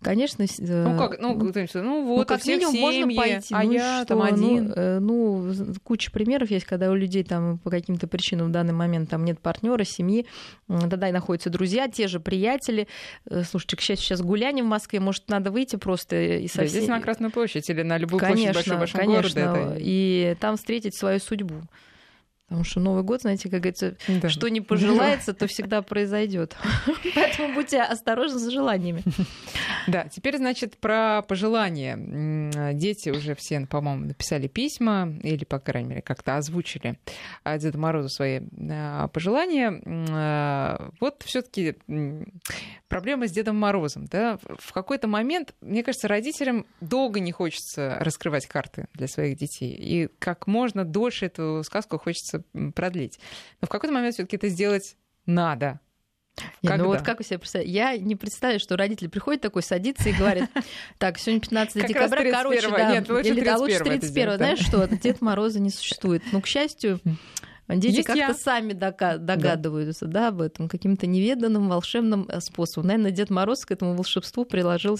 Конечно, 0.00 0.44
э, 0.44 0.84
ну 0.84 0.96
как, 0.96 1.18
ну, 1.20 1.34
ну, 1.34 1.52
ну 1.74 2.04
вот, 2.06 2.18
ну, 2.18 2.24
как 2.24 2.46
минимум 2.46 2.72
семьи, 2.72 3.04
можно 3.04 3.16
пойти, 3.16 3.54
а 3.54 3.62
ну, 3.64 3.72
я 3.72 3.98
что? 3.98 4.06
там 4.06 4.22
один. 4.22 4.72
Ну, 4.76 5.42
ну, 5.42 5.74
куча 5.82 6.12
примеров 6.12 6.50
есть, 6.50 6.64
когда 6.64 6.90
у 6.90 6.94
людей 6.94 7.24
там 7.24 7.58
по 7.58 7.70
каким-то 7.70 8.06
причинам 8.06 8.48
в 8.48 8.52
данный 8.52 8.72
момент 8.72 9.10
там 9.10 9.24
нет 9.24 9.40
партнера, 9.40 9.82
семьи, 9.82 10.26
тогда 10.68 11.08
и 11.08 11.12
находятся 11.12 11.50
друзья, 11.50 11.88
те 11.88 12.06
же 12.06 12.20
приятели. 12.20 12.86
Э, 13.28 13.42
слушайте, 13.42 13.76
к 13.76 13.80
счастью, 13.80 14.06
сейчас 14.06 14.22
гуляние 14.22 14.64
в 14.64 14.68
Москве, 14.68 15.00
может, 15.00 15.28
надо 15.28 15.50
выйти 15.50 15.76
просто 15.76 16.16
и 16.16 16.46
совсем... 16.46 16.64
Да, 16.64 16.68
здесь 16.68 16.88
на 16.88 17.00
Красную 17.00 17.32
площадь 17.32 17.68
или 17.68 17.82
на 17.82 17.98
любую 17.98 18.20
конечно, 18.20 18.52
площадь 18.52 18.78
большого 18.78 19.02
конечно, 19.02 19.42
города. 19.42 19.70
Это... 19.70 19.76
И 19.80 20.36
там 20.38 20.56
встретить 20.56 20.96
свою 20.96 21.18
судьбу. 21.18 21.62
Потому 22.48 22.62
что 22.62 22.78
Новый 22.78 23.02
год, 23.02 23.22
знаете, 23.22 23.50
как 23.50 23.60
говорится, 23.60 23.96
да. 24.06 24.28
что 24.28 24.48
не 24.48 24.60
пожелается, 24.60 25.34
то 25.34 25.48
всегда 25.48 25.82
произойдет. 25.82 26.56
Поэтому 27.16 27.54
будьте 27.54 27.82
осторожны 27.82 28.38
с 28.38 28.48
желаниями. 28.48 29.02
Да, 29.88 30.06
теперь, 30.08 30.36
значит, 30.36 30.78
про 30.78 31.22
пожелания. 31.22 32.72
Дети 32.72 33.10
уже 33.10 33.34
все, 33.34 33.66
по-моему, 33.66 34.06
написали 34.06 34.46
письма 34.46 35.12
или, 35.22 35.44
по 35.44 35.58
крайней 35.58 35.88
мере, 35.88 36.02
как-то 36.02 36.36
озвучили 36.36 36.98
Деду 37.44 37.78
Морозу 37.78 38.08
свои 38.08 38.40
а, 38.70 39.08
пожелания. 39.08 39.82
А, 39.84 40.90
вот 41.00 41.22
все 41.24 41.42
таки 41.42 41.76
проблема 42.88 43.26
с 43.26 43.32
Дедом 43.32 43.58
Морозом. 43.58 44.06
Да? 44.06 44.38
В 44.58 44.72
какой-то 44.72 45.08
момент, 45.08 45.54
мне 45.60 45.82
кажется, 45.82 46.08
родителям 46.08 46.66
долго 46.80 47.20
не 47.20 47.32
хочется 47.32 47.96
раскрывать 48.00 48.46
карты 48.46 48.86
для 48.94 49.08
своих 49.08 49.36
детей. 49.36 49.74
И 49.74 50.08
как 50.18 50.46
можно 50.46 50.84
дольше 50.84 51.26
эту 51.26 51.62
сказку 51.64 51.98
хочется 51.98 52.35
хочется 52.36 52.72
продлить. 52.74 53.18
Но 53.60 53.66
в 53.66 53.68
какой-то 53.68 53.94
момент 53.94 54.14
все-таки 54.14 54.36
это 54.36 54.48
сделать 54.48 54.96
надо. 55.26 55.80
Нет, 56.62 56.76
ну 56.76 56.86
вот 56.86 57.00
как 57.00 57.18
вы 57.18 57.24
себе 57.24 57.38
представляете? 57.38 57.72
Я 57.72 57.96
не 57.96 58.14
представляю, 58.14 58.60
что 58.60 58.76
родитель 58.76 59.08
приходит 59.08 59.40
такой, 59.40 59.62
садится 59.62 60.10
и 60.10 60.12
говорит, 60.12 60.44
так, 60.98 61.18
сегодня 61.18 61.40
15 61.40 61.80
как 61.80 61.88
декабря, 61.88 62.30
короче, 62.30 62.68
да, 62.68 62.92
Нет, 62.92 63.08
лучше 63.08 63.28
или, 63.30 63.40
да, 63.40 63.56
лучше 63.56 63.78
31 63.78 64.36
знаешь 64.36 64.58
что, 64.58 64.86
Дед 64.86 65.22
Мороза 65.22 65.60
не 65.60 65.70
существует. 65.70 66.22
Ну, 66.32 66.42
к 66.42 66.46
счастью, 66.46 67.00
Дети 67.68 68.02
как-то 68.02 68.34
сами 68.34 68.72
догадываются 68.72 70.06
да. 70.06 70.12
Да, 70.16 70.28
об 70.28 70.40
этом 70.40 70.68
каким-то 70.68 71.06
неведанным 71.06 71.68
волшебным 71.68 72.26
э, 72.28 72.40
способом. 72.40 72.88
Наверное, 72.88 73.10
Дед 73.10 73.30
Мороз 73.30 73.64
к 73.64 73.72
этому 73.72 73.94
волшебству 73.94 74.44
приложил 74.44 74.96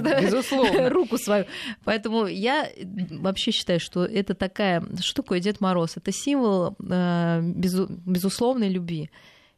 да, 0.00 0.88
руку 0.90 1.18
свою. 1.18 1.46
Поэтому 1.84 2.26
я 2.26 2.68
вообще 3.10 3.50
считаю, 3.50 3.80
что 3.80 4.04
это 4.04 4.34
такая... 4.34 4.84
Что 5.00 5.22
такое 5.22 5.40
Дед 5.40 5.60
Мороз? 5.60 5.96
Это 5.96 6.12
символ 6.12 6.76
э, 6.78 7.40
безу... 7.42 7.86
безусловной 7.88 8.68
любви. 8.68 9.10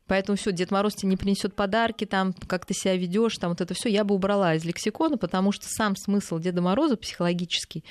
Поэтому 0.07 0.37
все, 0.37 0.53
Дед 0.53 0.71
Мороз 0.71 0.95
тебе 0.95 1.11
не 1.11 1.17
принесет 1.17 1.55
подарки, 1.55 2.07
там, 2.07 2.35
как 2.47 2.67
ты 2.67 2.75
себя 2.75 2.97
ведешь, 2.97 3.37
там 3.37 3.51
вот 3.51 3.61
это 3.61 3.75
все 3.75 3.89
я 3.89 4.05
бы 4.05 4.15
убрала 4.15 4.55
из 4.55 4.65
лексикона, 4.65 5.17
потому 5.17 5.53
что 5.53 5.67
сам 5.69 5.97
смысл 5.97 6.39
Деда 6.39 6.61
Мороза 6.61 6.97
психологический 6.97 7.85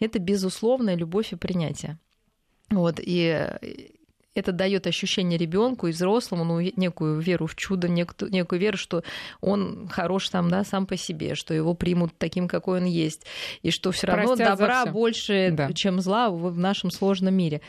это 0.00 0.18
безусловная 0.18 0.94
любовь 0.94 1.32
и 1.32 1.36
принятие. 1.36 1.98
Вот, 2.70 3.00
и 3.02 3.48
это 4.38 4.52
дает 4.52 4.86
ощущение 4.86 5.38
ребенку 5.38 5.88
и 5.88 5.92
взрослому, 5.92 6.44
ну, 6.44 6.60
некую 6.76 7.20
веру 7.20 7.46
в 7.46 7.56
чудо, 7.56 7.88
некую, 7.88 8.30
некую 8.30 8.60
веру, 8.60 8.76
что 8.76 9.02
он 9.40 9.88
хорош 9.88 10.28
там, 10.28 10.48
да, 10.48 10.64
сам 10.64 10.86
по 10.86 10.96
себе, 10.96 11.34
что 11.34 11.54
его 11.54 11.74
примут 11.74 12.12
таким, 12.18 12.48
какой 12.48 12.80
он 12.80 12.86
есть, 12.86 13.26
и 13.62 13.70
что 13.70 13.90
все 13.90 14.06
равно 14.06 14.36
добра 14.36 14.86
больше, 14.86 15.50
да. 15.52 15.72
чем 15.72 16.00
зла 16.00 16.30
в 16.30 16.56
нашем 16.56 16.90
сложном 16.90 17.34
мире. 17.34 17.60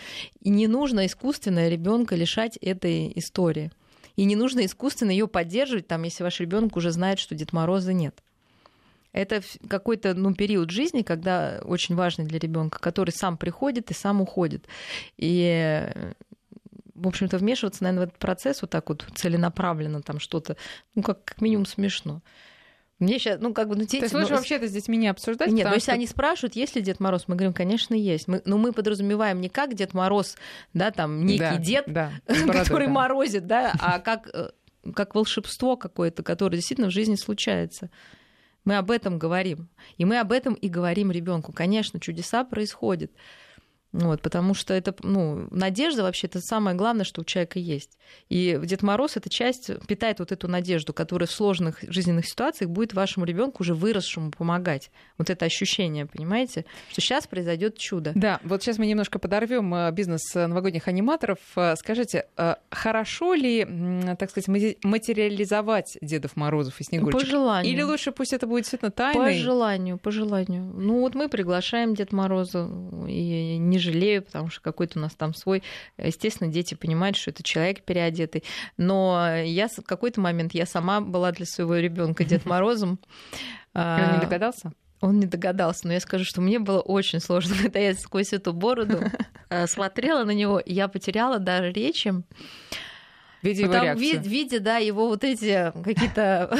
И 0.41 0.49
не 0.49 0.67
нужно 0.67 1.05
искусственно 1.05 1.67
ребенка 1.67 2.15
лишать 2.15 2.57
этой 2.57 3.11
истории. 3.15 3.71
И 4.15 4.25
не 4.25 4.35
нужно 4.35 4.65
искусственно 4.65 5.11
ее 5.11 5.27
поддерживать, 5.27 5.87
там, 5.87 6.03
если 6.03 6.23
ваш 6.23 6.39
ребенок 6.39 6.75
уже 6.75 6.91
знает, 6.91 7.19
что 7.19 7.35
Дед 7.35 7.53
Мороза 7.53 7.93
нет. 7.93 8.21
Это 9.11 9.41
какой-то 9.67 10.13
ну, 10.13 10.33
период 10.35 10.69
жизни, 10.69 11.01
когда 11.01 11.61
очень 11.63 11.95
важный 11.95 12.25
для 12.25 12.39
ребенка, 12.39 12.79
который 12.79 13.11
сам 13.11 13.37
приходит 13.37 13.89
и 13.91 13.93
сам 13.93 14.21
уходит. 14.21 14.67
И 15.17 15.89
в 16.99 17.07
общем-то, 17.07 17.37
вмешиваться, 17.37 17.83
наверное, 17.83 18.05
в 18.05 18.09
этот 18.09 18.19
процесс 18.19 18.61
вот 18.61 18.71
так 18.71 18.89
вот 18.89 19.05
целенаправленно, 19.15 20.01
там 20.01 20.19
что-то, 20.19 20.57
ну, 20.95 21.01
как, 21.01 21.23
как 21.23 21.41
минимум 21.41 21.65
смешно. 21.65 22.21
Мне 22.99 23.17
сейчас, 23.17 23.39
ну, 23.39 23.53
как 23.53 23.69
бы, 23.69 23.75
ну, 23.75 23.83
дети... 23.83 23.99
То 23.99 24.03
есть 24.03 24.13
лучше 24.13 24.31
ну, 24.31 24.35
вообще 24.35 24.55
это 24.55 24.67
с 24.67 24.73
детьми 24.73 24.97
не 24.97 25.07
обсуждать? 25.07 25.49
Нет, 25.51 25.65
но 25.65 25.73
если 25.73 25.85
что... 25.85 25.93
они 25.93 26.05
спрашивают, 26.05 26.57
есть 26.57 26.75
ли 26.75 26.81
Дед 26.81 26.99
Мороз, 26.99 27.25
мы 27.27 27.35
говорим, 27.35 27.53
конечно, 27.53 27.93
есть. 27.95 28.27
Мы, 28.27 28.41
но 28.43 28.57
мы 28.57 28.73
подразумеваем 28.73 29.39
не 29.39 29.47
как 29.47 29.73
Дед 29.73 29.93
Мороз, 29.93 30.35
да, 30.73 30.91
там, 30.91 31.25
некий 31.25 31.39
да, 31.39 31.57
дед, 31.57 31.85
да, 31.87 32.11
который 32.51 32.87
да. 32.87 32.93
морозит, 32.93 33.47
да, 33.47 33.73
а 33.79 33.99
как, 33.99 34.29
э, 34.33 34.49
как 34.93 35.15
волшебство 35.15 35.77
какое-то, 35.77 36.23
которое 36.23 36.57
действительно 36.57 36.89
в 36.89 36.93
жизни 36.93 37.15
случается. 37.15 37.89
Мы 38.69 38.77
об 38.77 38.91
этом 38.91 39.17
говорим. 39.17 39.67
И 39.97 40.05
мы 40.05 40.19
об 40.19 40.31
этом 40.31 40.53
и 40.53 40.69
говорим 40.69 41.09
ребенку. 41.09 41.51
Конечно, 41.51 41.99
чудеса 41.99 42.43
происходят. 42.43 43.11
Вот, 43.91 44.21
потому 44.21 44.53
что 44.53 44.75
это, 44.75 44.93
ну, 45.01 45.47
надежда 45.49 46.03
вообще 46.03 46.27
это 46.27 46.41
самое 46.41 46.75
главное, 46.77 47.05
что 47.05 47.21
у 47.21 47.23
человека 47.23 47.57
есть. 47.57 47.97
И 48.29 48.59
Дед 48.63 48.83
Мороз 48.83 49.17
эта 49.17 49.29
часть 49.29 49.71
питает 49.87 50.19
вот 50.19 50.31
эту 50.31 50.47
надежду, 50.47 50.93
которая 50.93 51.25
в 51.25 51.31
сложных 51.31 51.79
жизненных 51.81 52.27
ситуациях 52.27 52.69
будет 52.69 52.93
вашему 52.93 53.25
ребенку 53.25 53.63
уже 53.63 53.73
выросшему 53.73 54.31
помогать. 54.31 54.91
Вот 55.17 55.31
это 55.31 55.45
ощущение, 55.45 56.05
понимаете, 56.05 56.65
что 56.91 57.01
сейчас 57.01 57.25
произойдет 57.25 57.79
чудо. 57.79 58.11
Да, 58.13 58.39
вот 58.43 58.61
сейчас 58.61 58.77
мы 58.77 58.85
немножко 58.85 59.17
подорвем 59.17 59.73
э, 59.73 59.91
бизнес 59.91 60.35
новогодних 60.35 60.87
аниматоров. 60.87 61.39
Э, 61.55 61.75
скажите, 61.75 62.27
э, 62.37 62.55
хорошо 62.69 63.33
ли, 63.33 63.65
так 64.19 64.29
сказать, 64.29 64.47
материализовать 64.83 65.97
Дедов 66.01 66.35
Морозов 66.35 66.79
и 66.79 66.83
Снегурочек? 66.83 67.21
По 67.21 67.25
желанию. 67.25 67.73
Или 67.73 67.81
лучше 67.81 68.11
пусть 68.11 68.33
это 68.33 68.45
будет 68.45 68.63
действительно 68.63 68.91
тайной? 68.91 69.33
По 69.33 69.33
желанию, 69.33 69.97
по 69.97 70.11
желанию. 70.11 70.63
Ну 70.63 70.99
вот 70.99 71.15
мы 71.15 71.27
приглашаем 71.27 71.95
Дед 71.95 72.11
Мороза 72.11 72.69
и 73.07 73.57
не 73.57 73.78
жалею, 73.79 74.23
потому 74.23 74.49
что 74.49 74.61
какой-то 74.61 74.99
у 74.99 75.01
нас 75.01 75.13
там 75.13 75.33
свой. 75.33 75.63
Естественно, 75.97 76.51
дети 76.51 76.75
понимают, 76.75 77.17
что 77.17 77.31
это 77.31 77.43
человек 77.43 77.81
переодетый. 77.83 78.43
Но 78.77 79.35
я 79.43 79.67
в 79.67 79.83
какой-то 79.85 80.21
момент 80.21 80.53
я 80.53 80.65
сама 80.65 81.01
была 81.01 81.31
для 81.31 81.45
своего 81.45 81.75
ребенка 81.75 82.23
Дед 82.23 82.45
Морозом. 82.49 82.99
Он 83.73 83.83
не 83.83 84.17
а, 84.17 84.21
догадался? 84.21 84.71
Он 85.01 85.19
не 85.19 85.25
догадался, 85.25 85.87
но 85.87 85.93
я 85.93 85.99
скажу, 85.99 86.25
что 86.25 86.41
мне 86.41 86.59
было 86.59 86.79
очень 86.79 87.19
сложно, 87.19 87.55
когда 87.61 87.79
я 87.79 87.93
сквозь 87.93 88.33
эту 88.33 88.53
бороду 88.53 88.99
э, 89.49 89.67
смотрела 89.67 90.23
на 90.23 90.31
него, 90.31 90.61
я 90.65 90.87
потеряла 90.87 91.39
даже 91.39 91.71
речи. 91.71 92.13
Видя 93.41 93.63
его 93.63 93.73
реакцию. 93.73 94.11
Вид, 94.11 94.27
видя, 94.27 94.59
да, 94.59 94.77
его 94.77 95.07
вот 95.07 95.23
эти 95.23 95.71
какие-то 95.83 96.57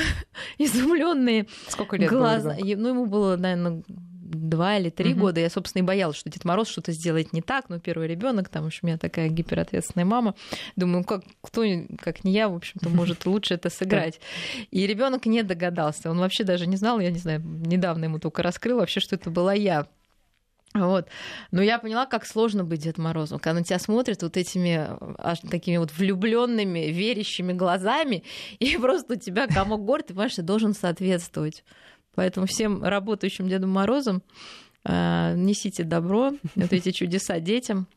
изумленные 0.57 1.47
Сколько 1.67 1.97
лет 1.97 2.09
глаза. 2.09 2.55
Ну, 2.57 2.87
ему 2.87 3.05
было, 3.05 3.35
наверное, 3.35 3.83
два 4.29 4.77
или 4.77 4.89
три 4.89 5.13
угу. 5.13 5.21
года, 5.21 5.39
я, 5.39 5.49
собственно, 5.49 5.81
и 5.81 5.85
боялась, 5.85 6.17
что 6.17 6.29
Дед 6.29 6.45
Мороз 6.45 6.69
что-то 6.69 6.91
сделает 6.91 7.33
не 7.33 7.41
так, 7.41 7.69
но 7.69 7.79
первый 7.79 8.07
ребенок, 8.07 8.49
там, 8.49 8.65
общем, 8.65 8.81
у 8.83 8.87
меня 8.87 8.97
такая 8.97 9.29
гиперответственная 9.29 10.05
мама, 10.05 10.35
думаю, 10.75 11.03
как 11.03 11.23
кто, 11.41 11.63
как 11.99 12.23
не 12.23 12.31
я, 12.33 12.49
в 12.49 12.55
общем-то, 12.55 12.89
может 12.89 13.25
лучше 13.25 13.55
это 13.55 13.69
сыграть. 13.69 14.19
И 14.71 14.85
ребенок 14.85 15.25
не 15.25 15.43
догадался, 15.43 16.11
он 16.11 16.19
вообще 16.19 16.43
даже 16.43 16.67
не 16.67 16.77
знал, 16.77 16.99
я 16.99 17.11
не 17.11 17.19
знаю, 17.19 17.41
недавно 17.41 18.05
ему 18.05 18.19
только 18.19 18.43
раскрыл 18.43 18.77
вообще, 18.77 18.99
что 18.99 19.15
это 19.15 19.29
была 19.29 19.53
я. 19.53 19.87
Вот. 20.75 21.07
Но 21.51 21.63
я 21.63 21.79
поняла, 21.79 22.05
как 22.05 22.27
сложно 22.27 22.63
быть 22.63 22.81
Дед 22.81 22.99
Морозом, 22.99 23.39
когда 23.39 23.59
на 23.59 23.65
тебя 23.65 23.79
смотрят 23.79 24.21
вот 24.21 24.37
этими 24.37 24.87
аж 25.17 25.39
такими 25.39 25.77
вот 25.77 25.91
влюбленными, 25.91 26.91
верящими 26.91 27.53
глазами, 27.53 28.23
и 28.59 28.77
просто 28.77 29.13
у 29.13 29.17
тебя 29.17 29.47
комок 29.47 29.83
гор, 29.83 30.03
ты 30.03 30.09
понимаешь, 30.09 30.35
ты 30.35 30.43
должен 30.43 30.75
соответствовать. 30.75 31.63
Поэтому 32.15 32.45
всем 32.47 32.83
работающим 32.83 33.47
Дедом 33.47 33.69
Морозом 33.71 34.21
э, 34.85 35.35
несите 35.35 35.83
добро, 35.83 36.33
вот 36.55 36.73
эти 36.73 36.91
чудеса 36.91 37.39
детям. 37.39 37.87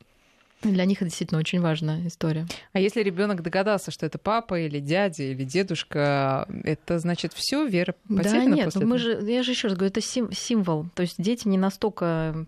Для 0.62 0.84
них 0.84 0.98
это 0.98 1.06
действительно 1.06 1.40
очень 1.40 1.60
важная 1.60 2.06
история. 2.06 2.46
А 2.72 2.78
если 2.78 3.02
ребенок 3.02 3.42
догадался, 3.42 3.90
что 3.90 4.06
это 4.06 4.18
папа 4.18 4.60
или 4.60 4.78
дядя 4.78 5.24
или 5.24 5.42
дедушка, 5.42 6.46
это 6.62 7.00
значит 7.00 7.32
все 7.32 7.66
вера 7.66 7.96
потеряна? 8.08 8.44
Да, 8.44 8.44
нет, 8.44 8.64
после 8.66 8.86
мы 8.86 8.96
этого? 8.96 9.20
же, 9.20 9.30
я 9.32 9.42
же 9.42 9.50
еще 9.50 9.68
раз 9.68 9.76
говорю, 9.76 9.90
это 9.90 10.00
сим- 10.00 10.32
символ. 10.32 10.86
То 10.94 11.02
есть 11.02 11.16
дети 11.18 11.48
не 11.48 11.58
настолько, 11.58 12.46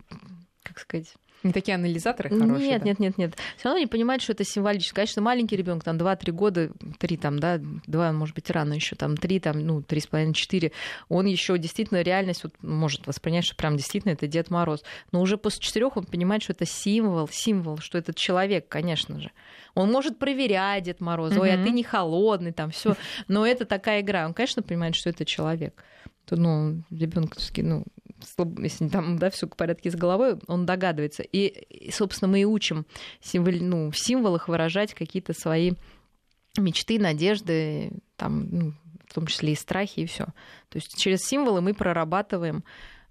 как 0.63 0.79
сказать, 0.79 1.13
не 1.45 1.53
такие 1.53 1.75
анализаторы 1.75 2.29
хорошие? 2.29 2.69
Нет, 2.69 2.81
да? 2.81 2.85
нет, 2.85 2.99
нет, 2.99 3.17
нет. 3.17 3.35
Все 3.57 3.69
равно 3.69 3.79
не 3.79 3.87
понимают, 3.87 4.21
что 4.21 4.33
это 4.33 4.43
символически. 4.43 4.95
Конечно, 4.95 5.21
маленький 5.21 5.55
ребенок, 5.55 5.83
там 5.83 5.97
2-3 5.97 6.31
года, 6.31 6.71
3 6.99 7.17
там, 7.17 7.39
да, 7.39 7.59
2, 7.59 8.11
может 8.11 8.35
быть, 8.35 8.49
рано 8.49 8.73
еще, 8.73 8.95
там 8.95 9.15
3, 9.15 9.39
там, 9.39 9.59
ну, 9.59 9.79
3,5-4, 9.79 10.71
он 11.09 11.25
еще 11.25 11.57
действительно 11.57 12.01
реальность 12.01 12.43
вот, 12.43 12.53
может 12.61 13.07
воспринять, 13.07 13.45
что 13.45 13.55
прям 13.55 13.77
действительно 13.77 14.11
это 14.11 14.27
Дед 14.27 14.49
Мороз. 14.49 14.83
Но 15.11 15.21
уже 15.21 15.37
после 15.37 15.61
четырех 15.61 15.97
он 15.97 16.05
понимает, 16.05 16.43
что 16.43 16.53
это 16.53 16.65
символ, 16.65 17.29
символ, 17.29 17.77
что 17.77 17.97
этот 17.97 18.15
человек, 18.15 18.67
конечно 18.67 19.19
же. 19.19 19.31
Он 19.75 19.91
может 19.91 20.17
проверять 20.17 20.83
Дед 20.83 21.01
Мороз, 21.01 21.37
ой, 21.37 21.53
а 21.53 21.63
ты 21.63 21.69
не 21.71 21.83
холодный, 21.83 22.51
там 22.51 22.71
все. 22.71 22.95
Но 23.27 23.45
это 23.45 23.65
такая 23.65 24.01
игра. 24.01 24.25
Он, 24.25 24.33
конечно, 24.33 24.63
понимает, 24.63 24.95
что 24.95 25.09
это 25.09 25.25
человек. 25.25 25.83
То, 26.25 26.35
ну, 26.35 26.81
ребенок, 26.89 27.35
ну, 27.57 27.83
если 28.59 28.87
там 28.87 29.17
да, 29.17 29.29
все 29.29 29.47
в 29.47 29.55
порядке 29.55 29.91
с 29.91 29.95
головой, 29.95 30.37
он 30.47 30.65
догадывается. 30.65 31.23
И, 31.23 31.91
собственно, 31.91 32.31
мы 32.31 32.41
и 32.41 32.45
учим 32.45 32.85
символ, 33.21 33.53
ну, 33.59 33.91
в 33.91 33.97
символах 33.97 34.47
выражать 34.47 34.93
какие-то 34.93 35.33
свои 35.33 35.73
мечты, 36.57 36.99
надежды, 36.99 37.91
там, 38.15 38.47
ну, 38.49 38.73
в 39.07 39.13
том 39.13 39.27
числе 39.27 39.53
и 39.53 39.55
страхи, 39.55 40.01
и 40.01 40.05
все. 40.05 40.25
То 40.69 40.77
есть 40.77 40.97
через 40.97 41.21
символы 41.21 41.61
мы 41.61 41.73
прорабатываем 41.73 42.63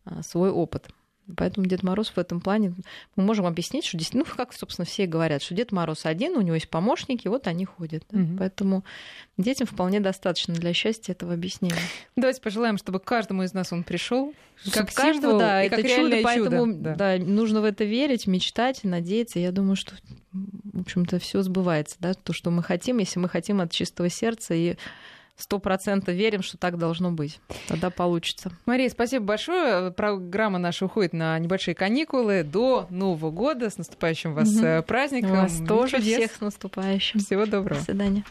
а, 0.04 0.22
свой 0.22 0.50
опыт. 0.50 0.88
Поэтому 1.36 1.66
Дед 1.66 1.82
Мороз 1.82 2.08
в 2.08 2.18
этом 2.18 2.40
плане 2.40 2.74
мы 3.16 3.24
можем 3.24 3.46
объяснить, 3.46 3.84
что 3.84 3.98
ну, 4.12 4.24
как, 4.24 4.52
собственно, 4.52 4.84
все 4.84 5.06
говорят, 5.06 5.42
что 5.42 5.54
Дед 5.54 5.72
Мороз 5.72 6.04
один, 6.04 6.36
у 6.36 6.42
него 6.42 6.54
есть 6.54 6.68
помощники, 6.68 7.28
вот 7.28 7.46
они 7.46 7.64
ходят. 7.64 8.04
Да? 8.10 8.20
Угу. 8.20 8.36
Поэтому 8.38 8.84
детям 9.38 9.66
вполне 9.66 10.00
достаточно 10.00 10.54
для 10.54 10.74
счастья 10.74 11.12
этого 11.12 11.32
объяснения. 11.32 11.78
Давайте 12.16 12.42
пожелаем, 12.42 12.76
чтобы 12.76 13.00
каждому 13.00 13.42
из 13.42 13.54
нас 13.54 13.72
он 13.72 13.84
пришел. 13.84 14.34
Как 14.70 14.92
каждого, 14.92 15.38
да, 15.38 15.62
это 15.62 15.76
как 15.76 15.86
чудо, 15.90 16.16
поэтому 16.22 16.66
чудо, 16.66 16.94
да. 16.94 16.94
да, 16.94 17.24
нужно 17.24 17.60
в 17.60 17.64
это 17.64 17.84
верить, 17.84 18.26
мечтать, 18.26 18.84
надеяться. 18.84 19.38
Я 19.38 19.50
думаю, 19.50 19.76
что, 19.76 19.94
в 20.32 20.80
общем-то, 20.82 21.18
все 21.18 21.42
сбывается, 21.42 21.96
да, 22.00 22.14
то, 22.14 22.32
что 22.32 22.50
мы 22.50 22.62
хотим, 22.62 22.98
если 22.98 23.18
мы 23.18 23.28
хотим 23.28 23.60
от 23.60 23.72
чистого 23.72 24.08
сердца 24.10 24.54
и 24.54 24.76
сто 25.36 25.58
процентов 25.58 26.14
верим, 26.14 26.42
что 26.42 26.58
так 26.58 26.78
должно 26.78 27.10
быть. 27.10 27.40
Тогда 27.68 27.90
получится. 27.90 28.52
Мария, 28.66 28.88
спасибо 28.88 29.24
большое. 29.24 29.90
Программа 29.90 30.58
наша 30.58 30.86
уходит 30.86 31.12
на 31.12 31.38
небольшие 31.38 31.74
каникулы 31.74 32.42
до 32.42 32.86
Нового 32.90 33.30
года. 33.30 33.70
С 33.70 33.78
наступающим 33.78 34.34
вас 34.34 34.48
угу. 34.50 34.84
праздником. 34.86 35.32
Вас 35.32 35.60
тоже 35.66 35.98
чудес. 35.98 36.18
всех 36.18 36.32
с 36.36 36.40
наступающим. 36.40 37.20
Всего 37.20 37.46
доброго. 37.46 37.80
До 37.80 37.84
свидания. 37.84 38.24